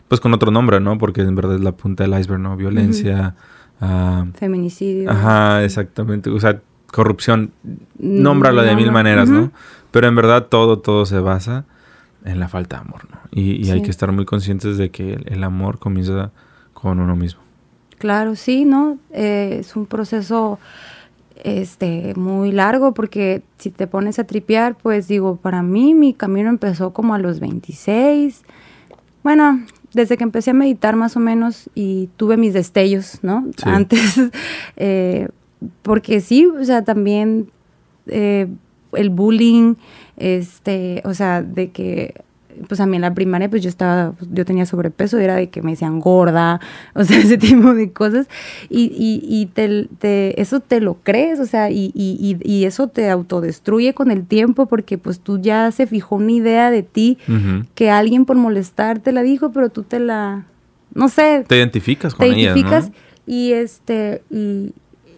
pues 0.08 0.20
con 0.20 0.34
otro 0.34 0.50
nombre, 0.50 0.78
¿no? 0.78 0.98
Porque 0.98 1.22
en 1.22 1.34
verdad 1.34 1.54
es 1.56 1.62
la 1.62 1.72
punta 1.72 2.04
del 2.04 2.18
iceberg, 2.20 2.38
¿no? 2.40 2.54
Violencia, 2.56 3.34
ah, 3.80 4.26
Feminicidio. 4.34 5.10
ajá, 5.10 5.64
exactamente. 5.64 6.28
O 6.28 6.38
sea, 6.38 6.60
corrupción, 6.92 7.52
Mm, 7.64 8.22
nómbralo 8.22 8.60
de 8.62 8.72
no, 8.72 8.76
mil 8.76 8.86
no. 8.88 8.92
maneras. 8.92 9.30
¿no? 9.30 9.50
Pero 9.90 10.06
en 10.06 10.14
verdad 10.14 10.48
todo, 10.48 10.80
todo 10.80 11.06
se 11.06 11.18
basa 11.18 11.64
en 12.24 12.40
la 12.40 12.48
falta 12.48 12.76
de 12.76 12.82
amor, 12.82 13.08
¿no? 13.10 13.18
Y, 13.30 13.64
y 13.64 13.70
hay 13.70 13.82
que 13.82 13.90
estar 13.90 14.12
muy 14.12 14.24
conscientes 14.24 14.76
de 14.76 14.90
que 14.90 15.14
el, 15.14 15.24
el 15.26 15.44
amor 15.44 15.78
comienza 15.78 16.30
con 16.72 17.00
uno 17.00 17.16
mismo. 17.16 17.40
Claro, 17.98 18.34
sí, 18.34 18.64
¿no? 18.64 18.98
Eh, 19.12 19.58
es 19.60 19.76
un 19.76 19.86
proceso 19.86 20.58
este 21.44 22.14
muy 22.16 22.52
largo 22.52 22.94
porque 22.94 23.42
si 23.58 23.70
te 23.70 23.86
pones 23.86 24.18
a 24.18 24.24
tripear, 24.24 24.74
pues 24.76 25.08
digo, 25.08 25.36
para 25.36 25.62
mí 25.62 25.94
mi 25.94 26.12
camino 26.12 26.48
empezó 26.48 26.92
como 26.92 27.14
a 27.14 27.18
los 27.18 27.38
26. 27.38 28.42
Bueno, 29.22 29.64
desde 29.94 30.16
que 30.16 30.24
empecé 30.24 30.50
a 30.50 30.54
meditar 30.54 30.96
más 30.96 31.16
o 31.16 31.20
menos 31.20 31.70
y 31.74 32.08
tuve 32.16 32.36
mis 32.36 32.54
destellos, 32.54 33.20
¿no? 33.22 33.46
Sí. 33.56 33.62
Antes, 33.66 34.20
eh, 34.76 35.28
porque 35.82 36.20
sí, 36.20 36.46
o 36.46 36.64
sea, 36.64 36.82
también 36.82 37.50
eh, 38.06 38.48
el 38.94 39.10
bullying, 39.10 39.74
este, 40.22 41.02
o 41.04 41.14
sea, 41.14 41.42
de 41.42 41.70
que 41.70 42.14
pues 42.68 42.80
a 42.80 42.86
mí 42.86 42.96
en 42.96 43.02
la 43.02 43.14
primaria, 43.14 43.48
pues 43.48 43.62
yo 43.62 43.68
estaba, 43.68 44.14
yo 44.30 44.44
tenía 44.44 44.66
sobrepeso, 44.66 45.18
era 45.18 45.36
de 45.36 45.48
que 45.48 45.62
me 45.62 45.72
decían 45.72 46.00
gorda, 46.00 46.60
o 46.94 47.04
sea, 47.04 47.18
ese 47.18 47.38
tipo 47.38 47.74
de 47.74 47.92
cosas. 47.92 48.28
Y, 48.68 48.92
y, 48.96 49.22
y 49.22 49.46
te, 49.46 50.40
eso 50.40 50.60
te 50.60 50.80
lo 50.80 50.98
crees, 51.02 51.40
o 51.40 51.46
sea, 51.46 51.70
y, 51.70 51.92
y, 51.94 52.36
y, 52.42 52.64
eso 52.64 52.88
te 52.88 53.10
autodestruye 53.10 53.94
con 53.94 54.10
el 54.10 54.26
tiempo 54.26 54.66
porque 54.66 54.98
pues 54.98 55.20
tú 55.20 55.40
ya 55.40 55.70
se 55.72 55.86
fijó 55.86 56.16
una 56.16 56.32
idea 56.32 56.70
de 56.70 56.82
ti 56.82 57.18
que 57.74 57.90
alguien 57.90 58.24
por 58.24 58.36
molestarte 58.36 59.12
la 59.12 59.22
dijo, 59.22 59.50
pero 59.52 59.70
tú 59.70 59.82
te 59.82 59.98
la, 59.98 60.46
no 60.94 61.08
sé. 61.08 61.44
Te 61.46 61.56
identificas 61.56 62.14
con 62.14 62.26
te 62.26 62.38
identificas 62.38 62.90
y 63.26 63.52
este, 63.52 64.22
y, 64.30 64.72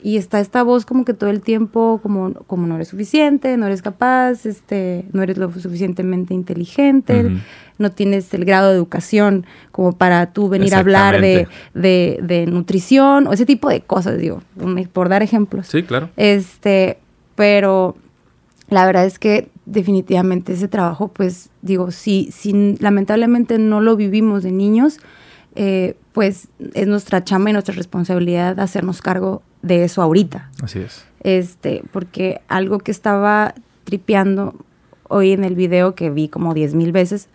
y 0.05 0.19
está 0.19 0.39
esta 0.39 0.63
voz 0.63 0.85
como 0.85 1.07
que 1.07 1.15
todo 1.15 1.31
el 1.31 1.41
tiempo 1.41 1.99
como, 2.03 2.35
como 2.47 2.67
no 2.67 2.75
eres 2.75 2.89
suficiente, 2.89 3.57
no 3.57 3.65
eres 3.65 3.81
capaz, 3.81 4.45
este, 4.45 5.07
no 5.13 5.23
eres 5.23 5.39
lo 5.39 5.51
suficientemente 5.51 6.35
inteligente, 6.35 7.39
no 7.79 7.91
tienes 7.91 8.35
el 8.35 8.45
grado 8.45 8.69
de 8.69 8.77
educación 8.77 9.47
como 9.73 9.93
para 9.93 10.35
tú 10.35 10.51
venir 10.51 10.75
a 10.75 10.81
hablar 10.81 11.23
de, 11.23 11.49
de, 11.73 12.47
nutrición 12.47 13.27
o 13.27 13.33
ese 13.33 13.47
tipo 13.47 13.71
de 13.71 13.81
cosas, 13.81 14.19
digo, 14.19 14.43
por 14.93 15.09
dar 15.09 15.23
ejemplos. 15.23 15.69
Sí, 15.69 15.83
claro. 15.83 16.11
Este, 16.17 16.99
pero 17.35 17.97
la 18.69 18.85
verdad 18.85 19.07
es 19.07 19.19
que 19.19 19.49
definitivamente 19.65 20.53
ese 20.53 20.69
trabajo, 20.69 21.09
pues 21.09 21.49
digo, 21.63 21.91
si, 21.93 22.29
si 22.31 22.77
lamentablemente 22.79 23.57
no 23.57 23.81
lo 23.81 23.97
vivimos 23.97 24.43
de 24.43 24.53
niños, 24.53 24.99
eh, 25.55 25.97
pues 26.13 26.49
es 26.75 26.87
nuestra 26.87 27.25
chamba 27.25 27.49
y 27.49 27.53
nuestra 27.55 27.75
responsabilidad 27.75 28.61
hacernos 28.61 29.01
cargo 29.01 29.43
de 29.65 29.85
eso 29.85 30.03
ahorita. 30.03 30.51
Así 30.63 30.81
es. 30.81 31.05
Este, 31.21 31.83
porque 31.93 32.43
algo 32.49 32.79
que 32.79 32.91
estaba 32.91 33.55
tripeando 33.85 34.55
hoy 35.09 35.33
en 35.33 35.45
el 35.45 35.55
video 35.55 35.95
que 35.95 36.11
vi 36.11 36.29
como 36.29 36.55
diez 36.55 36.75
mil 36.75 36.93
veces. 36.93 37.29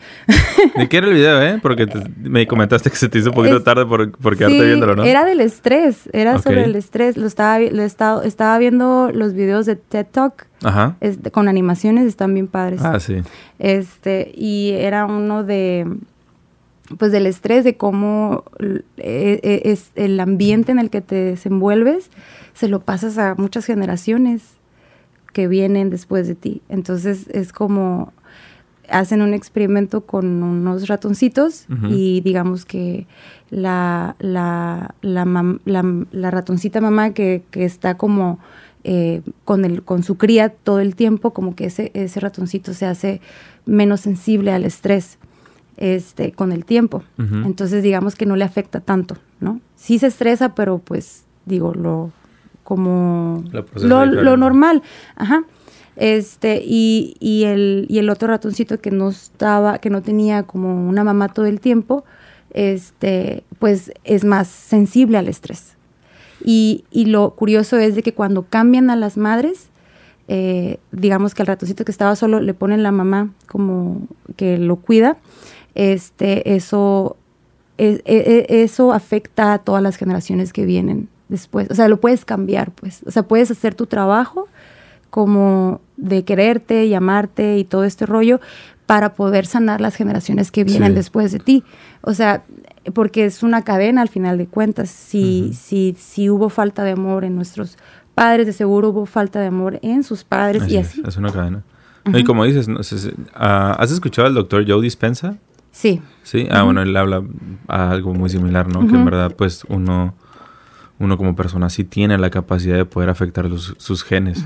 ¿De 0.76 0.90
qué 0.90 0.98
era 0.98 1.08
el 1.08 1.14
video, 1.14 1.42
eh? 1.42 1.60
Porque 1.62 1.88
me 2.18 2.46
comentaste 2.48 2.90
que 2.90 2.96
se 2.96 3.10
te 3.10 3.20
hizo 3.20 3.30
un 3.30 3.36
poquito 3.36 3.64
tarde 3.64 3.86
por, 3.86 4.12
por 4.12 4.38
quedarte 4.38 4.64
viéndolo, 4.64 4.96
¿no? 4.96 5.04
Era 5.04 5.26
del 5.26 5.42
estrés, 5.42 6.10
era 6.14 6.40
sobre 6.40 6.66
el 6.66 6.76
estrés. 6.76 7.18
Lo 7.18 7.26
estaba, 7.26 7.60
lo 7.60 7.82
estaba, 7.84 8.24
estaba 8.24 8.58
viendo 8.58 9.12
los 9.14 9.34
videos 9.34 9.66
de 9.66 9.76
TED 9.76 10.06
Talk. 10.12 10.48
Ajá. 10.62 10.98
con 11.32 11.48
animaciones, 11.48 12.06
están 12.06 12.34
bien 12.34 12.48
padres. 12.48 12.82
Ah, 12.84 13.00
sí. 13.00 13.22
Este, 13.60 14.30
y 14.36 14.72
era 14.72 15.06
uno 15.06 15.46
de 15.46 15.88
pues 16.98 17.12
del 17.12 17.26
estrés, 17.26 17.64
de 17.64 17.78
cómo 17.78 18.44
eh, 18.60 19.40
eh, 19.44 19.62
es 19.66 19.92
el 19.96 20.20
ambiente 20.20 20.72
en 20.72 20.80
el 20.80 20.90
que 20.90 21.02
te 21.02 21.16
desenvuelves, 21.16 22.10
se 22.54 22.68
lo 22.68 22.82
pasas 22.82 23.18
a 23.18 23.36
muchas 23.36 23.66
generaciones 23.66 24.44
que 25.34 25.48
vienen 25.48 25.90
después 25.90 26.28
de 26.28 26.36
ti. 26.36 26.62
Entonces 26.70 27.28
es 27.30 27.54
como 27.54 28.12
hacen 28.90 29.22
un 29.22 29.36
experimento 29.36 30.02
con 30.02 30.42
unos 30.42 30.88
ratoncitos 30.88 31.68
y 31.92 32.22
digamos 32.22 32.66
que 32.66 33.06
la, 33.52 34.16
la, 34.18 34.96
la, 35.04 36.32
ratoncita 36.32 36.82
mamá 36.82 37.12
que, 37.12 37.44
está 37.54 37.98
como 37.98 38.40
eh, 38.84 39.22
con, 39.46 39.64
el, 39.64 39.84
con 39.84 40.02
su 40.02 40.18
cría 40.18 40.50
todo 40.50 40.80
el 40.80 40.96
tiempo, 40.96 41.34
como 41.34 41.56
que 41.56 41.66
ese, 41.66 41.92
ese 41.94 42.20
ratoncito 42.20 42.74
se 42.74 42.88
hace 42.88 43.22
menos 43.68 44.00
sensible 44.02 44.52
al 44.52 44.66
estrés 44.66 45.20
este, 45.80 46.34
con 46.34 46.52
el 46.52 46.66
tiempo. 46.66 47.04
Entonces, 47.18 47.82
digamos 47.82 48.16
que 48.16 48.26
no 48.26 48.36
le 48.36 48.44
afecta 48.44 48.82
tanto, 48.82 49.16
¿no? 49.40 49.62
Sí 49.76 49.98
se 49.98 50.08
estresa, 50.08 50.54
pero 50.54 50.80
pues, 50.80 51.24
digo, 51.46 51.74
lo 51.74 52.12
como 52.64 53.44
lo, 53.82 54.38
normal. 54.38 54.84
Ajá. 55.16 55.44
Este, 55.96 56.62
y, 56.64 57.16
y, 57.20 57.46
el, 57.46 57.86
y 57.90 57.98
el 58.00 58.10
otro 58.10 58.28
ratoncito 58.28 58.80
que 58.80 58.92
no 58.92 59.10
estaba, 59.10 59.80
que 59.80 59.90
no 59.90 60.02
tenía 60.02 60.44
como 60.44 60.88
una 60.88 61.04
mamá 61.04 61.30
todo 61.30 61.46
el 61.46 61.62
tiempo, 61.62 62.04
este, 62.52 63.44
pues 63.58 63.92
es 64.04 64.26
más 64.26 64.50
sensible 64.50 65.18
al 65.18 65.30
estrés. 65.30 65.78
Y, 66.44 66.84
y 66.92 67.06
lo 67.06 67.32
curioso 67.32 67.78
es 67.78 67.96
de 67.96 68.04
que 68.04 68.14
cuando 68.14 68.44
cambian 68.44 68.90
a 68.90 68.96
las 68.98 69.18
madres, 69.18 69.70
eh, 70.28 70.78
digamos 70.92 71.34
que 71.34 71.42
al 71.42 71.48
ratoncito 71.48 71.86
que 71.86 71.92
estaba 71.92 72.16
solo 72.16 72.40
le 72.40 72.54
ponen 72.54 72.84
la 72.84 72.92
mamá 72.92 73.34
como 73.48 74.08
que 74.36 74.60
lo 74.60 74.76
cuida, 74.76 75.18
este, 75.76 76.56
eso, 76.56 77.18
e, 77.78 78.02
e, 78.06 78.46
e, 78.50 78.64
eso 78.64 78.94
afecta 78.94 79.54
a 79.54 79.60
todas 79.60 79.82
las 79.82 79.96
generaciones 79.96 80.54
que 80.54 80.66
vienen 80.66 81.10
después. 81.30 81.70
O 81.72 81.76
sea, 81.76 81.88
lo 81.88 82.00
puedes 82.00 82.26
cambiar, 82.26 82.72
pues. 82.72 83.02
O 83.06 83.12
sea, 83.12 83.24
puedes 83.24 83.50
hacer 83.52 83.76
tu 83.76 83.86
trabajo 83.86 84.48
como 85.10 85.82
de 85.98 86.24
quererte 86.24 86.86
y 86.86 86.94
amarte 86.94 87.58
y 87.58 87.64
todo 87.64 87.84
este 87.84 88.06
rollo 88.06 88.40
para 88.86 89.14
poder 89.14 89.46
sanar 89.46 89.82
las 89.82 89.96
generaciones 89.96 90.52
que 90.52 90.64
vienen 90.64 90.96
después 90.96 91.32
de 91.32 91.40
ti. 91.40 91.64
O 92.02 92.14
sea, 92.14 92.44
porque 92.94 93.26
es 93.26 93.44
una 93.44 93.64
cadena 93.64 94.02
al 94.02 94.10
final 94.10 94.38
de 94.38 94.48
cuentas. 94.48 94.90
Si, 94.90 95.54
si, 95.54 95.96
si 95.98 96.30
hubo 96.30 96.50
falta 96.50 96.84
de 96.84 96.92
amor 96.92 97.24
en 97.24 97.36
nuestros 97.36 97.78
padres, 98.16 98.48
de 98.48 98.54
seguro 98.54 98.90
hubo 98.90 99.06
falta 99.06 99.40
de 99.40 99.48
amor 99.48 99.80
en 99.84 100.04
sus 100.04 100.24
padres 100.24 100.68
y 100.68 100.78
así. 100.78 101.04
Es, 101.06 101.18
una 101.18 101.32
cadena. 101.32 101.64
Y 102.14 102.24
como 102.24 102.46
dices, 102.46 102.68
ah, 103.36 103.76
¿has 103.78 103.92
escuchado 103.92 104.28
al 104.28 104.34
doctor 104.34 104.66
Joe 104.68 104.82
Dispensa? 104.82 105.38
Sí. 105.80 106.02
Sí, 106.24 106.46
ah, 106.52 106.64
bueno, 106.64 106.82
él 106.82 106.96
habla 106.98 107.24
algo 107.70 108.14
muy 108.14 108.30
similar, 108.30 108.68
¿no? 108.68 108.86
Que 108.86 108.98
en 108.98 109.06
verdad, 109.06 109.34
pues 109.34 109.64
uno, 109.70 110.14
uno 111.00 111.18
como 111.18 111.38
persona 111.38 111.70
sí 111.70 111.86
tiene 111.86 112.18
la 112.18 112.30
capacidad 112.30 112.76
de 112.76 112.84
poder 112.84 113.10
afectar 113.10 113.50
sus 113.78 114.04
genes. 114.04 114.44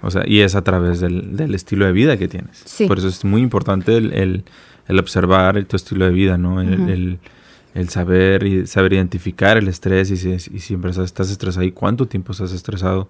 O 0.00 0.12
sea, 0.12 0.22
y 0.24 0.42
es 0.42 0.54
a 0.54 0.62
través 0.62 1.00
del, 1.00 1.36
del, 1.36 1.56
estilo 1.56 1.86
de 1.86 1.92
vida 1.92 2.16
que 2.16 2.28
tienes. 2.28 2.62
Sí. 2.64 2.86
Por 2.86 2.98
eso 2.98 3.08
es 3.08 3.24
muy 3.24 3.42
importante 3.42 3.96
el, 3.96 4.12
el, 4.12 4.44
el 4.86 4.98
observar 5.00 5.60
tu 5.64 5.74
estilo 5.74 6.04
de 6.04 6.12
vida, 6.12 6.38
¿no? 6.38 6.60
El, 6.60 7.18
el, 7.74 7.88
saber 7.88 8.44
y 8.44 8.68
saber 8.68 8.92
identificar 8.92 9.56
el 9.56 9.66
estrés 9.66 10.12
y 10.12 10.16
si, 10.16 10.30
y 10.34 10.60
siempre 10.60 10.92
estás 10.92 11.30
estresado 11.32 11.66
y 11.66 11.72
cuánto 11.72 12.06
tiempo 12.06 12.30
estás 12.30 12.52
estresado. 12.52 13.08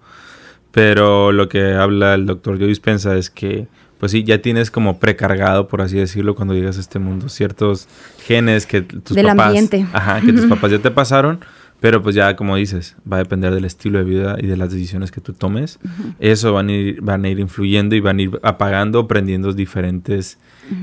Pero 0.71 1.31
lo 1.31 1.51
que 1.51 1.75
habla 1.75 2.15
el 2.15 2.25
doctor 2.25 2.59
Joe 2.59 2.69
Dispensa 2.69 3.19
es 3.19 3.29
que 3.29 3.69
pues 3.99 4.13
sí, 4.13 4.25
ya 4.25 4.43
tienes 4.43 4.71
como 4.71 4.99
precargado, 4.99 5.69
por 5.69 5.81
así 5.81 5.97
decirlo, 5.97 6.35
cuando 6.35 6.55
llegas 6.55 6.77
a 6.77 6.81
este 6.81 6.99
mundo, 6.99 7.29
ciertos 7.29 7.89
genes 8.25 8.67
que 8.67 8.83
tus 8.83 9.17
del 9.17 9.27
papás, 9.27 9.47
ambiente. 9.47 9.87
Ajá, 9.93 10.21
que 10.21 10.33
tus 10.33 10.47
papás 10.47 10.71
ya 10.71 10.79
te 10.79 10.91
pasaron, 10.91 11.41
pero 11.81 12.03
pues 12.03 12.15
ya 12.15 12.37
como 12.37 12.57
dices, 12.57 12.97
va 13.11 13.17
a 13.17 13.21
depender 13.21 13.55
del 13.55 13.65
estilo 13.65 13.99
de 13.99 14.05
vida 14.05 14.37
y 14.39 14.47
de 14.47 14.57
las 14.57 14.71
decisiones 14.71 15.11
que 15.11 15.21
tú 15.21 15.33
tomes. 15.33 15.79
Eso 16.19 16.53
van 16.53 16.69
a, 16.69 16.73
ir, 16.73 17.01
van 17.01 17.25
a 17.25 17.29
ir 17.29 17.39
influyendo 17.39 17.95
y 17.97 18.01
van 18.01 18.19
a 18.19 18.23
ir 18.23 18.41
apagando, 18.43 19.09
prendiendo 19.09 19.53
diferentes 19.53 20.39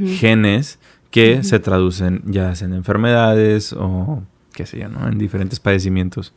genes 0.05 0.79
que 1.11 1.43
se 1.43 1.59
traducen 1.59 2.23
ya 2.25 2.53
en 2.59 2.73
enfermedades 2.73 3.73
o 3.73 4.23
qué 4.53 4.65
sé 4.65 4.79
yo, 4.79 4.89
¿no? 4.89 5.07
En 5.07 5.17
diferentes 5.17 5.59
padecimientos. 5.59 6.33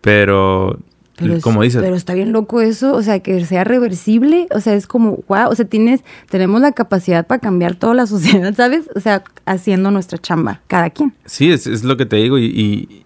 Pero 0.00 0.80
pero 1.18 1.40
como 1.40 1.62
dices. 1.62 1.82
Pero 1.82 1.96
está 1.96 2.14
bien 2.14 2.32
loco 2.32 2.60
eso, 2.60 2.94
o 2.94 3.02
sea, 3.02 3.20
que 3.20 3.44
sea 3.44 3.64
reversible, 3.64 4.46
o 4.54 4.60
sea, 4.60 4.74
es 4.74 4.86
como, 4.86 5.24
wow, 5.28 5.48
o 5.50 5.54
sea, 5.54 5.64
tienes, 5.64 6.04
tenemos 6.30 6.60
la 6.60 6.72
capacidad 6.72 7.26
para 7.26 7.40
cambiar 7.40 7.74
toda 7.74 7.94
la 7.94 8.06
sociedad, 8.06 8.54
¿sabes? 8.54 8.88
O 8.94 9.00
sea, 9.00 9.24
haciendo 9.44 9.90
nuestra 9.90 10.18
chamba, 10.18 10.62
cada 10.68 10.90
quien. 10.90 11.12
Sí, 11.24 11.50
es, 11.50 11.66
es 11.66 11.82
lo 11.84 11.96
que 11.96 12.06
te 12.06 12.16
digo, 12.16 12.38
y, 12.38 13.04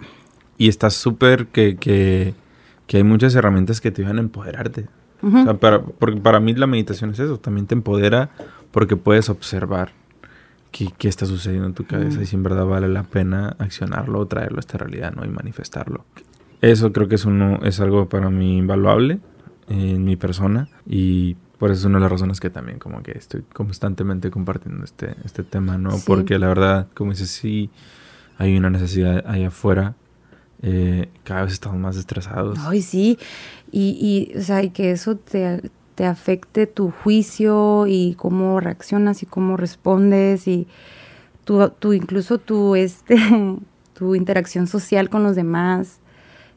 y, 0.59 0.69
está 0.69 0.91
súper 0.91 1.47
que, 1.47 1.77
que, 1.77 2.35
que, 2.87 2.99
hay 2.99 3.03
muchas 3.03 3.35
herramientas 3.35 3.81
que 3.81 3.91
te 3.91 4.03
ayudan 4.03 4.19
a 4.19 4.21
empoderarte. 4.21 4.87
O 5.23 5.45
sea, 5.45 5.55
para, 5.55 5.81
porque 5.83 6.21
para 6.21 6.41
mí 6.41 6.53
la 6.55 6.67
meditación 6.67 7.11
es 7.11 7.21
eso, 7.21 7.39
también 7.39 7.67
te 7.69 7.75
empodera 7.75 8.31
porque 8.73 8.97
puedes 8.97 9.29
observar 9.29 9.93
qué, 10.73 10.89
qué 10.99 11.07
está 11.07 11.27
sucediendo 11.27 11.69
en 11.69 11.75
tu 11.75 11.87
cabeza 11.87 12.21
y 12.21 12.27
si 12.27 12.35
en 12.35 12.43
verdad 12.43 12.67
vale 12.67 12.89
la 12.89 13.05
pena 13.05 13.55
accionarlo 13.61 14.19
o 14.19 14.27
traerlo 14.27 14.57
a 14.57 14.61
esta 14.61 14.79
realidad, 14.79 15.13
¿no? 15.15 15.25
Y 15.25 15.29
manifestarlo. 15.29 16.05
Eso 16.63 16.93
creo 16.93 17.09
que 17.09 17.17
es, 17.17 17.25
uno, 17.27 17.59
es 17.65 17.81
algo 17.81 18.09
para 18.09 18.31
mí 18.31 18.57
invaluable 18.57 19.19
en 19.69 20.05
mi 20.05 20.17
persona 20.17 20.69
y 20.87 21.35
por 21.59 21.71
eso 21.71 21.81
es 21.81 21.85
una 21.87 21.99
de 21.99 22.03
las 22.03 22.13
razones 22.13 22.41
que 22.41 22.51
también 22.51 22.79
como 22.79 23.03
que 23.03 23.13
estoy 23.13 23.43
constantemente 23.53 24.31
compartiendo 24.31 24.85
este, 24.85 25.17
este 25.25 25.43
tema, 25.43 25.77
¿no? 25.77 25.91
Porque 26.07 26.39
la 26.39 26.49
verdad, 26.49 26.89
como 26.95 27.11
dices, 27.11 27.31
sí 27.31 27.71
hay 28.39 28.57
una 28.57 28.71
necesidad 28.71 29.25
allá 29.27 29.49
afuera. 29.49 29.95
Eh, 30.63 31.09
cada 31.25 31.43
vez 31.43 31.53
estamos 31.53 31.79
más 31.79 31.97
estresados. 31.97 32.59
Ay, 32.63 32.83
sí. 32.83 33.19
Y, 33.71 34.31
y, 34.33 34.39
o 34.39 34.43
sea, 34.43 34.63
y 34.63 34.71
que 34.71 34.93
eso 34.93 35.17
te, 35.17 35.71
te 35.97 36.07
afecte 36.07 36.67
tu 36.67 36.91
juicio 36.91 37.87
y 37.89 38.15
cómo 38.15 38.61
reaccionas 38.61 39.23
y 39.23 39.27
cómo 39.27 39.57
respondes 39.57 40.47
y 40.47 40.69
tu, 41.45 41.69
tu 41.71 41.93
incluso 41.93 42.39
tu, 42.39 42.77
este, 42.77 43.17
tu 43.95 44.15
interacción 44.15 44.67
social 44.69 45.11
con 45.11 45.23
los 45.25 45.35
demás. 45.35 46.01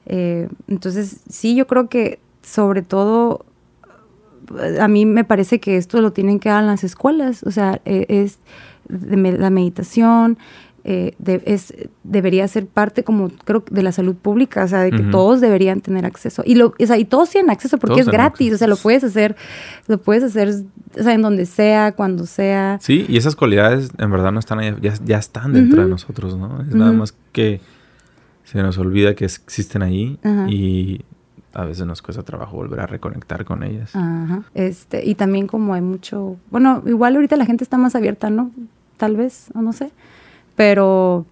Eh, 0.06 0.50
entonces, 0.68 1.22
sí, 1.30 1.56
yo 1.56 1.68
creo 1.68 1.90
que 1.90 2.20
sobre 2.42 2.82
todo, 2.82 3.46
a 4.80 4.88
mí 4.88 5.06
me 5.06 5.24
parece 5.24 5.60
que 5.60 5.78
esto 5.78 6.02
lo 6.02 6.14
tienen 6.14 6.40
que 6.40 6.50
dar 6.50 6.62
en 6.62 6.68
las 6.68 6.84
escuelas, 6.84 7.44
o 7.44 7.52
sea, 7.52 7.82
e, 7.86 8.06
es 8.08 8.40
la 8.88 9.50
meditación, 9.50 10.38
eh, 10.88 11.16
es, 11.46 11.74
debería 12.04 12.48
ser 12.48 12.68
parte 12.68 13.04
como 13.04 13.30
creo 13.44 13.64
de 13.72 13.82
la 13.82 13.92
salud 13.92 14.14
pública, 14.16 14.64
o 14.64 14.68
sea, 14.68 14.82
de 14.82 14.92
que 14.92 15.02
todos 15.02 15.42
deberían 15.42 15.82
tener 15.82 16.06
acceso. 16.06 16.44
Y, 16.46 16.54
lo, 16.54 16.76
o 16.80 16.86
sea, 16.86 17.00
y 17.00 17.06
todos 17.06 17.32
tienen 17.32 17.50
acceso 17.50 17.80
porque 17.80 18.02
es 18.02 18.08
gratis, 18.08 18.54
o 18.54 18.58
sea, 18.60 18.68
lo 18.68 18.78
puedes 18.78 19.04
hacer, 19.04 19.36
lo 19.88 19.98
puedes 19.98 20.24
hacer, 20.24 20.54
o 20.96 21.04
sea, 21.04 21.14
en 21.16 21.24
donde 21.24 21.48
sea, 21.48 21.94
cuando 21.94 22.28
sea. 22.28 22.78
Sí, 22.82 23.08
y 23.10 23.18
esas 23.18 23.36
cualidades 23.36 23.90
en 23.98 24.12
verdad 24.12 24.32
no 24.32 24.40
están 24.40 24.60
ahí, 24.60 24.76
ya, 24.80 25.18
están 25.18 25.54
dentro 25.54 25.82
de 25.82 25.90
nosotros, 25.90 26.38
¿no? 26.38 26.62
Es 26.62 26.76
nada 26.76 26.92
más 26.92 27.16
que 27.32 27.62
se 28.46 28.62
nos 28.64 28.78
olvida 28.78 29.16
que 29.16 29.26
existen 29.26 29.82
ahí 29.82 30.18
y 30.48 31.02
a 31.54 31.66
veces 31.66 31.86
nos 31.86 32.02
cuesta 32.02 32.24
trabajo 32.24 32.58
volver 32.58 32.80
a 32.80 32.88
reconectar 32.88 33.44
con 33.44 33.64
ellas. 33.64 33.96
Ajá. 33.96 34.44
Este, 34.54 35.06
y 35.06 35.16
también 35.16 35.48
como 35.48 35.74
hay 35.74 35.82
mucho, 35.82 36.38
bueno, 36.52 36.84
igual 36.86 37.16
ahorita 37.16 37.36
la 37.36 37.46
gente 37.46 37.64
está 37.64 37.78
más 37.78 37.96
abierta, 37.96 38.30
¿no? 38.30 38.52
Tal 38.98 39.18
vez, 39.18 39.48
o 39.54 39.62
no 39.62 39.74
sé. 39.74 39.92
Pero 40.56 41.26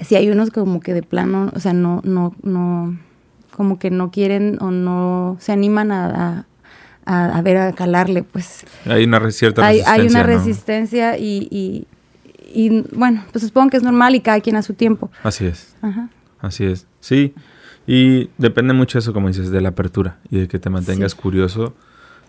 si 0.00 0.16
hay 0.16 0.30
unos 0.30 0.50
como 0.50 0.80
que 0.80 0.94
de 0.94 1.02
plano, 1.02 1.50
o 1.54 1.60
sea, 1.60 1.72
no, 1.72 2.00
no, 2.04 2.34
no, 2.42 2.96
como 3.50 3.78
que 3.78 3.90
no 3.90 4.10
quieren 4.10 4.58
o 4.60 4.70
no 4.70 5.36
se 5.40 5.52
animan 5.52 5.90
a, 5.92 6.46
a, 7.06 7.42
ver, 7.42 7.56
a 7.56 7.72
calarle, 7.72 8.22
pues. 8.22 8.64
Hay 8.84 9.04
una 9.04 9.30
cierta 9.30 9.62
resistencia. 9.62 9.92
Hay 9.92 10.06
una 10.06 10.22
resistencia 10.22 11.18
y, 11.18 11.48
y, 11.50 11.86
y, 12.56 12.84
bueno, 12.92 13.22
pues 13.32 13.44
supongo 13.44 13.68
que 13.68 13.76
es 13.76 13.82
normal 13.82 14.14
y 14.14 14.20
cada 14.20 14.40
quien 14.40 14.56
a 14.56 14.62
su 14.62 14.72
tiempo. 14.72 15.10
Así 15.22 15.44
es. 15.44 15.76
Ajá. 15.82 16.08
Así 16.40 16.64
es. 16.64 16.86
Sí. 17.00 17.34
Y 17.86 18.30
depende 18.38 18.72
mucho 18.72 18.98
eso, 18.98 19.12
como 19.12 19.28
dices, 19.28 19.50
de 19.50 19.60
la 19.60 19.68
apertura 19.68 20.18
y 20.30 20.38
de 20.38 20.48
que 20.48 20.58
te 20.58 20.70
mantengas 20.70 21.14
curioso 21.14 21.74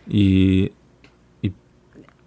y, 0.06 0.74
y, 1.42 1.54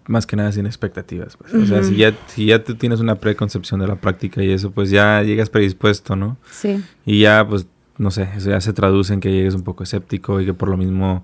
más 0.07 0.25
que 0.25 0.35
nada 0.35 0.51
sin 0.51 0.65
expectativas. 0.65 1.37
Pues. 1.37 1.53
O 1.53 1.65
sea, 1.67 1.83
si 1.83 1.95
ya, 1.95 2.13
si 2.25 2.47
ya 2.47 2.63
tú 2.63 2.73
tienes 2.73 3.01
una 3.01 3.15
preconcepción 3.15 3.79
de 3.79 3.87
la 3.87 3.97
práctica 3.97 4.41
y 4.41 4.49
eso, 4.49 4.71
pues 4.71 4.89
ya 4.89 5.21
llegas 5.21 5.51
predispuesto, 5.51 6.15
¿no? 6.15 6.37
Sí. 6.49 6.83
Y 7.05 7.21
ya, 7.21 7.47
pues, 7.47 7.67
no 7.99 8.09
sé, 8.09 8.27
eso 8.35 8.49
ya 8.49 8.61
se 8.61 8.73
traduce 8.73 9.13
en 9.13 9.19
que 9.19 9.31
llegues 9.31 9.53
un 9.53 9.61
poco 9.61 9.83
escéptico 9.83 10.41
y 10.41 10.45
que 10.45 10.55
por 10.55 10.69
lo 10.69 10.77
mismo, 10.77 11.23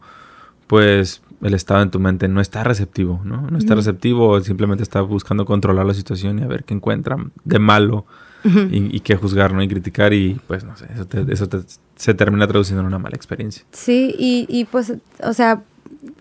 pues, 0.67 1.23
el 1.41 1.53
estado 1.53 1.81
en 1.81 1.91
tu 1.91 1.99
mente 1.99 2.27
no 2.27 2.41
está 2.41 2.63
receptivo, 2.63 3.21
¿no? 3.23 3.47
No 3.49 3.57
está 3.57 3.75
receptivo, 3.75 4.39
simplemente 4.41 4.83
está 4.83 5.01
buscando 5.01 5.45
controlar 5.45 5.85
la 5.85 5.93
situación 5.93 6.39
y 6.39 6.43
a 6.43 6.47
ver 6.47 6.63
qué 6.63 6.73
encuentran 6.73 7.31
de 7.43 7.59
malo 7.59 8.05
y, 8.43 9.01
qué 9.01 9.15
juzgar, 9.15 9.53
¿no? 9.53 9.61
Y 9.61 9.67
criticar 9.67 10.13
y 10.13 10.39
pues 10.47 10.63
no 10.63 10.77
sé, 10.77 10.87
eso, 10.93 11.05
eso 11.29 11.65
se 11.95 12.13
termina 12.13 12.47
traduciendo 12.47 12.81
en 12.81 12.87
una 12.87 12.97
mala 12.97 13.15
experiencia. 13.15 13.65
Sí, 13.71 14.15
y, 14.17 14.45
y 14.47 14.65
pues, 14.65 14.93
o 15.21 15.33
sea, 15.33 15.63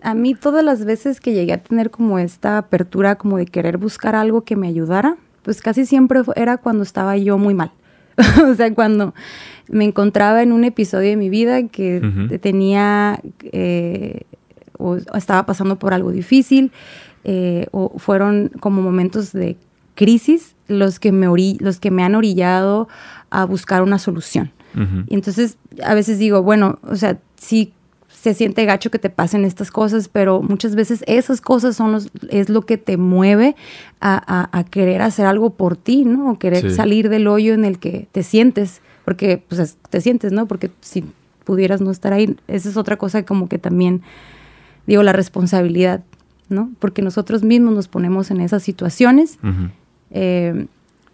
a 0.01 0.13
mí 0.13 0.35
todas 0.35 0.63
las 0.63 0.83
veces 0.83 1.21
que 1.21 1.33
llegué 1.33 1.53
a 1.53 1.63
tener 1.63 1.89
como 1.89 2.19
esta 2.19 2.57
apertura 2.57 3.15
como 3.15 3.37
de 3.37 3.45
querer 3.45 3.77
buscar 3.77 4.15
algo 4.15 4.41
que 4.41 4.55
me 4.55 4.67
ayudara, 4.67 5.17
pues 5.43 5.61
casi 5.61 5.85
siempre 5.85 6.21
era 6.35 6.57
cuando 6.57 6.83
estaba 6.83 7.15
yo 7.17 7.37
muy 7.37 7.53
mal. 7.53 7.71
o 8.51 8.55
sea, 8.55 8.73
cuando 8.73 9.13
me 9.69 9.85
encontraba 9.85 10.41
en 10.43 10.51
un 10.51 10.63
episodio 10.63 11.09
de 11.09 11.17
mi 11.17 11.29
vida 11.29 11.67
que 11.67 12.39
tenía 12.41 13.21
eh, 13.51 14.21
o 14.77 14.97
estaba 15.15 15.45
pasando 15.45 15.79
por 15.79 15.93
algo 15.93 16.11
difícil 16.11 16.71
eh, 17.23 17.67
o 17.71 17.97
fueron 17.97 18.51
como 18.59 18.81
momentos 18.81 19.33
de 19.33 19.57
crisis 19.95 20.55
los 20.67 20.99
que 20.99 21.11
me, 21.11 21.27
los 21.59 21.79
que 21.79 21.91
me 21.91 22.03
han 22.03 22.15
orillado 22.15 22.87
a 23.29 23.45
buscar 23.45 23.81
una 23.81 23.99
solución. 23.99 24.51
Y 25.07 25.15
entonces 25.15 25.57
a 25.83 25.95
veces 25.95 26.19
digo, 26.19 26.43
bueno, 26.43 26.77
o 26.83 26.95
sea, 26.95 27.17
sí 27.35 27.73
se 28.21 28.33
siente 28.33 28.65
gacho 28.65 28.91
que 28.91 28.99
te 28.99 29.09
pasen 29.09 29.45
estas 29.45 29.71
cosas, 29.71 30.07
pero 30.07 30.41
muchas 30.41 30.75
veces 30.75 31.03
esas 31.07 31.39
cosas 31.39 31.75
son 31.75 31.91
los, 31.91 32.09
es 32.29 32.49
lo 32.49 32.63
que 32.63 32.77
te 32.77 32.97
mueve 32.97 33.55
a, 34.01 34.65
querer 34.69 35.01
hacer 35.01 35.25
algo 35.25 35.51
por 35.51 35.77
ti, 35.77 36.03
¿no? 36.03 36.31
O 36.31 36.39
querer 36.39 36.71
salir 36.71 37.09
del 37.09 37.27
hoyo 37.27 37.53
en 37.53 37.63
el 37.63 37.79
que 37.79 38.07
te 38.11 38.23
sientes, 38.23 38.81
porque 39.05 39.41
pues 39.47 39.77
te 39.89 40.01
sientes, 40.01 40.31
¿no? 40.31 40.47
Porque 40.47 40.71
si 40.81 41.05
pudieras 41.43 41.79
no 41.79 41.89
estar 41.91 42.11
ahí, 42.11 42.35
esa 42.47 42.69
es 42.69 42.75
otra 42.75 42.97
cosa 42.97 43.23
como 43.23 43.47
que 43.47 43.59
también, 43.59 44.01
digo, 44.87 45.03
la 45.03 45.13
responsabilidad, 45.13 46.03
¿no? 46.49 46.71
Porque 46.79 47.01
nosotros 47.01 47.43
mismos 47.43 47.75
nos 47.75 47.87
ponemos 47.87 48.31
en 48.31 48.41
esas 48.41 48.63
situaciones 48.63 49.37
eh, 50.11 50.65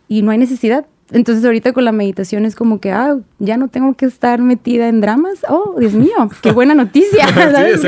y 0.08 0.22
no 0.22 0.32
hay 0.32 0.38
necesidad. 0.38 0.86
Entonces 1.12 1.44
ahorita 1.44 1.74
con 1.74 1.84
la 1.84 1.92
meditación 1.92 2.46
es 2.46 2.56
como 2.56 2.80
que, 2.80 2.92
ah, 2.92 3.18
ya 3.40 3.58
no 3.58 3.68
tengo 3.68 3.94
que 3.96 4.06
estar 4.06 4.42
metida 4.42 4.88
en 4.88 5.02
dramas. 5.02 5.40
Oh, 5.50 5.76
Dios 5.78 5.94
mío, 5.94 6.30
qué 6.42 6.52
buena 6.52 6.76
noticia, 6.76 7.28
¿sabes? 7.34 7.84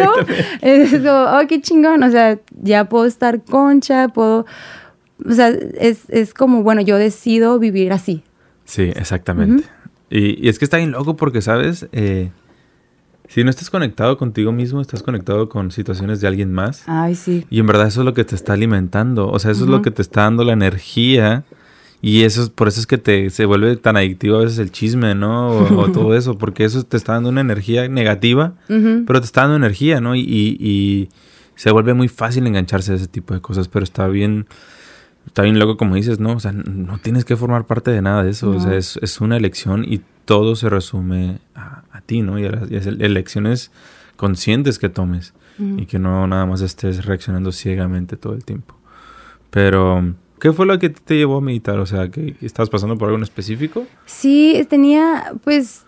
Es 0.62 0.92
como, 0.92 1.38
oh, 1.38 1.48
qué 1.48 1.62
chingón. 1.62 2.04
O 2.04 2.12
sea, 2.12 2.40
ya 2.62 2.90
puedo 2.90 3.06
estar 3.06 3.44
concha, 3.44 4.10
puedo... 4.10 4.46
O 5.26 5.32
sea, 5.32 5.48
es, 5.48 6.10
es 6.10 6.34
como, 6.34 6.62
bueno, 6.62 6.82
yo 6.82 6.98
decido 6.98 7.58
vivir 7.58 7.94
así. 7.94 8.22
Sí, 8.66 8.92
exactamente. 8.96 9.64
y, 10.10 10.46
y, 10.46 10.50
es 10.50 10.60
que 10.60 10.66
está 10.66 10.78
bien 10.78 10.92
loco 10.92 11.16
porque, 11.16 11.42
¿sabes? 11.42 11.88
Eh, 11.94 12.32
si 13.28 13.44
no 13.44 13.50
estás 13.50 13.70
conectado 13.70 14.18
contigo 14.18 14.52
mismo, 14.52 14.82
estás 14.82 15.04
conectado 15.04 15.50
con 15.50 15.72
situaciones 15.72 16.22
de 16.22 16.28
alguien 16.28 16.54
más. 16.54 16.84
Ay, 16.88 17.16
sí. 17.16 17.46
Y 17.50 17.60
en 17.60 17.68
verdad 17.68 17.88
eso 17.88 18.02
es 18.02 18.06
lo 18.06 18.14
que 18.14 18.24
te 18.24 18.36
está 18.36 18.54
alimentando. 18.54 19.30
O 19.30 19.40
sea, 19.40 19.52
eso 19.52 19.64
es 19.64 19.70
lo 19.70 19.82
que 19.82 19.92
te 19.92 20.02
está 20.02 20.22
dando 20.22 20.44
la 20.44 20.54
energía. 20.54 21.44
Y 22.02 22.24
eso 22.24 22.44
es, 22.44 22.50
por 22.50 22.68
eso 22.68 22.80
es 22.80 22.86
que 22.86 22.98
te, 22.98 23.32
se 23.32 23.46
vuelve 23.46 23.78
tan 23.78 23.98
adictivo 23.98 24.38
a 24.38 24.42
veces 24.42 24.60
el 24.60 24.72
chisme, 24.72 25.16
¿no? 25.16 25.50
O, 25.50 25.88
todo 25.92 26.16
eso, 26.16 26.38
porque 26.38 26.64
eso 26.64 26.84
te 26.84 26.98
está 26.98 27.14
dando 27.14 27.30
una 27.30 27.42
energía 27.42 27.88
negativa, 27.88 28.54
pero 28.68 29.20
te 29.20 29.26
está 29.26 29.42
dando 29.42 29.56
energía, 29.56 30.02
¿no? 30.02 30.16
Y, 30.16 30.22
y, 30.22 31.10
se 31.56 31.72
vuelve 31.72 31.94
muy 31.94 32.10
fácil 32.10 32.46
engancharse 32.46 32.92
a 32.92 32.96
ese 32.96 33.08
tipo 33.08 33.34
de 33.34 33.40
cosas, 33.40 33.70
pero 33.70 33.86
está 33.86 34.10
bien, 34.10 34.46
está 35.26 35.42
bien 35.42 35.58
loco 35.58 35.78
como 35.78 35.96
dices, 35.96 36.20
¿no? 36.20 36.34
O 36.34 36.40
sea, 36.42 36.52
no 36.52 36.98
tienes 36.98 37.24
que 37.24 37.38
formar 37.38 37.66
parte 37.66 37.92
de 37.92 38.02
nada 38.02 38.24
de 38.26 38.32
eso, 38.32 38.52
o 38.52 38.60
sea, 38.60 38.76
es, 38.76 39.00
es 39.02 39.22
una 39.22 39.38
elección 39.38 39.86
y 39.86 40.02
todo 40.26 40.56
se 40.56 40.70
resume 40.70 41.40
a, 41.56 41.84
ti, 42.06 42.22
¿no? 42.22 42.38
Y 42.38 42.46
a 42.46 42.52
las, 42.52 42.86
elecciones 42.88 43.72
conscientes 44.16 44.80
que 44.80 44.90
tomes 44.90 45.34
y 45.58 45.86
que 45.86 46.00
no 46.00 46.28
nada 46.28 46.46
más 46.46 46.60
estés 46.60 47.06
reaccionando 47.06 47.54
ciegamente 47.54 48.18
todo 48.18 48.34
el 48.34 48.44
tiempo. 48.44 48.76
Pero, 49.52 50.16
¿qué 50.40 50.52
fue 50.52 50.66
lo 50.66 50.78
que 50.80 50.90
te 50.90 51.16
llevó 51.16 51.38
a 51.38 51.42
meditar? 51.42 51.80
O 51.80 51.86
sea, 51.86 52.10
¿que 52.10 52.36
estabas 52.42 52.70
pasando 52.70 52.98
por 52.98 53.08
algo 53.08 53.18
en 53.18 53.24
específico? 53.24 53.86
Sí, 54.06 54.66
tenía, 54.70 55.34
pues, 55.46 55.86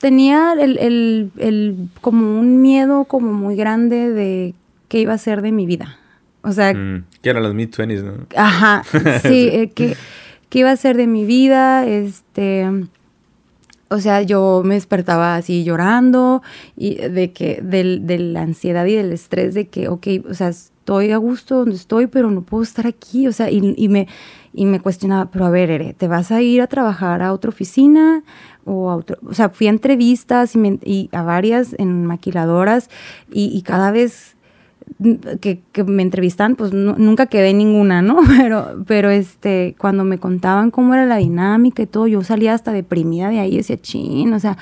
tenía 0.00 0.54
el, 0.54 0.78
el, 0.78 1.30
el, 1.36 1.88
como 2.00 2.40
un 2.40 2.62
miedo 2.62 3.04
como 3.04 3.34
muy 3.34 3.54
grande 3.54 4.10
de 4.10 4.54
qué 4.88 5.00
iba 5.00 5.12
a 5.12 5.18
ser 5.18 5.42
de 5.42 5.52
mi 5.52 5.66
vida. 5.66 5.98
O 6.42 6.52
sea... 6.52 6.72
Mm, 6.72 7.04
que 7.22 7.30
eran 7.30 7.42
los 7.42 7.54
mid-20s, 7.54 8.02
¿no? 8.02 8.26
Ajá, 8.34 8.82
sí, 9.22 9.48
eh, 9.52 9.70
que, 9.74 9.96
que 10.52 10.58
iba 10.58 10.70
a 10.70 10.76
ser 10.76 10.98
de 10.98 11.06
mi 11.06 11.24
vida, 11.24 11.86
este 11.86 12.68
o 13.88 14.00
sea, 14.00 14.20
yo 14.20 14.60
me 14.62 14.74
despertaba 14.74 15.36
así 15.36 15.64
llorando 15.64 16.42
y 16.76 16.96
de 16.96 17.32
que 17.32 17.62
del, 17.62 18.06
de 18.06 18.18
la 18.18 18.42
ansiedad 18.42 18.84
y 18.84 18.92
del 18.94 19.14
estrés 19.14 19.54
de 19.54 19.68
que, 19.68 19.88
ok, 19.88 20.06
o 20.28 20.34
sea, 20.34 20.48
estoy 20.50 21.10
a 21.10 21.16
gusto 21.16 21.56
donde 21.56 21.76
estoy, 21.76 22.06
pero 22.06 22.30
no 22.30 22.42
puedo 22.42 22.62
estar 22.62 22.86
aquí, 22.86 23.26
o 23.26 23.32
sea, 23.32 23.50
y, 23.50 23.88
me, 23.88 24.08
y 24.52 24.66
me 24.66 24.78
cuestionaba, 24.80 25.30
pero 25.30 25.46
a 25.46 25.50
ver, 25.50 25.70
Ere, 25.70 25.94
¿te 25.94 26.06
vas 26.06 26.30
a 26.30 26.42
ir 26.42 26.60
a 26.60 26.66
trabajar 26.66 27.22
a 27.22 27.32
otra 27.32 27.48
oficina? 27.48 28.22
O, 28.66 28.90
a 28.90 28.96
otro, 28.96 29.16
o 29.26 29.32
sea, 29.32 29.48
fui 29.48 29.68
a 29.68 29.70
entrevistas 29.70 30.52
y, 30.54 31.08
a 31.12 31.22
varias 31.22 31.74
en 31.78 32.04
maquiladoras 32.04 32.90
y 33.30 33.62
cada 33.62 33.90
vez 33.90 34.36
que, 35.40 35.84
me 35.84 36.02
entrevistan, 36.02 36.56
pues 36.56 36.72
nunca 36.72 37.26
quedé 37.26 37.52
ninguna, 37.54 38.02
¿no? 38.02 38.18
Pero, 38.36 38.84
pero 38.86 39.10
este, 39.10 39.74
cuando 39.78 40.04
me 40.04 40.18
contaban 40.18 40.70
cómo 40.70 40.94
era 40.94 41.06
la 41.06 41.16
dinámica 41.16 41.82
y 41.82 41.86
todo, 41.86 42.06
yo 42.06 42.22
salía 42.22 42.54
hasta 42.54 42.72
deprimida 42.72 43.30
de 43.30 43.40
ahí, 43.40 43.56
decía, 43.56 43.80
chin, 43.80 44.32
o 44.32 44.40
sea, 44.40 44.56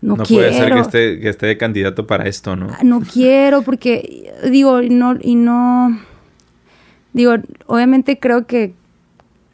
no, 0.00 0.16
no 0.16 0.24
quiero. 0.24 0.48
puede 0.48 0.60
ser 0.60 0.72
que 0.72 0.80
esté, 0.80 1.20
que 1.20 1.28
esté 1.28 1.46
de 1.46 1.56
candidato 1.56 2.06
para 2.06 2.24
esto, 2.28 2.56
¿no? 2.56 2.68
Ah, 2.70 2.84
no 2.84 3.00
quiero, 3.00 3.62
porque, 3.62 4.32
digo, 4.50 4.82
no, 4.82 5.16
y 5.20 5.34
no, 5.34 5.98
digo, 7.12 7.34
obviamente 7.66 8.18
creo 8.18 8.46
que 8.46 8.74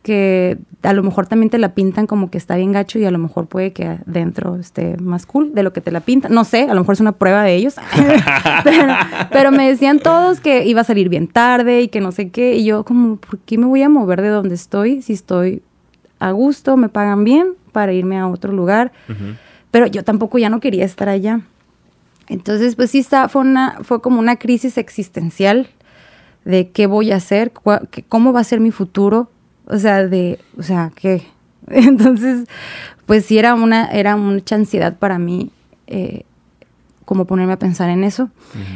que 0.04 0.58
a 0.82 0.92
lo 0.92 1.02
mejor 1.02 1.26
también 1.26 1.48
te 1.48 1.56
la 1.56 1.74
pintan 1.74 2.06
como 2.06 2.30
que 2.30 2.36
está 2.36 2.56
bien 2.56 2.72
gacho 2.72 2.98
y 2.98 3.06
a 3.06 3.10
lo 3.10 3.18
mejor 3.18 3.46
puede 3.46 3.72
que 3.72 4.00
dentro 4.04 4.56
esté 4.56 4.98
más 4.98 5.24
cool 5.24 5.54
de 5.54 5.62
lo 5.62 5.72
que 5.72 5.80
te 5.80 5.90
la 5.90 6.00
pintan. 6.00 6.34
No 6.34 6.44
sé, 6.44 6.64
a 6.64 6.74
lo 6.74 6.80
mejor 6.80 6.92
es 6.92 7.00
una 7.00 7.12
prueba 7.12 7.42
de 7.42 7.54
ellos. 7.54 7.76
pero, 9.32 9.50
me 9.50 9.66
decían 9.66 10.00
todos 10.00 10.40
que 10.40 10.66
iba 10.66 10.82
a 10.82 10.84
salir 10.84 11.08
bien 11.08 11.26
tarde 11.26 11.80
y 11.80 11.88
que 11.88 12.02
no 12.02 12.12
sé 12.12 12.28
qué. 12.28 12.54
Y 12.54 12.66
yo 12.66 12.84
como, 12.84 13.16
¿por 13.16 13.38
qué 13.38 13.56
me 13.56 13.64
voy 13.64 13.80
a 13.80 13.88
mover 13.88 14.20
de 14.20 14.28
donde 14.28 14.54
estoy 14.54 15.00
si 15.00 15.14
estoy 15.14 15.62
a 16.18 16.32
gusto, 16.32 16.76
me 16.76 16.90
pagan 16.90 17.24
bien 17.24 17.54
para 17.72 17.94
irme 17.94 18.18
a 18.18 18.28
otro 18.28 18.52
lugar? 18.52 18.92
Pero 19.70 19.86
yo 19.86 20.04
tampoco 20.04 20.36
ya 20.36 20.50
no 20.50 20.60
quería 20.60 20.84
estar 20.84 21.08
allá. 21.08 21.40
Entonces, 22.28 22.76
pues 22.76 22.90
sí, 22.90 22.98
está, 22.98 23.30
fue, 23.30 23.40
una, 23.40 23.78
fue 23.82 24.02
como 24.02 24.20
una 24.20 24.36
crisis 24.36 24.76
existencial 24.76 25.70
de 26.44 26.68
qué 26.72 26.86
voy 26.86 27.10
a 27.10 27.16
hacer, 27.16 27.52
cómo 28.10 28.34
va 28.34 28.40
a 28.40 28.44
ser 28.44 28.60
mi 28.60 28.70
futuro 28.70 29.30
o 29.66 29.78
sea, 29.78 30.06
de, 30.06 30.38
o 30.58 30.62
sea, 30.62 30.92
¿qué? 30.94 31.22
Entonces, 31.68 32.46
pues 33.06 33.24
sí 33.24 33.38
era 33.38 33.54
una, 33.54 33.86
era 33.86 34.16
mucha 34.16 34.56
ansiedad 34.56 34.96
para 34.98 35.18
mí. 35.18 35.50
Eh, 35.86 36.24
como 37.04 37.26
ponerme 37.26 37.52
a 37.52 37.58
pensar 37.58 37.90
en 37.90 38.02
eso. 38.02 38.30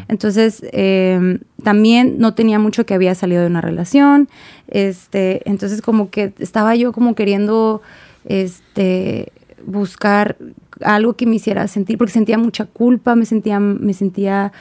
Entonces, 0.09 0.63
em, 0.73 1.41
también 1.63 2.17
no 2.19 2.35
tenía 2.35 2.59
mucho 2.59 2.85
que 2.85 2.95
había 2.95 3.15
salido 3.15 3.43
de 3.43 3.47
una 3.49 3.61
relación, 3.61 4.29
este, 4.69 5.49
entonces 5.49 5.81
como 5.81 6.11
que 6.11 6.33
estaba 6.39 6.75
yo 6.75 6.93
como 6.93 7.15
queriendo, 7.15 7.81
este, 8.27 9.33
buscar 9.65 10.37
algo 10.83 11.15
que 11.15 11.27
me 11.27 11.37
hiciera 11.37 11.67
sentir, 11.69 11.99
porque 11.99 12.13
sentía 12.13 12.39
mucha 12.39 12.67
culpa, 12.67 13.15
me 13.15 13.25
sentía, 13.25 13.61
me 13.61 13.95
sentía 13.95 14.53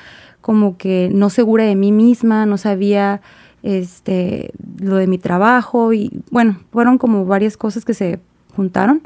como 0.42 0.78
que 0.78 1.10
no 1.14 1.30
segura 1.30 1.66
de 1.66 1.76
mí 1.76 1.92
misma, 1.92 2.46
no 2.46 2.58
sabía 2.58 3.22
este, 3.64 4.52
lo 4.80 4.96
de 4.96 5.08
mi 5.08 5.18
trabajo 5.18 5.94
y 5.94 6.22
bueno, 6.32 6.60
fueron 6.72 6.98
como 6.98 7.26
varias 7.26 7.58
cosas 7.58 7.86
que 7.86 7.94
se 7.94 8.20
juntaron 8.56 9.02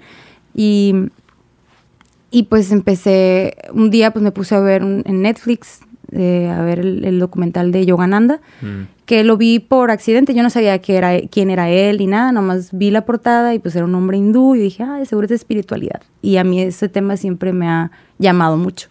y, 0.54 0.94
y 2.30 2.44
pues 2.44 2.72
empecé, 2.72 3.56
un 3.74 3.90
día 3.90 4.12
pues 4.12 4.24
me 4.24 4.32
puse 4.32 4.56
a 4.56 4.60
ver 4.60 4.82
en 4.82 5.22
Netflix, 5.22 5.82
eh, 6.14 6.50
a 6.50 6.62
ver 6.62 6.80
el, 6.80 7.20
documental 7.20 7.72
de 7.72 7.86
Yogananda, 7.86 8.42
mm. 8.62 9.06
que 9.06 9.24
lo 9.24 9.38
vi 9.38 9.60
por 9.60 9.92
accidente, 9.92 10.34
yo 10.34 10.44
no 10.44 10.50
sabía 10.50 10.82
era, 10.86 11.22
quién 11.22 11.50
era 11.50 11.70
él 11.70 12.00
ni 12.00 12.08
nada, 12.08 12.34
nomás 12.34 12.70
vi 12.74 12.92
la 12.92 13.06
portada 13.06 13.54
y 13.54 13.60
pues 13.60 13.78
era 13.78 13.86
un 13.86 13.96
hombre 13.96 14.18
hindú 14.18 14.56
y 14.56 14.60
dije, 14.60 14.84
ah, 14.84 15.00
seguro 15.06 15.26
es 15.26 15.30
de 15.30 15.36
espiritualidad. 15.36 16.02
Y 16.22 16.36
a 16.36 16.44
mí 16.44 16.62
ese 16.62 16.90
tema 16.90 17.16
siempre 17.16 17.54
me 17.54 17.70
ha 17.70 17.92
llamado 18.20 18.58
mucho. 18.58 18.90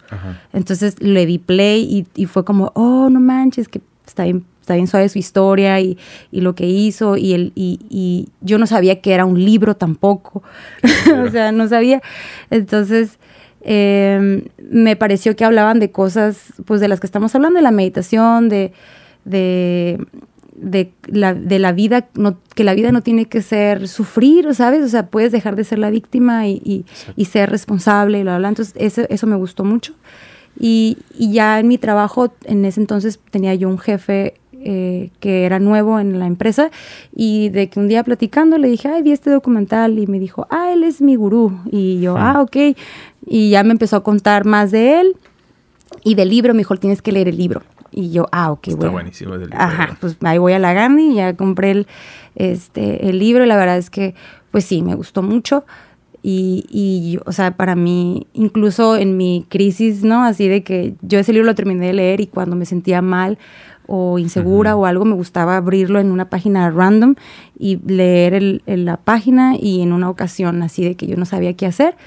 Entonces 0.51 0.99
le 0.99 1.27
di 1.27 1.37
play 1.37 1.83
y, 1.83 2.07
y, 2.19 2.25
fue 2.25 2.43
como, 2.43 2.71
oh, 2.73 3.07
no 3.11 3.19
manches, 3.19 3.67
que 3.67 3.81
está 4.07 4.23
bien 4.23 4.43
está 4.61 4.75
bien 4.75 4.87
suave 4.87 5.09
su 5.09 5.19
historia 5.19 5.79
y, 5.79 5.97
y 6.31 6.41
lo 6.41 6.55
que 6.55 6.67
hizo 6.67 7.17
y, 7.17 7.33
el, 7.33 7.51
y, 7.55 7.79
y, 7.89 8.29
yo 8.41 8.57
no 8.57 8.67
sabía 8.67 9.01
que 9.01 9.13
era 9.13 9.25
un 9.25 9.43
libro 9.43 9.75
tampoco, 9.75 10.43
o 11.25 11.29
sea, 11.29 11.51
no 11.51 11.67
sabía. 11.67 12.01
Entonces, 12.51 13.19
em, 13.61 14.43
me 14.69 14.95
pareció 14.95 15.35
que 15.35 15.43
hablaban 15.43 15.79
de 15.79 15.91
cosas, 15.91 16.53
pues 16.65 16.79
de 16.79 16.87
las 16.87 16.99
que 16.99 17.07
estamos 17.07 17.33
hablando, 17.35 17.57
de 17.57 17.63
la 17.63 17.71
meditación, 17.71 18.49
de, 18.49 18.71
de, 19.25 19.99
de, 20.55 20.93
la, 21.07 21.33
de 21.33 21.57
la 21.57 21.71
vida, 21.71 22.07
no, 22.13 22.37
que 22.55 22.63
la 22.63 22.75
vida 22.75 22.91
no 22.91 23.01
tiene 23.01 23.25
que 23.25 23.41
ser 23.41 23.87
sufrir, 23.87 24.53
¿sabes? 24.53 24.83
O 24.83 24.89
sea, 24.89 25.07
puedes 25.07 25.31
dejar 25.31 25.55
de 25.55 25.63
ser 25.63 25.79
la 25.79 25.89
víctima 25.89 26.47
y, 26.47 26.85
y 27.15 27.25
ser 27.25 27.49
responsable 27.49 28.19
y 28.19 28.23
bla, 28.23 28.37
bla. 28.37 28.49
Entonces, 28.49 28.75
eso, 28.77 29.01
eso 29.09 29.25
me 29.25 29.35
gustó 29.35 29.63
mucho. 29.63 29.95
Y, 30.59 30.97
y, 31.17 31.31
ya 31.31 31.59
en 31.59 31.67
mi 31.67 31.77
trabajo, 31.77 32.33
en 32.43 32.65
ese 32.65 32.81
entonces 32.81 33.19
tenía 33.31 33.55
yo 33.55 33.69
un 33.69 33.79
jefe 33.79 34.35
eh, 34.63 35.09
que 35.19 35.45
era 35.45 35.59
nuevo 35.59 35.99
en 35.99 36.19
la 36.19 36.27
empresa 36.27 36.71
y 37.15 37.49
de 37.49 37.69
que 37.69 37.79
un 37.79 37.87
día 37.87 38.03
platicando 38.03 38.57
le 38.57 38.67
dije, 38.67 38.87
ay, 38.87 39.01
vi 39.01 39.11
este 39.11 39.29
documental 39.29 39.99
y 39.99 40.07
me 40.07 40.19
dijo, 40.19 40.47
ah, 40.49 40.71
él 40.71 40.83
es 40.83 41.01
mi 41.01 41.15
gurú. 41.15 41.59
Y 41.71 41.99
yo, 41.99 42.17
ah, 42.17 42.41
ok. 42.41 42.77
Y 43.25 43.49
ya 43.49 43.63
me 43.63 43.71
empezó 43.71 43.97
a 43.97 44.03
contar 44.03 44.45
más 44.45 44.71
de 44.71 45.01
él 45.01 45.15
y 46.03 46.15
del 46.15 46.29
libro, 46.29 46.53
me 46.53 46.59
dijo, 46.59 46.75
tienes 46.77 47.01
que 47.01 47.11
leer 47.11 47.27
el 47.27 47.37
libro. 47.37 47.61
Y 47.91 48.11
yo, 48.11 48.27
ah, 48.31 48.51
ok, 48.51 48.69
Está 48.69 48.89
buenísimo 48.89 49.33
el 49.33 49.41
libro. 49.41 49.57
Ajá, 49.59 49.97
pues 49.99 50.17
ahí 50.21 50.37
voy 50.37 50.53
a 50.53 50.59
la 50.59 50.73
Gandhi, 50.73 51.15
ya 51.15 51.35
compré 51.35 51.71
el, 51.71 51.87
este, 52.35 53.09
el 53.09 53.19
libro 53.19 53.43
y 53.43 53.47
la 53.47 53.57
verdad 53.57 53.77
es 53.77 53.89
que, 53.89 54.15
pues 54.51 54.65
sí, 54.65 54.81
me 54.81 54.95
gustó 54.95 55.21
mucho. 55.21 55.65
Y, 56.23 56.65
y, 56.69 57.19
o 57.25 57.31
sea, 57.31 57.57
para 57.57 57.75
mí, 57.75 58.27
incluso 58.33 58.95
en 58.95 59.17
mi 59.17 59.45
crisis, 59.49 60.03
¿no? 60.03 60.23
Así 60.23 60.47
de 60.47 60.63
que 60.63 60.93
yo 61.01 61.19
ese 61.19 61.33
libro 61.33 61.47
lo 61.47 61.55
terminé 61.55 61.87
de 61.87 61.93
leer 61.93 62.21
y 62.21 62.27
cuando 62.27 62.55
me 62.55 62.65
sentía 62.65 63.01
mal, 63.01 63.39
o 63.93 64.17
insegura 64.17 64.77
o 64.77 64.85
algo, 64.85 65.03
me 65.03 65.15
gustaba 65.15 65.57
abrirlo 65.57 65.99
en 65.99 66.11
una 66.11 66.29
página 66.29 66.69
random 66.71 67.15
y 67.59 67.77
leer 67.85 68.33
el, 68.33 68.61
la 68.65 68.95
página 68.95 69.57
y 69.59 69.81
en 69.81 69.91
una 69.91 70.09
ocasión 70.09 70.63
así 70.63 70.81
de 70.85 70.95
que 70.95 71.07
yo 71.07 71.17
no 71.17 71.25
sabía 71.25 71.55
qué 71.55 71.65
hacer, 71.65 71.97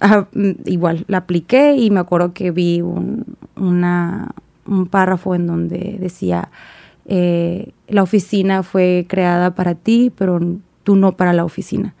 ah, 0.00 0.26
mm, 0.34 0.50
igual 0.64 1.04
la 1.06 1.18
apliqué 1.18 1.76
y 1.76 1.92
me 1.92 2.00
acuerdo 2.00 2.32
que 2.32 2.50
vi 2.50 2.80
un, 2.80 3.24
una, 3.54 4.32
un 4.66 4.86
párrafo 4.88 5.36
en 5.36 5.46
donde 5.46 5.96
decía, 6.00 6.50
eh, 7.06 7.70
la 7.86 8.02
oficina 8.02 8.64
fue 8.64 9.06
creada 9.08 9.54
para 9.54 9.76
ti, 9.76 10.10
pero 10.18 10.40
tú 10.82 10.96
no 10.96 11.12
para 11.12 11.32
la 11.32 11.44
oficina. 11.44 11.94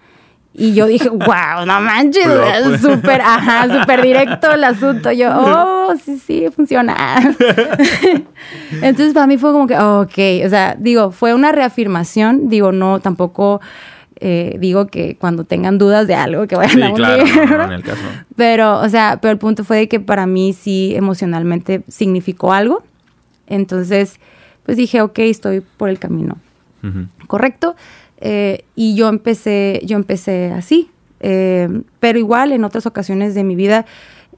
Y 0.58 0.74
yo 0.74 0.86
dije, 0.86 1.08
wow, 1.08 1.64
no 1.64 1.80
manches, 1.80 2.26
súper, 2.80 3.20
ajá, 3.20 3.80
súper 3.80 4.02
directo 4.02 4.52
el 4.52 4.64
asunto. 4.64 5.12
Yo, 5.12 5.30
oh, 5.34 5.94
sí, 6.04 6.18
sí, 6.18 6.46
funciona. 6.54 6.96
Entonces 8.82 9.14
para 9.14 9.28
mí 9.28 9.38
fue 9.38 9.52
como 9.52 9.68
que, 9.68 9.78
ok, 9.78 10.44
o 10.44 10.48
sea, 10.48 10.76
digo, 10.76 11.12
fue 11.12 11.32
una 11.32 11.52
reafirmación, 11.52 12.48
digo, 12.48 12.72
no, 12.72 12.98
tampoco 12.98 13.60
eh, 14.16 14.56
digo 14.58 14.88
que 14.88 15.16
cuando 15.16 15.44
tengan 15.44 15.78
dudas 15.78 16.08
de 16.08 16.16
algo 16.16 16.48
que 16.48 16.56
vayan 16.56 16.82
a 16.82 16.88
un 16.88 16.96
claro, 16.96 17.22
en 17.64 17.72
el 17.72 17.82
caso. 17.84 18.02
Pero, 18.34 18.80
o 18.80 18.88
sea, 18.88 19.20
pero 19.22 19.30
el 19.30 19.38
punto 19.38 19.62
fue 19.62 19.76
de 19.76 19.88
que 19.88 20.00
para 20.00 20.26
mí 20.26 20.54
sí 20.54 20.92
emocionalmente 20.96 21.82
significó 21.86 22.52
algo. 22.52 22.82
Entonces, 23.46 24.18
pues 24.64 24.76
dije, 24.76 25.02
ok, 25.02 25.20
estoy 25.20 25.60
por 25.60 25.88
el 25.88 26.00
camino. 26.00 26.36
Correcto. 27.28 27.76
Eh, 28.20 28.64
y 28.74 28.94
yo 28.94 29.08
empecé, 29.08 29.80
yo 29.84 29.96
empecé 29.96 30.52
así. 30.52 30.90
Eh, 31.20 31.68
pero 32.00 32.18
igual 32.18 32.52
en 32.52 32.64
otras 32.64 32.86
ocasiones 32.86 33.34
de 33.34 33.42
mi 33.42 33.56
vida 33.56 33.86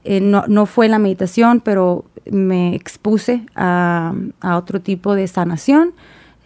eh, 0.03 0.19
no, 0.19 0.45
no, 0.47 0.65
fue 0.65 0.87
la 0.87 0.97
meditación, 0.97 1.61
pero 1.61 2.05
me 2.29 2.75
expuse 2.75 3.45
a, 3.55 4.13
a 4.39 4.57
otro 4.57 4.81
tipo 4.81 5.13
de 5.15 5.27
sanación. 5.27 5.93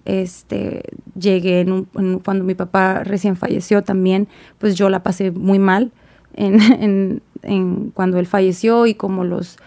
Este, 0.06 0.84
llegué 1.20 1.62
en 1.62 1.86
cuando 2.24 2.44
mi 2.44 2.54
papá 2.54 3.04
recién 3.04 3.36
falleció 3.36 3.84
también, 3.84 4.28
pues 4.60 4.76
yo 4.76 4.90
la 4.90 5.02
pasé 5.02 5.32
muy 5.32 5.58
mal 5.58 5.92
en, 6.36 7.22
en, 7.42 7.92
cuando 7.94 8.20
él 8.20 8.28
falleció 8.28 8.86
y 8.86 8.94
como 8.94 9.24
los 9.24 9.58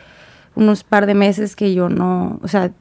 unos 0.55 0.85
par 0.85 1.07
de 1.07 1.15
meses 1.15 1.57
que 1.57 1.73
yo 1.73 1.89
no, 1.89 2.41
o 2.43 2.49
sea, 2.49 2.73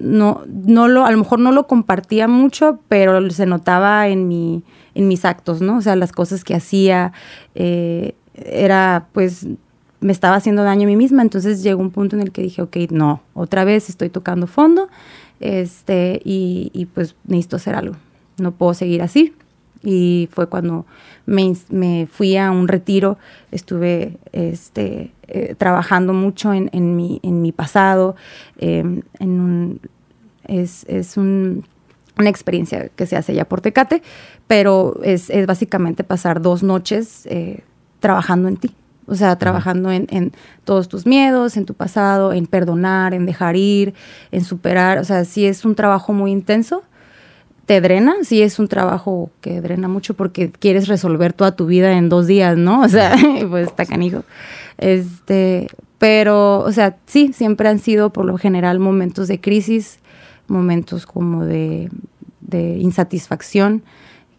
no, 0.00 0.42
no 0.46 0.88
lo, 0.88 1.04
a 1.04 1.10
lo 1.10 1.18
mejor 1.18 1.38
no 1.38 1.52
lo 1.52 1.66
compartía 1.66 2.28
mucho, 2.28 2.80
pero 2.88 3.30
se 3.30 3.46
notaba 3.46 4.08
en, 4.08 4.28
mi, 4.28 4.62
en 4.94 5.08
mis 5.08 5.24
actos, 5.24 5.60
¿no? 5.60 5.78
O 5.78 5.80
sea, 5.80 5.96
las 5.96 6.12
cosas 6.12 6.44
que 6.44 6.54
hacía, 6.54 7.12
eh, 7.54 8.14
era, 8.34 9.06
pues, 9.12 9.46
me 10.00 10.12
estaba 10.12 10.36
haciendo 10.36 10.64
daño 10.64 10.84
a 10.84 10.86
mí 10.86 10.96
misma, 10.96 11.22
entonces 11.22 11.62
llegó 11.62 11.80
un 11.80 11.90
punto 11.90 12.16
en 12.16 12.22
el 12.22 12.30
que 12.30 12.42
dije, 12.42 12.62
ok, 12.62 12.76
no, 12.90 13.22
otra 13.32 13.64
vez 13.64 13.88
estoy 13.88 14.10
tocando 14.10 14.46
fondo, 14.46 14.88
este, 15.40 16.20
y, 16.24 16.70
y 16.74 16.86
pues 16.86 17.16
necesito 17.24 17.56
hacer 17.56 17.74
algo, 17.74 17.96
no 18.38 18.52
puedo 18.52 18.74
seguir 18.74 19.02
así. 19.02 19.34
Y 19.82 20.30
fue 20.32 20.48
cuando 20.48 20.86
me, 21.26 21.52
me 21.68 22.08
fui 22.10 22.36
a 22.36 22.50
un 22.50 22.68
retiro, 22.68 23.18
estuve 23.50 24.16
este, 24.32 25.12
eh, 25.28 25.54
trabajando 25.56 26.12
mucho 26.12 26.52
en, 26.52 26.70
en, 26.72 26.96
mi, 26.96 27.20
en 27.22 27.42
mi 27.42 27.52
pasado, 27.52 28.16
em, 28.58 29.02
en 29.18 29.40
un, 29.40 29.80
es, 30.44 30.84
es 30.88 31.16
un, 31.16 31.64
una 32.18 32.28
experiencia 32.28 32.90
que 32.94 33.06
se 33.06 33.16
hace 33.16 33.34
ya 33.34 33.44
por 33.44 33.60
Tecate, 33.60 34.02
pero 34.46 35.00
es, 35.02 35.30
es 35.30 35.46
básicamente 35.46 36.04
pasar 36.04 36.42
dos 36.42 36.62
noches 36.62 37.26
eh, 37.26 37.64
trabajando 38.00 38.48
en 38.48 38.56
ti. 38.56 38.74
O 39.06 39.14
sea, 39.14 39.36
trabajando 39.36 39.90
en, 39.92 40.06
en, 40.10 40.32
todos 40.64 40.88
tus 40.88 41.04
miedos, 41.04 41.58
en 41.58 41.66
tu 41.66 41.74
pasado, 41.74 42.32
en 42.32 42.46
perdonar, 42.46 43.12
en 43.12 43.26
dejar 43.26 43.54
ir, 43.54 43.92
en 44.30 44.42
superar. 44.44 44.98
O 44.98 45.04
sea, 45.04 45.26
sí 45.26 45.46
es 45.46 45.66
un 45.66 45.74
trabajo 45.74 46.14
muy 46.14 46.30
intenso 46.30 46.84
te 47.66 47.80
drena, 47.80 48.14
sí 48.22 48.42
es 48.42 48.58
un 48.58 48.68
trabajo 48.68 49.30
que 49.40 49.60
drena 49.60 49.88
mucho 49.88 50.14
porque 50.14 50.50
quieres 50.50 50.88
resolver 50.88 51.32
toda 51.32 51.56
tu 51.56 51.66
vida 51.66 51.96
en 51.96 52.08
dos 52.08 52.26
días, 52.26 52.56
¿no? 52.56 52.82
O 52.84 52.88
sea, 52.88 53.16
pues 53.48 53.68
está 53.68 53.86
canijo. 53.86 54.24
Este, 54.78 55.68
pero, 55.98 56.60
o 56.60 56.72
sea, 56.72 56.96
sí, 57.06 57.32
siempre 57.32 57.68
han 57.68 57.78
sido 57.78 58.10
por 58.10 58.24
lo 58.24 58.36
general 58.36 58.78
momentos 58.78 59.28
de 59.28 59.40
crisis, 59.40 59.98
momentos 60.46 61.06
como 61.06 61.44
de, 61.44 61.90
insatisfacción, 62.52 63.82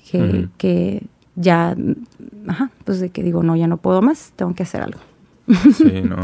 que, 0.10 0.48
que 0.58 1.04
ya, 1.36 1.76
ajá, 2.48 2.70
pues 2.84 3.00
de 3.00 3.10
que 3.10 3.24
digo, 3.24 3.44
no, 3.44 3.56
ya 3.56 3.68
no 3.68 3.78
puedo 3.78 4.02
más, 4.02 4.32
tengo 4.36 4.54
que 4.54 4.64
hacer 4.64 4.82
algo. 4.82 5.00
Sí, 5.74 6.02
no. 6.04 6.18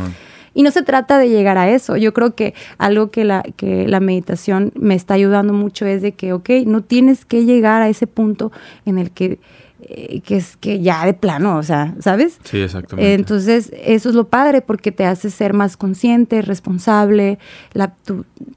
Y 0.54 0.64
no 0.64 0.72
se 0.72 0.84
trata 0.84 1.18
de 1.18 1.30
llegar 1.30 1.58
a 1.58 1.70
eso. 1.70 1.98
Yo 1.98 2.14
creo 2.14 2.36
que 2.36 2.54
algo 2.78 3.10
que 3.10 3.24
la, 3.24 3.44
que 3.56 3.88
la 3.88 4.00
meditación 4.00 4.72
me 4.76 4.96
está 4.96 5.14
ayudando 5.14 5.54
mucho 5.54 5.86
es 5.86 6.02
de 6.02 6.12
que, 6.14 6.34
ok, 6.34 6.50
no 6.66 6.82
tienes 6.82 7.26
que 7.26 7.46
llegar 7.46 7.82
a 7.82 7.90
ese 7.90 8.08
punto 8.08 8.52
en 8.86 8.98
el 8.98 9.12
que 9.12 9.40
eh, 9.84 10.22
que 10.22 10.38
es 10.38 10.58
que 10.58 10.80
ya 10.80 11.06
de 11.06 11.14
plano, 11.16 11.58
o 11.58 11.64
sea, 11.64 11.96
¿sabes? 12.00 12.40
Sí, 12.44 12.60
exactamente. 12.60 13.16
Entonces, 13.16 13.72
eso 13.84 14.10
es 14.10 14.16
lo 14.16 14.28
padre 14.28 14.62
porque 14.62 14.92
te 14.92 15.06
hace 15.06 15.32
ser 15.32 15.54
más 15.54 15.76
consciente, 15.76 16.44
responsable, 16.44 17.40
la, 17.74 17.96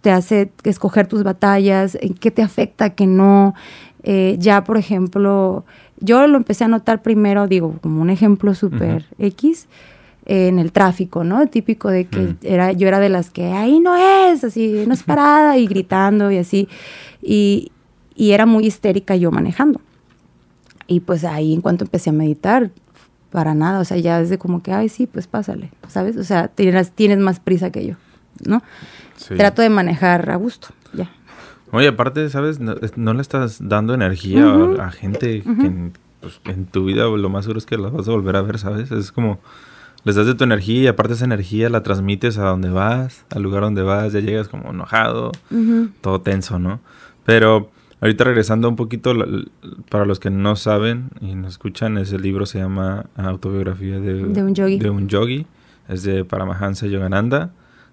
te 0.02 0.10
hace 0.10 0.52
escoger 0.64 1.06
tus 1.06 1.22
batallas, 1.22 1.96
en 2.00 2.12
qué 2.12 2.30
te 2.30 2.42
afecta, 2.42 2.90
qué 2.90 3.06
no. 3.06 3.54
Eh, 4.02 4.36
ya, 4.38 4.64
por 4.64 4.76
ejemplo, 4.76 5.64
yo 5.98 6.26
lo 6.26 6.36
empecé 6.36 6.64
a 6.64 6.68
notar 6.68 7.00
primero, 7.00 7.46
digo, 7.46 7.78
como 7.80 8.02
un 8.02 8.10
ejemplo 8.10 8.54
súper 8.54 9.06
X, 9.18 9.66
en 10.26 10.58
el 10.58 10.72
tráfico, 10.72 11.24
¿no? 11.24 11.46
Típico 11.46 11.90
de 11.90 12.06
que 12.06 12.36
era, 12.42 12.72
yo 12.72 12.88
era 12.88 13.00
de 13.00 13.08
las 13.08 13.30
que 13.30 13.52
ahí 13.52 13.80
no 13.80 13.94
es, 13.96 14.44
así, 14.44 14.84
no 14.86 14.94
es 14.94 15.02
parada 15.02 15.58
y 15.58 15.66
gritando 15.66 16.30
y 16.30 16.38
así. 16.38 16.68
Y, 17.22 17.72
y 18.14 18.32
era 18.32 18.46
muy 18.46 18.66
histérica 18.66 19.16
yo 19.16 19.30
manejando. 19.30 19.80
Y 20.86 21.00
pues 21.00 21.24
ahí 21.24 21.54
en 21.54 21.60
cuanto 21.60 21.84
empecé 21.84 22.10
a 22.10 22.12
meditar, 22.12 22.70
para 23.34 23.52
nada, 23.52 23.80
o 23.80 23.84
sea, 23.84 23.96
ya 23.96 24.20
es 24.20 24.30
de 24.30 24.38
como 24.38 24.62
que, 24.62 24.72
ay, 24.72 24.88
sí, 24.88 25.08
pues 25.08 25.26
pásale, 25.26 25.72
¿sabes? 25.88 26.16
O 26.16 26.22
sea, 26.22 26.46
tienes, 26.46 26.92
tienes 26.92 27.18
más 27.18 27.40
prisa 27.40 27.70
que 27.70 27.84
yo, 27.84 27.96
¿no? 28.46 28.62
Trato 29.36 29.60
de 29.60 29.70
manejar 29.70 30.30
a 30.30 30.36
gusto, 30.36 30.68
ya. 30.92 31.10
Oye, 31.72 31.88
aparte, 31.88 32.28
¿sabes? 32.28 32.60
No, 32.60 33.12
le 33.12 33.20
estás 33.20 33.58
dando 33.60 33.92
energía 33.92 34.46
a, 34.78 34.92
gente 34.92 35.42
que 35.42 35.90
pues, 36.20 36.40
en 36.44 36.66
tu 36.66 36.84
vida 36.84 37.06
lo 37.06 37.28
más 37.28 37.46
seguro 37.46 37.58
es 37.58 37.66
que 37.66 37.76
la 37.76 37.88
vas 37.88 38.06
a 38.06 38.12
volver 38.12 38.36
a 38.36 38.42
ver, 38.42 38.60
¿sabes? 38.60 38.92
Es 38.92 39.10
como 39.10 39.40
les 40.04 40.16
das 40.16 40.26
de 40.26 40.34
tu 40.34 40.44
energía 40.44 40.82
y 40.82 40.86
aparte 40.86 41.14
esa 41.14 41.24
energía 41.24 41.70
la 41.70 41.82
transmites 41.82 42.38
a 42.38 42.44
donde 42.44 42.70
vas, 42.70 43.24
al 43.30 43.42
lugar 43.42 43.62
donde 43.62 43.82
vas, 43.82 44.12
ya 44.12 44.20
llegas 44.20 44.48
como 44.48 44.70
enojado, 44.70 45.32
todo 46.02 46.20
tenso, 46.20 46.58
¿no? 46.58 46.80
Pero 47.24 47.70
ahorita 48.02 48.24
regresando 48.24 48.68
un 48.68 48.76
poquito, 48.76 49.14
para 49.88 50.04
los 50.04 50.20
que 50.20 50.28
no 50.28 50.56
saben 50.56 51.08
y 51.22 51.34
nos 51.34 51.52
escuchan, 51.52 51.96
ese 51.96 52.18
libro 52.18 52.44
se 52.44 52.58
llama 52.58 53.06
Autobiografía 53.16 53.98
de, 53.98 54.42
un 54.42 54.54
yogi. 54.54 54.78
De 54.78 54.90
un 54.90 55.08
yogi. 55.08 55.46
Es 55.88 56.02
de 56.02 56.24
Paramahansa 56.24 56.86
Yogananda. 56.86 57.52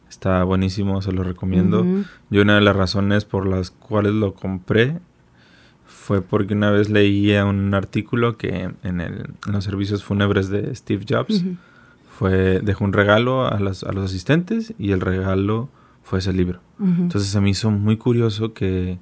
Está 0.09 0.43
buenísimo, 0.43 1.01
se 1.01 1.13
lo 1.13 1.23
recomiendo. 1.23 1.85
Y 2.29 2.39
una 2.39 2.55
de 2.55 2.61
las 2.61 2.75
razones 2.75 3.23
por 3.23 3.47
las 3.47 3.71
cuales 3.71 4.13
lo 4.13 4.33
compré 4.33 4.99
fue 5.85 6.21
porque 6.21 6.55
una 6.55 6.71
vez 6.71 6.89
leía 6.89 7.45
un 7.45 7.73
artículo 7.73 8.37
que 8.37 8.69
en, 8.83 8.99
el, 8.99 9.29
en 9.45 9.51
los 9.53 9.63
servicios 9.63 10.03
fúnebres 10.03 10.49
de 10.49 10.75
Steve 10.75 11.05
Jobs 11.07 11.45
fue 12.21 12.59
dejó 12.61 12.83
un 12.83 12.93
regalo 12.93 13.47
a, 13.47 13.59
las, 13.59 13.83
a 13.83 13.91
los 13.93 14.05
asistentes 14.05 14.75
y 14.77 14.91
el 14.91 15.01
regalo 15.01 15.69
fue 16.03 16.19
ese 16.19 16.31
libro. 16.31 16.59
Entonces 16.79 17.31
se 17.31 17.41
me 17.41 17.49
hizo 17.49 17.71
muy 17.71 17.97
curioso 17.97 18.53
que, 18.53 18.99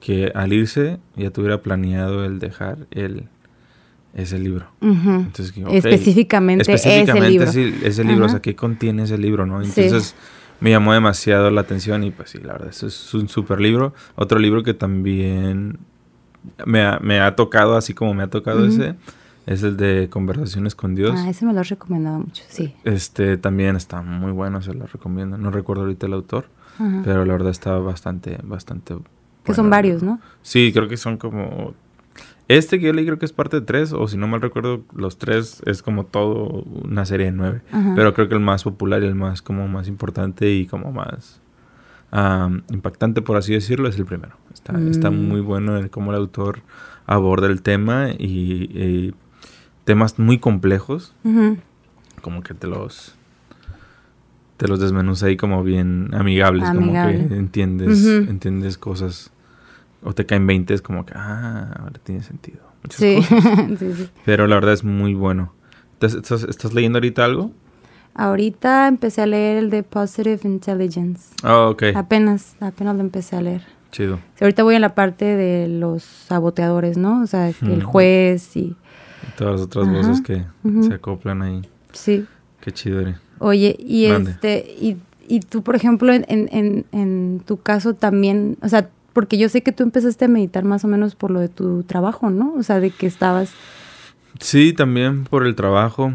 que 0.00 0.32
al 0.34 0.52
irse 0.52 0.98
ya 1.14 1.30
tuviera 1.30 1.62
planeado 1.62 2.24
el 2.24 2.40
dejar 2.40 2.78
el, 2.90 3.28
ese 4.12 4.40
libro. 4.40 4.66
específicamente, 5.70 6.72
ese 6.74 7.20
libro. 7.20 7.48
ese 7.48 8.02
libro, 8.02 8.26
o 8.26 8.28
sea, 8.28 8.42
¿qué 8.42 8.56
contiene 8.56 9.04
ese 9.04 9.18
libro? 9.18 9.46
no 9.46 9.62
Entonces 9.62 10.16
me 10.58 10.70
llamó 10.70 10.94
demasiado 10.94 11.48
la 11.52 11.60
atención 11.60 12.02
y 12.02 12.10
pues 12.10 12.30
sí, 12.30 12.38
la 12.42 12.54
verdad, 12.54 12.70
eso 12.70 12.88
es 12.88 13.14
un 13.14 13.28
super 13.28 13.60
libro. 13.60 13.94
Otro 14.16 14.40
libro 14.40 14.64
que 14.64 14.74
también 14.74 15.78
me 16.66 16.82
ha, 16.82 16.98
me 16.98 17.20
ha 17.20 17.36
tocado, 17.36 17.76
así 17.76 17.94
como 17.94 18.14
me 18.14 18.24
ha 18.24 18.30
tocado 18.30 18.66
ese, 18.66 18.96
es 19.46 19.62
el 19.62 19.76
de 19.76 20.08
Conversaciones 20.10 20.74
con 20.74 20.94
Dios. 20.94 21.14
Ah, 21.16 21.30
ese 21.30 21.44
me 21.44 21.52
lo 21.52 21.60
has 21.60 21.68
recomendado 21.68 22.20
mucho, 22.20 22.44
sí. 22.48 22.74
Este 22.84 23.36
también 23.36 23.76
está 23.76 24.02
muy 24.02 24.32
bueno, 24.32 24.62
se 24.62 24.74
lo 24.74 24.86
recomiendo. 24.86 25.38
No 25.38 25.50
recuerdo 25.50 25.82
ahorita 25.82 26.06
el 26.06 26.12
autor, 26.12 26.46
pero 27.04 27.24
la 27.24 27.32
verdad 27.32 27.50
está 27.50 27.76
bastante, 27.78 28.38
bastante. 28.42 28.96
Que 29.44 29.54
son 29.54 29.70
varios, 29.70 30.02
¿no? 30.02 30.20
Sí, 30.42 30.72
creo 30.72 30.88
que 30.88 30.96
son 30.96 31.16
como. 31.16 31.74
Este 32.48 32.78
que 32.78 32.86
yo 32.86 32.92
leí 32.92 33.06
creo 33.06 33.18
que 33.18 33.24
es 33.24 33.32
parte 33.32 33.60
de 33.60 33.66
tres, 33.66 33.92
o 33.92 34.06
si 34.08 34.16
no 34.16 34.26
mal 34.26 34.40
recuerdo, 34.40 34.82
los 34.94 35.16
tres 35.16 35.62
es 35.64 35.82
como 35.82 36.04
todo 36.04 36.64
una 36.84 37.04
serie 37.04 37.26
de 37.26 37.32
nueve. 37.32 37.62
Pero 37.96 38.14
creo 38.14 38.28
que 38.28 38.34
el 38.34 38.40
más 38.40 38.64
popular 38.64 39.02
y 39.02 39.06
el 39.06 39.14
más 39.14 39.42
como 39.42 39.66
más 39.68 39.88
importante 39.88 40.50
y 40.50 40.66
como 40.66 40.92
más 40.92 41.40
impactante, 42.70 43.22
por 43.22 43.36
así 43.36 43.54
decirlo, 43.54 43.88
es 43.88 43.98
el 43.98 44.04
primero. 44.04 44.36
Está, 44.52 44.78
está 44.90 45.10
mm. 45.10 45.28
muy 45.28 45.40
bueno 45.40 45.78
en 45.78 45.88
cómo 45.88 46.12
el 46.12 46.18
autor 46.18 46.60
aborda 47.06 47.46
el 47.48 47.62
tema 47.62 48.10
y 48.10 49.14
temas 49.84 50.18
muy 50.18 50.38
complejos, 50.38 51.14
como 52.20 52.42
que 52.42 52.54
te 52.54 52.66
los 52.66 53.16
te 54.56 54.68
los 54.68 54.78
desmenuza 54.78 55.26
ahí 55.26 55.36
como 55.36 55.64
bien 55.64 56.14
amigables, 56.14 56.70
como 56.70 56.92
que 56.92 57.34
entiendes, 57.34 58.04
entiendes 58.06 58.78
cosas 58.78 59.32
o 60.02 60.14
te 60.14 60.26
caen 60.26 60.46
20 60.46 60.74
es 60.74 60.82
como 60.82 61.06
que 61.06 61.14
ah, 61.16 61.74
ahora 61.78 62.00
tiene 62.02 62.22
sentido. 62.22 62.60
Sí. 62.90 63.22
sí, 63.78 63.92
sí. 63.94 64.08
Pero 64.24 64.46
la 64.46 64.56
verdad 64.56 64.72
es 64.72 64.84
muy 64.84 65.14
bueno. 65.14 65.52
¿Estás, 66.00 66.42
¿Estás, 66.42 66.74
leyendo 66.74 66.98
ahorita 66.98 67.24
algo? 67.24 67.52
Ahorita 68.14 68.88
empecé 68.88 69.22
a 69.22 69.26
leer 69.26 69.56
el 69.56 69.70
de 69.70 69.84
Positive 69.84 70.40
Intelligence. 70.42 71.34
Oh, 71.44 71.70
ok. 71.70 71.84
Apenas, 71.94 72.56
apenas 72.60 72.96
lo 72.96 73.00
empecé 73.02 73.36
a 73.36 73.42
leer. 73.42 73.62
Chido. 73.92 74.18
ahorita 74.40 74.62
voy 74.62 74.74
en 74.74 74.80
la 74.80 74.94
parte 74.94 75.24
de 75.24 75.68
los 75.68 76.02
saboteadores, 76.02 76.96
¿no? 76.96 77.22
O 77.22 77.26
sea, 77.26 77.48
el 77.48 77.82
juez 77.82 78.56
y 78.56 78.74
todas 79.36 79.54
las 79.54 79.62
otras 79.62 79.88
voces 79.88 80.20
que 80.20 80.44
se 80.82 80.94
acoplan 80.94 81.42
ahí. 81.42 81.62
Sí. 81.92 82.26
Qué 82.60 82.72
chido 82.72 83.00
eres. 83.00 83.16
Oye, 83.38 83.76
y 83.78 84.04
este, 84.06 84.64
y, 84.80 84.96
y, 85.26 85.40
tú, 85.40 85.62
por 85.62 85.74
ejemplo, 85.74 86.12
en, 86.12 86.24
en, 86.28 86.86
en, 86.92 87.42
tu 87.44 87.56
caso 87.56 87.94
también, 87.94 88.56
o 88.62 88.68
sea, 88.68 88.88
porque 89.12 89.36
yo 89.36 89.48
sé 89.48 89.62
que 89.62 89.72
tú 89.72 89.82
empezaste 89.82 90.26
a 90.26 90.28
meditar 90.28 90.64
más 90.64 90.84
o 90.84 90.88
menos 90.88 91.16
por 91.16 91.30
lo 91.30 91.40
de 91.40 91.48
tu 91.48 91.82
trabajo, 91.82 92.30
¿no? 92.30 92.54
O 92.54 92.62
sea, 92.62 92.78
de 92.78 92.90
que 92.90 93.06
estabas... 93.06 93.52
Sí, 94.38 94.72
también 94.72 95.24
por 95.24 95.46
el 95.46 95.54
trabajo. 95.54 96.14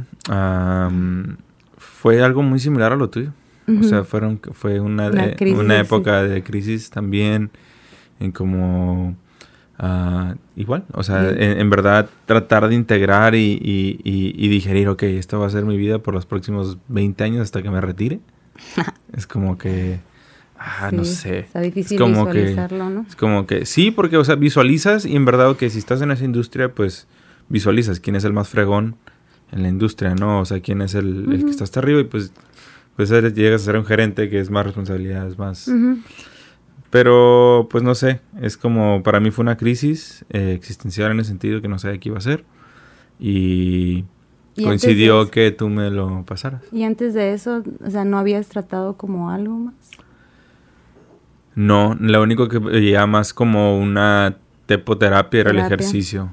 fue 1.78 2.24
algo 2.24 2.44
muy 2.44 2.60
similar 2.60 2.94
a 2.94 2.96
lo 2.96 3.10
tuyo. 3.10 3.34
O 3.68 3.84
sea, 3.84 4.06
fueron, 4.06 4.40
fue 4.54 4.80
una, 4.80 5.10
de, 5.10 5.54
una 5.54 5.78
época 5.78 6.24
de 6.24 6.42
crisis 6.42 6.90
también, 6.90 7.52
en 8.22 8.32
como 8.32 9.18
Ah, 9.80 10.36
igual, 10.56 10.86
o 10.94 11.04
sea, 11.04 11.30
en, 11.30 11.70
verdad 11.70 12.10
tratar 12.26 12.68
de 12.68 12.74
integrar 12.74 13.36
y, 13.36 13.60
y, 13.62 14.48
digerir, 14.48 14.90
ok, 14.90 15.04
esto 15.04 15.40
va 15.40 15.46
a 15.46 15.50
ser 15.52 15.66
mi 15.66 15.78
vida 15.78 16.00
por 16.00 16.16
los 16.16 16.26
próximos 16.26 16.80
20 16.88 17.24
años 17.24 17.42
hasta 17.42 17.62
que 17.62 17.70
me 17.70 17.80
retire. 17.80 18.20
es 19.14 19.28
como 19.28 19.60
que, 19.60 20.00
ah, 20.58 20.90
no 20.92 21.06
sé. 21.06 21.40
Está 21.40 21.60
difícil 21.62 21.96
es 21.96 22.02
como 22.02 22.26
visualizarlo, 22.26 22.88
que, 22.88 22.94
¿no? 22.96 23.06
Es 23.08 23.16
como 23.16 23.46
que, 23.46 23.68
sí, 23.68 23.92
porque, 23.92 24.18
o 24.18 24.24
sea, 24.24 24.34
visualizas 24.34 25.06
y 25.06 25.16
en 25.16 25.26
verdad 25.26 25.56
que 25.56 25.70
si 25.70 25.78
estás 25.78 26.02
en 26.02 26.10
esa 26.10 26.26
industria, 26.26 26.74
pues 26.74 27.08
visualizas 27.48 28.00
quién 28.00 28.16
es 28.16 28.24
el 28.24 28.34
más 28.34 28.50
fregón 28.50 28.96
en 29.52 29.62
la 29.62 29.70
industria, 29.70 30.16
¿no? 30.16 30.40
O 30.40 30.46
sea, 30.46 30.60
quién 30.60 30.82
es 30.82 30.96
el, 30.96 31.32
el 31.32 31.46
que 31.46 31.52
está 31.52 31.64
hasta 31.64 31.82
arriba 31.82 32.00
y 32.02 32.06
pues, 32.06 32.34
pues 32.96 33.12
llegas 33.36 33.62
a 33.62 33.66
ser 33.66 33.78
un 33.78 33.86
gerente 33.86 34.28
que 34.32 34.40
es 34.40 34.50
más 34.50 34.66
responsabilidad, 34.66 35.28
es 35.28 35.38
más... 35.38 35.70
Pero, 36.90 37.68
pues 37.70 37.84
no 37.84 37.96
sé, 37.96 38.22
es 38.42 38.58
como, 38.58 39.04
para 39.04 39.20
mí 39.20 39.32
fue 39.32 39.44
una 39.44 39.58
crisis 39.58 40.26
eh, 40.30 40.54
existencial 40.56 41.12
en 41.12 41.20
el 41.20 41.26
sentido 41.26 41.62
que 41.62 41.68
no 41.68 41.80
sabía 41.80 42.00
qué 42.00 42.10
iba 42.10 42.18
a 42.18 42.22
ser. 42.22 42.46
Y, 43.20 44.06
coincidió 44.56 45.30
que 45.30 45.52
tú 45.52 45.70
me 45.70 45.90
lo 45.92 46.24
pasaras. 46.26 46.62
¿Y 46.72 46.84
antes 46.84 47.14
de 47.14 47.34
eso, 47.34 47.64
o 47.86 47.90
sea, 47.90 48.06
no 48.06 48.18
habías 48.18 48.48
tratado 48.48 48.96
como 48.96 49.30
algo 49.30 49.56
más? 49.58 49.76
No, 51.56 51.96
lo 52.00 52.22
único 52.22 52.48
que 52.48 52.60
veía 52.60 53.06
más 53.06 53.34
como 53.34 53.78
una 53.80 54.38
tepoterapia 54.68 55.42
era 55.42 55.52
el 55.52 55.60
ejercicio. 55.60 56.30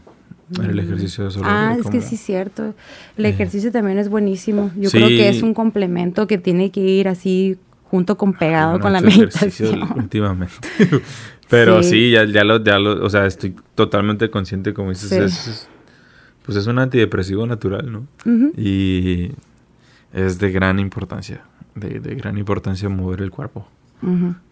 Era 0.53 0.71
el 0.71 0.77
mm. 0.77 0.81
ejercicio 0.81 1.25
de 1.25 1.31
solo 1.31 1.47
Ah, 1.49 1.77
es 1.79 1.87
que 1.89 2.01
sí 2.01 2.17
cierto. 2.17 2.75
El 3.17 3.25
eh. 3.25 3.31
ejercicio 3.31 3.73
también 3.73 3.99
es 3.99 4.09
buenísimo. 4.09 4.71
Yo 4.77 4.91
creo 4.91 5.09
que 5.09 5.29
es 5.29 5.43
un 5.43 5.55
complemento 5.55 6.27
que 6.27 6.39
tiene 6.39 6.71
que 6.71 6.81
ir 6.81 7.09
así 7.09 7.59
junto 7.95 8.17
con 8.17 8.33
pegado 8.33 8.81
con 8.81 8.93
la 8.93 9.01
meditación. 9.01 9.81
Últimamente. 9.97 10.55
Pero 11.49 11.81
sí. 11.85 12.11
ya, 12.11 12.25
ya, 12.25 12.43
lo, 12.43 12.61
ya 12.65 12.77
lo, 12.81 13.05
o 13.05 13.09
sea, 13.09 13.25
estoy 13.25 13.55
totalmente 13.77 14.31
consciente, 14.31 14.75
como 14.75 14.89
dices, 14.89 15.13
es, 15.13 15.69
pues 16.45 16.59
es 16.59 16.67
un 16.67 16.81
antidepresivo 16.81 17.47
natural, 17.47 17.93
¿no? 17.93 18.09
Y 18.57 19.31
es 20.13 20.41
de 20.41 20.51
gran 20.51 20.81
importancia, 20.81 21.43
de, 21.77 22.01
de, 22.01 22.17
gran 22.17 22.37
importancia 22.37 22.89
mover 22.89 23.23
el 23.23 23.31
cuerpo. 23.31 23.69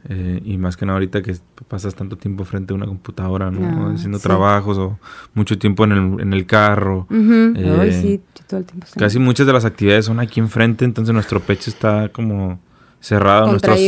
Eh, 0.08 0.40
y 0.44 0.56
más 0.56 0.76
que 0.76 0.86
nada 0.86 0.98
ahorita 0.98 1.20
que 1.20 1.36
pasas 1.66 1.96
tanto 1.96 2.16
tiempo 2.16 2.44
frente 2.44 2.72
a 2.72 2.76
una 2.76 2.86
computadora, 2.86 3.50
¿no? 3.50 3.88
Ah, 3.88 3.92
Haciendo 3.92 4.20
trabajos 4.20 4.78
o 4.78 5.00
mucho 5.34 5.58
tiempo 5.58 5.82
en 5.82 5.92
el, 5.92 6.20
en 6.20 6.32
el 6.32 6.46
carro. 6.46 7.08
Eh, 7.10 7.98
sí, 8.00 8.20
todo 8.46 8.60
el 8.60 8.66
tiempo. 8.66 8.86
Casi 8.96 9.18
muchas 9.18 9.48
de 9.48 9.52
las 9.52 9.64
actividades 9.64 10.04
son 10.04 10.20
aquí 10.20 10.38
enfrente, 10.38 10.84
entonces 10.84 11.12
nuestro 11.12 11.40
pecho 11.40 11.70
está 11.70 12.08
como 12.10 12.60
cerrado. 13.02 13.48
nuestros, 13.48 13.78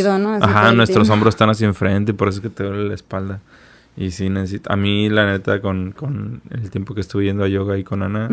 Ajá, 0.42 0.72
nuestros 0.72 1.08
hombros 1.08 1.34
están 1.34 1.48
hacia 1.48 1.66
enfrente, 1.66 2.12
por 2.12 2.28
eso 2.28 2.38
es 2.38 2.42
que 2.42 2.50
te 2.50 2.64
duele 2.64 2.88
la 2.88 2.94
espalda. 2.94 3.40
Y 3.96 4.10
sí, 4.10 4.28
necesito. 4.28 4.72
A 4.72 4.76
mí, 4.76 5.08
la 5.08 5.24
neta, 5.24 5.60
con, 5.60 5.92
con 5.92 6.42
el 6.50 6.68
tiempo 6.70 6.94
que 6.94 7.00
estuve 7.00 7.24
yendo 7.24 7.44
a 7.44 7.48
yoga 7.48 7.78
y 7.78 7.84
con 7.84 8.02
Ana. 8.02 8.28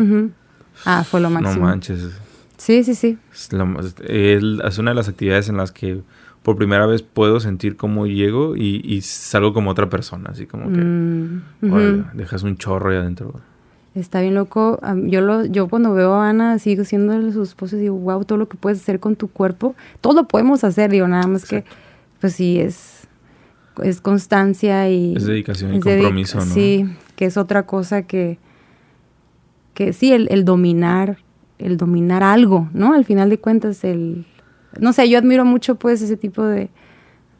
Ah, 0.84 1.04
fue 1.04 1.20
lo 1.20 1.30
máximo. 1.30 1.54
No 1.54 1.60
manches. 1.60 2.10
Sí, 2.58 2.84
sí, 2.84 2.94
sí. 2.94 3.18
Es, 3.32 4.78
una 4.78 4.90
de 4.90 4.94
las 4.94 5.08
actividades 5.08 5.48
en 5.48 5.56
las 5.56 5.72
que 5.72 6.02
por 6.42 6.56
primera 6.56 6.86
vez 6.86 7.02
puedo 7.02 7.38
sentir 7.38 7.76
cómo 7.76 8.06
llego 8.06 8.56
y, 8.56 9.00
salgo 9.02 9.52
como 9.52 9.70
otra 9.70 9.88
persona, 9.88 10.30
así 10.30 10.46
como 10.46 10.72
que. 10.72 10.80
Mm, 10.80 11.42
dejas 12.14 12.42
un 12.42 12.56
chorro 12.56 12.90
ahí 12.90 12.96
adentro. 12.96 13.40
Está 13.94 14.22
bien 14.22 14.34
loco. 14.34 14.80
Yo 15.04 15.20
lo, 15.20 15.44
yo 15.44 15.68
cuando 15.68 15.92
veo 15.92 16.14
a 16.14 16.30
Ana 16.30 16.58
sigo 16.58 16.84
siendo 16.84 17.30
sus 17.32 17.54
poses 17.54 17.78
digo, 17.80 17.96
wow, 17.96 18.24
todo 18.24 18.38
lo 18.38 18.48
que 18.48 18.56
puedes 18.56 18.80
hacer 18.80 19.00
con 19.00 19.16
tu 19.16 19.28
cuerpo, 19.28 19.74
todo 20.00 20.14
lo 20.14 20.28
podemos 20.28 20.64
hacer, 20.64 20.90
digo, 20.90 21.06
nada 21.08 21.26
más 21.26 21.44
que, 21.44 21.64
pues 22.20 22.34
sí, 22.34 22.58
es, 22.58 23.06
es 23.82 24.00
constancia 24.00 24.88
y... 24.88 25.14
Es 25.14 25.26
dedicación 25.26 25.74
y 25.74 25.80
compromiso, 25.80 26.38
¿no? 26.38 26.44
Sí, 26.44 26.86
que 27.16 27.26
es 27.26 27.36
otra 27.36 27.66
cosa 27.66 28.02
que, 28.02 28.38
que 29.74 29.92
sí, 29.92 30.12
el, 30.12 30.28
el, 30.30 30.46
dominar, 30.46 31.18
el 31.58 31.76
dominar 31.76 32.22
algo, 32.22 32.70
¿no? 32.72 32.94
Al 32.94 33.04
final 33.04 33.28
de 33.28 33.38
cuentas, 33.38 33.84
el... 33.84 34.24
No 34.80 34.94
sé, 34.94 35.06
yo 35.10 35.18
admiro 35.18 35.44
mucho 35.44 35.74
pues 35.74 36.00
ese 36.00 36.16
tipo 36.16 36.42
de, 36.44 36.70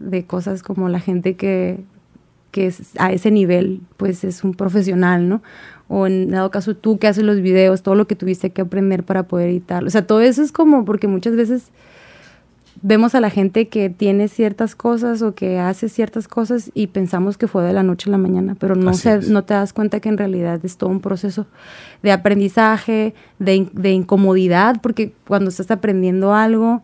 de 0.01 0.27
cosas 0.27 0.63
como 0.63 0.91
la 0.91 1.01
gente 1.01 1.35
que, 1.35 1.83
que 2.51 2.67
es, 2.67 2.93
a 2.99 3.11
ese 3.11 3.31
nivel, 3.31 3.81
pues 3.97 4.23
es 4.23 4.45
un 4.45 4.53
profesional, 4.53 5.31
¿no? 5.31 5.43
O 5.95 6.07
en 6.07 6.31
dado 6.31 6.51
caso 6.51 6.75
tú 6.75 6.99
que 6.99 7.07
haces 7.07 7.23
los 7.23 7.43
videos, 7.43 7.83
todo 7.83 7.95
lo 7.95 8.07
que 8.07 8.17
tuviste 8.17 8.49
que 8.49 8.63
aprender 8.63 9.05
para 9.05 9.25
poder 9.25 9.51
editar. 9.51 9.85
O 9.85 9.91
sea, 9.91 10.07
todo 10.07 10.23
eso 10.23 10.43
es 10.43 10.51
como 10.51 10.87
porque 10.87 11.07
muchas 11.07 11.37
veces 11.37 11.71
vemos 12.81 13.15
a 13.15 13.21
la 13.21 13.29
gente 13.29 13.69
que 13.69 13.91
tiene 13.91 14.29
ciertas 14.29 14.75
cosas 14.75 15.21
o 15.21 15.35
que 15.35 15.59
hace 15.59 15.91
ciertas 15.91 16.29
cosas 16.29 16.71
y 16.73 16.87
pensamos 16.87 17.37
que 17.37 17.47
fue 17.47 17.63
de 17.63 17.75
la 17.75 17.83
noche 17.83 18.09
a 18.09 18.13
la 18.13 18.17
mañana, 18.17 18.57
pero 18.59 18.75
no, 18.75 18.95
se, 18.95 19.19
no 19.19 19.45
te 19.45 19.53
das 19.53 19.75
cuenta 19.75 20.01
que 20.01 20.09
en 20.09 20.17
realidad 20.17 20.65
es 20.65 20.79
todo 20.79 20.89
un 20.89 21.01
proceso 21.01 21.45
de 22.03 22.11
aprendizaje, 22.11 23.15
de, 23.39 23.69
de 23.75 23.91
incomodidad, 23.91 24.81
porque 24.81 25.13
cuando 25.29 25.51
estás 25.51 25.71
aprendiendo 25.71 26.33
algo, 26.33 26.83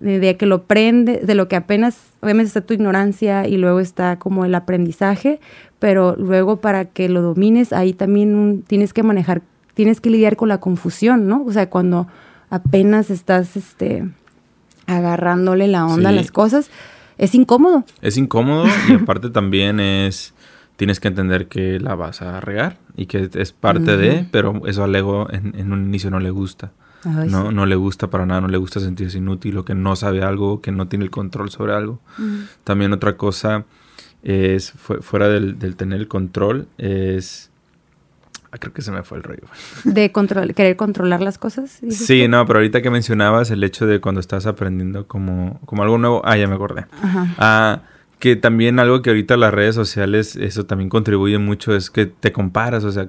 de, 0.00 0.36
que 0.36 0.46
lo 0.46 0.56
aprendes, 0.56 1.26
de 1.26 1.34
lo 1.34 1.48
que 1.48 1.56
apenas, 1.56 1.98
obviamente 2.20 2.48
está 2.48 2.60
tu 2.60 2.74
ignorancia 2.74 3.46
y 3.46 3.56
luego 3.56 3.80
está 3.80 4.18
como 4.18 4.44
el 4.44 4.54
aprendizaje, 4.54 5.40
pero 5.78 6.16
luego 6.16 6.60
para 6.60 6.86
que 6.86 7.08
lo 7.08 7.22
domines, 7.22 7.72
ahí 7.72 7.92
también 7.92 8.64
tienes 8.66 8.92
que 8.92 9.02
manejar, 9.02 9.42
tienes 9.74 10.00
que 10.00 10.10
lidiar 10.10 10.36
con 10.36 10.48
la 10.48 10.58
confusión, 10.58 11.28
¿no? 11.28 11.44
O 11.44 11.52
sea, 11.52 11.70
cuando 11.70 12.08
apenas 12.50 13.10
estás, 13.10 13.56
este 13.56 14.04
agarrándole 14.88 15.68
la 15.68 15.86
onda 15.86 16.08
a 16.08 16.12
las 16.12 16.32
cosas, 16.32 16.70
es 17.18 17.34
incómodo. 17.34 17.84
Es 18.00 18.16
incómodo 18.16 18.64
y 18.88 18.94
aparte 19.02 19.30
también 19.30 19.80
es, 19.80 20.34
tienes 20.76 20.98
que 20.98 21.08
entender 21.08 21.46
que 21.48 21.78
la 21.78 21.94
vas 21.94 22.22
a 22.22 22.40
regar 22.40 22.78
y 22.96 23.06
que 23.06 23.28
es 23.32 23.52
parte 23.52 23.96
de, 23.96 24.26
pero 24.30 24.66
eso 24.66 24.84
al 24.84 24.94
ego 24.96 25.28
en, 25.30 25.72
un 25.72 25.84
inicio 25.84 26.10
no 26.10 26.20
le 26.20 26.30
gusta. 26.30 26.72
No, 27.04 27.52
no 27.52 27.66
le 27.66 27.76
gusta 27.76 28.08
para 28.08 28.26
nada, 28.26 28.40
no 28.40 28.48
le 28.48 28.58
gusta 28.58 28.80
sentirse 28.80 29.18
inútil 29.18 29.58
o 29.58 29.64
que 29.64 29.74
no 29.74 29.96
sabe 29.96 30.22
algo, 30.22 30.60
que 30.60 30.72
no 30.72 30.88
tiene 30.88 31.04
el 31.04 31.10
control 31.10 31.50
sobre 31.50 31.74
algo. 31.74 32.00
También 32.64 32.92
otra 32.92 33.16
cosa 33.16 33.64
es, 34.22 34.72
fuera 34.72 35.28
del, 35.28 35.58
del 35.58 35.76
tener 35.76 36.00
el 36.00 36.08
control, 36.08 36.68
es 36.78 37.50
Ah, 38.50 38.56
creo 38.58 38.72
que 38.72 38.80
se 38.80 38.90
me 38.90 39.02
fue 39.02 39.18
el 39.18 39.24
rollo. 39.24 39.42
¿De 39.84 40.10
control, 40.10 40.54
querer 40.54 40.76
controlar 40.76 41.20
las 41.20 41.36
cosas? 41.36 41.80
Sí, 41.90 42.28
no, 42.28 42.46
pero 42.46 42.60
ahorita 42.60 42.80
que 42.80 42.88
mencionabas 42.88 43.50
el 43.50 43.62
hecho 43.62 43.86
de 43.86 44.00
cuando 44.00 44.20
estás 44.20 44.46
aprendiendo 44.46 45.06
como, 45.06 45.60
como 45.66 45.82
algo 45.82 45.98
nuevo, 45.98 46.22
ah, 46.24 46.36
ya 46.36 46.48
me 46.48 46.54
acordé. 46.54 46.86
Ajá. 47.02 47.34
Ah, 47.36 47.82
que 48.18 48.34
también 48.34 48.78
algo 48.80 49.00
que 49.00 49.10
ahorita 49.10 49.36
las 49.36 49.54
redes 49.54 49.74
sociales, 49.74 50.34
eso 50.34 50.66
también 50.66 50.88
contribuye 50.90 51.38
mucho, 51.38 51.74
es 51.74 51.88
que 51.90 52.06
te 52.06 52.32
comparas, 52.32 52.82
o 52.84 52.90
sea, 52.90 53.08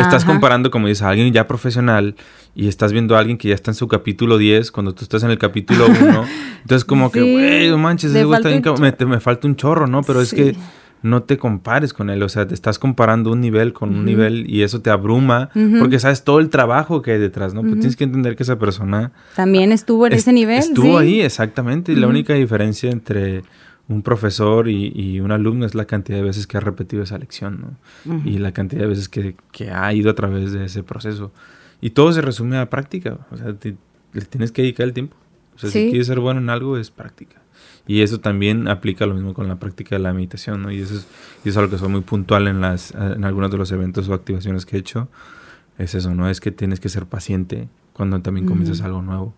estás 0.00 0.24
comparando, 0.24 0.70
como 0.70 0.88
dices, 0.88 1.02
a 1.02 1.10
alguien 1.10 1.32
ya 1.32 1.46
profesional 1.46 2.16
y 2.54 2.66
estás 2.66 2.92
viendo 2.92 3.16
a 3.16 3.20
alguien 3.20 3.38
que 3.38 3.48
ya 3.48 3.54
está 3.54 3.70
en 3.70 3.76
su 3.76 3.86
capítulo 3.86 4.36
10 4.36 4.72
cuando 4.72 4.94
tú 4.94 5.04
estás 5.04 5.22
en 5.22 5.30
el 5.30 5.38
capítulo 5.38 5.86
1. 6.00 6.24
entonces 6.62 6.84
como 6.84 7.12
que, 7.12 7.20
güey, 7.20 7.70
manches, 7.76 8.10
ese 8.10 8.22
está 8.22 8.72
me, 8.80 9.06
me, 9.06 9.20
falta 9.20 9.46
un 9.46 9.54
chorro, 9.54 9.86
¿no? 9.86 10.02
Pero 10.02 10.20
es 10.20 10.34
que 10.34 10.56
no 11.02 11.22
te 11.22 11.38
compares 11.38 11.92
con 11.92 12.10
él, 12.10 12.20
o 12.24 12.28
sea, 12.28 12.48
te 12.48 12.54
estás 12.54 12.80
comparando 12.80 13.30
un 13.30 13.40
nivel 13.40 13.72
con 13.72 13.90
un 13.94 14.04
nivel 14.04 14.50
y 14.50 14.62
eso 14.62 14.80
te 14.80 14.90
abruma 14.90 15.50
porque 15.78 16.00
sabes 16.00 16.24
todo 16.24 16.40
el 16.40 16.48
trabajo 16.48 17.02
que 17.02 17.12
hay 17.12 17.18
detrás, 17.18 17.54
¿no? 17.54 17.62
Tienes 17.62 17.94
que 17.94 18.04
entender 18.04 18.34
que 18.34 18.42
esa 18.42 18.58
persona 18.58 19.12
también 19.36 19.70
estuvo 19.70 20.08
en 20.08 20.14
ese 20.14 20.32
nivel. 20.32 20.58
Estuvo 20.58 20.98
ahí, 20.98 21.20
exactamente, 21.20 21.92
y 21.92 21.94
la 21.94 22.08
única 22.08 22.34
diferencia 22.34 22.90
entre 22.90 23.44
un 23.88 24.02
profesor 24.02 24.68
y, 24.68 25.18
un 25.20 25.32
alumno 25.32 25.64
es 25.64 25.74
la 25.74 25.86
cantidad 25.86 26.18
de 26.18 26.24
veces 26.24 26.46
que 26.46 26.58
ha 26.58 26.60
repetido 26.60 27.02
esa 27.02 27.18
lección, 27.18 27.76
¿no? 28.04 28.20
Y 28.24 28.38
la 28.38 28.52
cantidad 28.52 28.82
de 28.82 28.88
veces 28.88 29.08
que, 29.08 29.34
ha 29.70 29.92
ido 29.94 30.10
a 30.10 30.14
través 30.14 30.52
de 30.52 30.66
ese 30.66 30.82
proceso. 30.82 31.32
Y 31.80 31.90
todo 31.90 32.12
se 32.12 32.20
resume 32.20 32.58
a 32.58 32.68
práctica, 32.68 33.26
o 33.30 33.36
sea, 33.36 33.54
le 34.12 34.22
tienes 34.22 34.52
que 34.52 34.62
dedicar 34.62 34.84
el 34.84 34.92
tiempo. 34.92 35.16
O 35.56 35.58
sea, 35.58 35.70
si 35.70 35.88
quieres 35.88 36.06
ser 36.06 36.20
bueno 36.20 36.40
en 36.40 36.50
algo, 36.50 36.76
es 36.76 36.90
práctica. 36.90 37.40
Y 37.86 38.02
eso 38.02 38.20
también 38.20 38.68
aplica 38.68 39.06
lo 39.06 39.14
mismo 39.14 39.32
con 39.32 39.48
la 39.48 39.58
práctica 39.58 39.96
de 39.96 40.02
la 40.02 40.12
meditación, 40.12 40.62
¿no? 40.62 40.70
Y 40.70 40.80
eso 40.80 40.94
es, 40.94 41.06
y 41.44 41.48
eso 41.48 41.50
es 41.50 41.56
algo 41.56 41.70
que 41.70 41.78
soy 41.78 41.88
muy 41.88 42.02
puntual 42.02 42.46
en, 42.46 42.60
las, 42.60 42.92
en 42.92 43.24
algunos 43.24 43.50
de 43.50 43.56
los 43.56 43.72
eventos 43.72 44.08
o 44.08 44.14
activaciones 44.14 44.66
que 44.66 44.76
he 44.76 44.80
hecho. 44.80 45.08
Es 45.78 45.94
eso, 45.94 46.14
¿no? 46.14 46.28
Es 46.28 46.40
que 46.40 46.50
tienes 46.50 46.80
que 46.80 46.90
ser 46.90 47.06
paciente 47.06 47.68
cuando 47.94 48.20
también 48.20 48.46
comienzas 48.46 48.82
algo 48.82 49.00
nuevo. 49.00 49.34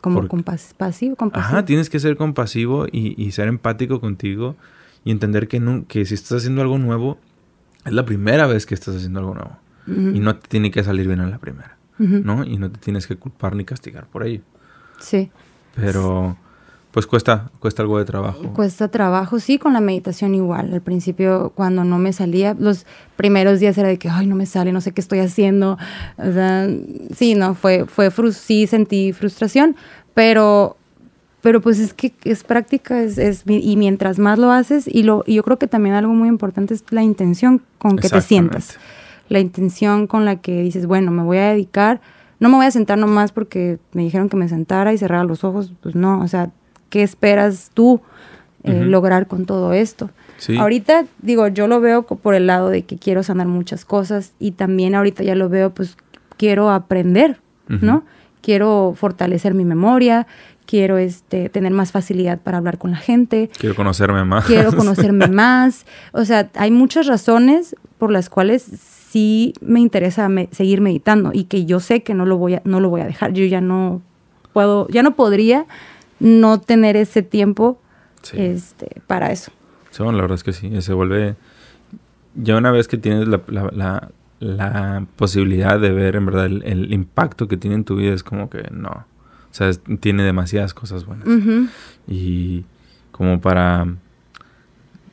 Como 0.00 0.26
compasivo, 0.28 1.16
compasivo. 1.16 1.46
Ajá, 1.46 1.64
tienes 1.64 1.90
que 1.90 2.00
ser 2.00 2.16
compasivo 2.16 2.86
y, 2.90 3.22
y 3.22 3.32
ser 3.32 3.48
empático 3.48 4.00
contigo 4.00 4.56
y 5.04 5.10
entender 5.10 5.48
que, 5.48 5.60
no, 5.60 5.86
que 5.86 6.04
si 6.04 6.14
estás 6.14 6.38
haciendo 6.38 6.62
algo 6.62 6.78
nuevo, 6.78 7.18
es 7.84 7.92
la 7.92 8.04
primera 8.04 8.46
vez 8.46 8.66
que 8.66 8.74
estás 8.74 8.96
haciendo 8.96 9.20
algo 9.20 9.34
nuevo. 9.34 9.58
Y 9.86 10.20
no 10.20 10.36
te 10.36 10.46
tiene 10.46 10.70
que 10.70 10.84
salir 10.84 11.08
bien 11.08 11.18
a 11.18 11.26
la 11.26 11.38
primera, 11.38 11.76
¿no? 11.98 12.44
Y 12.44 12.58
no 12.58 12.70
te 12.70 12.78
tienes 12.78 13.08
que 13.08 13.16
culpar 13.16 13.56
ni 13.56 13.64
castigar 13.64 14.06
por 14.06 14.24
ello. 14.24 14.42
Sí. 15.00 15.30
Pero 15.74 16.36
pues 16.90 17.06
cuesta, 17.06 17.50
cuesta 17.60 17.82
algo 17.82 17.98
de 17.98 18.04
trabajo. 18.04 18.52
Cuesta 18.52 18.88
trabajo, 18.88 19.38
sí, 19.38 19.58
con 19.58 19.72
la 19.72 19.80
meditación 19.80 20.34
igual. 20.34 20.72
Al 20.72 20.80
principio, 20.80 21.52
cuando 21.54 21.84
no 21.84 21.98
me 21.98 22.12
salía, 22.12 22.56
los 22.58 22.84
primeros 23.16 23.60
días 23.60 23.78
era 23.78 23.88
de 23.88 23.96
que, 23.96 24.08
ay, 24.08 24.26
no 24.26 24.34
me 24.34 24.44
sale, 24.44 24.72
no 24.72 24.80
sé 24.80 24.90
qué 24.90 25.00
estoy 25.00 25.20
haciendo. 25.20 25.78
O 26.16 26.32
sea, 26.32 26.68
sí, 27.14 27.36
no, 27.36 27.54
fue, 27.54 27.86
fue 27.86 28.10
sí 28.32 28.66
sentí 28.66 29.12
frustración, 29.12 29.76
pero, 30.14 30.76
pero 31.42 31.60
pues 31.60 31.78
es 31.78 31.94
que 31.94 32.12
es 32.24 32.42
práctica, 32.42 33.00
es, 33.00 33.18
es, 33.18 33.44
y 33.46 33.76
mientras 33.76 34.18
más 34.18 34.40
lo 34.40 34.50
haces, 34.50 34.88
y, 34.88 35.04
lo, 35.04 35.22
y 35.26 35.34
yo 35.34 35.44
creo 35.44 35.58
que 35.60 35.68
también 35.68 35.94
algo 35.94 36.12
muy 36.12 36.28
importante 36.28 36.74
es 36.74 36.84
la 36.90 37.04
intención 37.04 37.62
con 37.78 37.98
que 37.98 38.08
te 38.08 38.20
sientas. 38.20 38.78
La 39.28 39.38
intención 39.38 40.08
con 40.08 40.24
la 40.24 40.40
que 40.40 40.60
dices, 40.60 40.86
bueno, 40.86 41.12
me 41.12 41.22
voy 41.22 41.38
a 41.38 41.50
dedicar, 41.50 42.00
no 42.40 42.48
me 42.48 42.56
voy 42.56 42.66
a 42.66 42.72
sentar 42.72 42.98
nomás 42.98 43.30
porque 43.30 43.78
me 43.92 44.02
dijeron 44.02 44.28
que 44.28 44.36
me 44.36 44.48
sentara 44.48 44.92
y 44.92 44.98
cerrara 44.98 45.22
los 45.22 45.44
ojos, 45.44 45.72
pues 45.80 45.94
no, 45.94 46.20
o 46.20 46.26
sea, 46.26 46.50
qué 46.90 47.02
esperas 47.02 47.70
tú 47.72 48.00
eh, 48.62 48.84
lograr 48.84 49.26
con 49.26 49.46
todo 49.46 49.72
esto. 49.72 50.10
Ahorita, 50.58 51.04
digo, 51.20 51.48
yo 51.48 51.66
lo 51.66 51.80
veo 51.80 52.02
por 52.02 52.34
el 52.34 52.46
lado 52.46 52.70
de 52.70 52.82
que 52.82 52.96
quiero 52.96 53.22
sanar 53.22 53.46
muchas 53.46 53.84
cosas 53.84 54.32
y 54.38 54.52
también 54.52 54.94
ahorita 54.94 55.22
ya 55.22 55.34
lo 55.34 55.48
veo, 55.48 55.72
pues 55.72 55.96
quiero 56.36 56.70
aprender, 56.70 57.40
¿no? 57.68 58.04
Quiero 58.40 58.94
fortalecer 58.96 59.52
mi 59.52 59.66
memoria, 59.66 60.26
quiero 60.66 60.96
este, 60.98 61.50
tener 61.50 61.72
más 61.72 61.92
facilidad 61.92 62.38
para 62.38 62.58
hablar 62.58 62.78
con 62.78 62.90
la 62.90 62.96
gente. 62.96 63.50
Quiero 63.58 63.74
conocerme 63.74 64.24
más. 64.24 64.46
Quiero 64.46 64.72
conocerme 64.76 65.28
más. 65.28 65.84
O 66.12 66.24
sea, 66.24 66.50
hay 66.54 66.70
muchas 66.70 67.06
razones 67.06 67.76
por 67.98 68.10
las 68.10 68.30
cuales 68.30 68.62
sí 68.62 69.52
me 69.60 69.80
interesa 69.80 70.28
seguir 70.52 70.80
meditando 70.80 71.32
y 71.34 71.44
que 71.44 71.66
yo 71.66 71.80
sé 71.80 72.02
que 72.02 72.14
no 72.14 72.24
lo 72.24 72.38
voy 72.38 72.54
a, 72.54 72.62
no 72.64 72.80
lo 72.80 72.88
voy 72.88 73.02
a 73.02 73.04
dejar. 73.04 73.32
Yo 73.32 73.44
ya 73.44 73.60
no 73.60 74.00
puedo, 74.52 74.88
ya 74.88 75.02
no 75.02 75.16
podría 75.16 75.66
no 76.20 76.60
tener 76.60 76.96
ese 76.96 77.22
tiempo 77.22 77.80
este, 78.32 79.00
para 79.06 79.32
eso. 79.32 79.50
Sí, 79.90 80.04
la 80.04 80.12
verdad 80.12 80.34
es 80.34 80.44
que 80.44 80.52
sí, 80.52 80.80
se 80.82 80.92
vuelve... 80.92 81.36
Ya 82.36 82.56
una 82.56 82.70
vez 82.70 82.86
que 82.86 82.96
tienes 82.96 83.26
la, 83.26 83.42
la, 84.38 85.06
posibilidad 85.16 85.80
de 85.80 85.90
ver 85.90 86.14
en 86.14 86.26
verdad 86.26 86.46
el, 86.46 86.92
impacto 86.92 87.48
que 87.48 87.56
tiene 87.56 87.74
en 87.74 87.84
tu 87.84 87.96
vida, 87.96 88.14
es 88.14 88.22
como 88.22 88.48
que 88.48 88.68
no. 88.70 88.90
O 88.90 89.52
sea, 89.52 89.72
tiene 89.98 90.22
demasiadas 90.22 90.72
cosas 90.72 91.04
buenas. 91.04 91.26
Y 92.06 92.64
como 93.10 93.40
para 93.40 93.88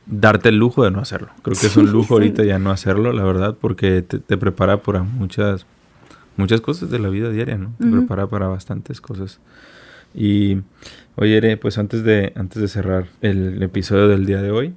darte 0.06 0.48
el 0.48 0.56
lujo 0.56 0.84
de 0.84 0.90
no 0.90 1.00
hacerlo. 1.00 1.28
Creo 1.42 1.56
que 1.60 1.66
es 1.66 1.76
un 1.76 1.90
lujo 1.92 2.14
ahorita 2.14 2.44
ya 2.44 2.58
no 2.58 2.70
hacerlo, 2.70 3.12
la 3.12 3.24
verdad, 3.24 3.56
porque 3.60 4.02
te, 4.02 4.36
prepara 4.36 4.82
para 4.82 5.02
muchas, 5.02 5.66
muchas 6.36 6.60
cosas 6.60 6.90
de 6.90 6.98
la 6.98 7.08
vida 7.08 7.30
diaria, 7.30 7.58
¿no? 7.58 7.72
Te 7.78 7.86
prepara 7.86 8.26
para 8.26 8.48
bastantes 8.48 9.00
cosas. 9.00 9.40
Y 10.14 10.58
oye, 11.16 11.56
pues 11.56 11.78
antes 11.78 12.04
de, 12.04 12.32
antes 12.36 12.60
de 12.60 12.68
cerrar 12.68 13.06
el 13.20 13.62
episodio 13.62 14.08
del 14.08 14.26
día 14.26 14.40
de 14.42 14.50
hoy. 14.50 14.74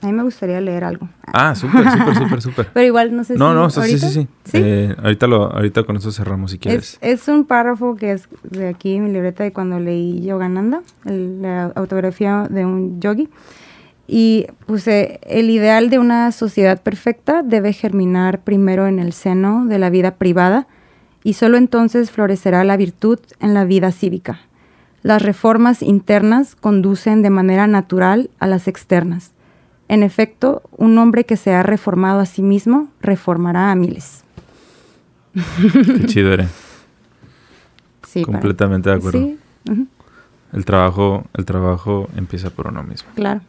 A 0.00 0.06
mí 0.06 0.12
me 0.12 0.22
gustaría 0.22 0.60
leer 0.60 0.84
algo. 0.84 1.08
Ah, 1.26 1.54
súper, 1.54 1.90
súper, 1.98 2.14
súper, 2.14 2.42
súper. 2.42 2.68
Pero 2.72 2.86
igual 2.86 3.16
no 3.16 3.24
sé 3.24 3.34
si... 3.34 3.38
No, 3.38 3.52
no, 3.52 3.68
sí, 3.68 3.98
sí, 3.98 4.08
sí. 4.08 4.28
Eh, 4.52 4.94
ahorita, 5.02 5.26
lo, 5.26 5.52
ahorita 5.52 5.82
con 5.82 5.96
eso 5.96 6.12
cerramos 6.12 6.52
si 6.52 6.58
quieres. 6.58 6.98
Es, 7.00 7.26
un 7.26 7.44
párrafo 7.44 7.96
que 7.96 8.12
es 8.12 8.28
de 8.42 8.68
aquí 8.68 8.94
en 8.94 9.04
mi 9.04 9.12
libreta 9.12 9.42
de 9.42 9.52
cuando 9.52 9.80
leí 9.80 10.22
Yogananda, 10.22 10.82
la 11.04 11.72
autografía 11.74 12.46
de 12.48 12.64
un 12.64 13.00
yogi. 13.00 13.28
Y 14.06 14.46
puse, 14.66 15.20
el 15.24 15.50
ideal 15.50 15.90
de 15.90 15.98
una 15.98 16.32
sociedad 16.32 16.80
perfecta 16.80 17.42
debe 17.42 17.72
germinar 17.72 18.40
primero 18.40 18.86
en 18.86 19.00
el 19.00 19.12
seno 19.12 19.66
de 19.66 19.78
la 19.78 19.90
vida 19.90 20.14
privada 20.14 20.66
y 21.24 21.34
solo 21.34 21.56
entonces 21.56 22.10
florecerá 22.10 22.64
la 22.64 22.76
virtud 22.76 23.18
en 23.40 23.54
la 23.54 23.64
vida 23.64 23.92
cívica. 23.92 24.40
Las 25.02 25.22
reformas 25.22 25.82
internas 25.82 26.56
conducen 26.56 27.22
de 27.22 27.30
manera 27.30 27.66
natural 27.66 28.30
a 28.38 28.46
las 28.46 28.68
externas. 28.68 29.32
En 29.88 30.02
efecto, 30.02 30.62
un 30.76 30.98
hombre 30.98 31.24
que 31.24 31.36
se 31.36 31.54
ha 31.54 31.62
reformado 31.62 32.20
a 32.20 32.26
sí 32.26 32.42
mismo 32.42 32.88
reformará 33.00 33.70
a 33.70 33.74
miles. 33.74 34.24
Qué 35.34 36.06
chido 36.06 36.32
eres. 36.32 36.48
Sí, 38.06 38.22
Completamente 38.22 38.88
de 38.88 38.96
acuerdo. 38.96 39.18
Sí. 39.18 39.38
El 40.54 40.64
trabajo, 40.64 41.26
el 41.34 41.44
trabajo 41.44 42.08
empieza 42.16 42.48
por 42.48 42.68
uno 42.68 42.82
mismo. 42.82 43.10
Claro. 43.14 43.42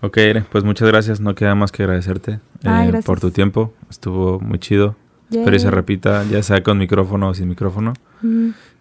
Ok, 0.00 0.18
pues 0.50 0.64
muchas 0.64 0.88
gracias. 0.88 1.20
No 1.20 1.34
queda 1.34 1.54
más 1.54 1.70
que 1.70 1.82
agradecerte 1.82 2.40
eh, 2.62 3.00
por 3.04 3.20
tu 3.20 3.30
tiempo. 3.30 3.74
Estuvo 3.90 4.40
muy 4.40 4.58
chido. 4.58 4.96
Espero 5.30 5.56
y 5.56 5.58
se 5.58 5.70
repita, 5.70 6.24
ya 6.24 6.42
sea 6.42 6.62
con 6.62 6.78
micrófono 6.78 7.28
o 7.28 7.34
sin 7.34 7.48
micrófono. 7.48 7.92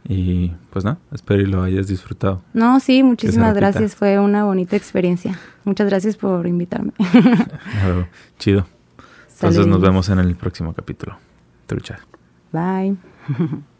Y 0.07 0.53
pues 0.69 0.85
nada, 0.85 0.97
espero 1.11 1.41
y 1.41 1.45
lo 1.45 1.63
hayas 1.63 1.87
disfrutado. 1.87 2.41
No, 2.53 2.79
sí, 2.79 3.03
muchísimas 3.03 3.53
gracias. 3.53 3.95
Fue 3.95 4.19
una 4.19 4.45
bonita 4.45 4.75
experiencia. 4.75 5.37
Muchas 5.65 5.87
gracias 5.87 6.15
por 6.15 6.47
invitarme. 6.47 6.93
Chido. 8.39 8.65
Entonces 9.33 9.67
nos 9.67 9.81
vemos 9.81 10.09
en 10.09 10.19
el 10.19 10.35
próximo 10.35 10.73
capítulo. 10.73 11.17
Trucha. 11.67 11.99
Bye. 12.51 12.95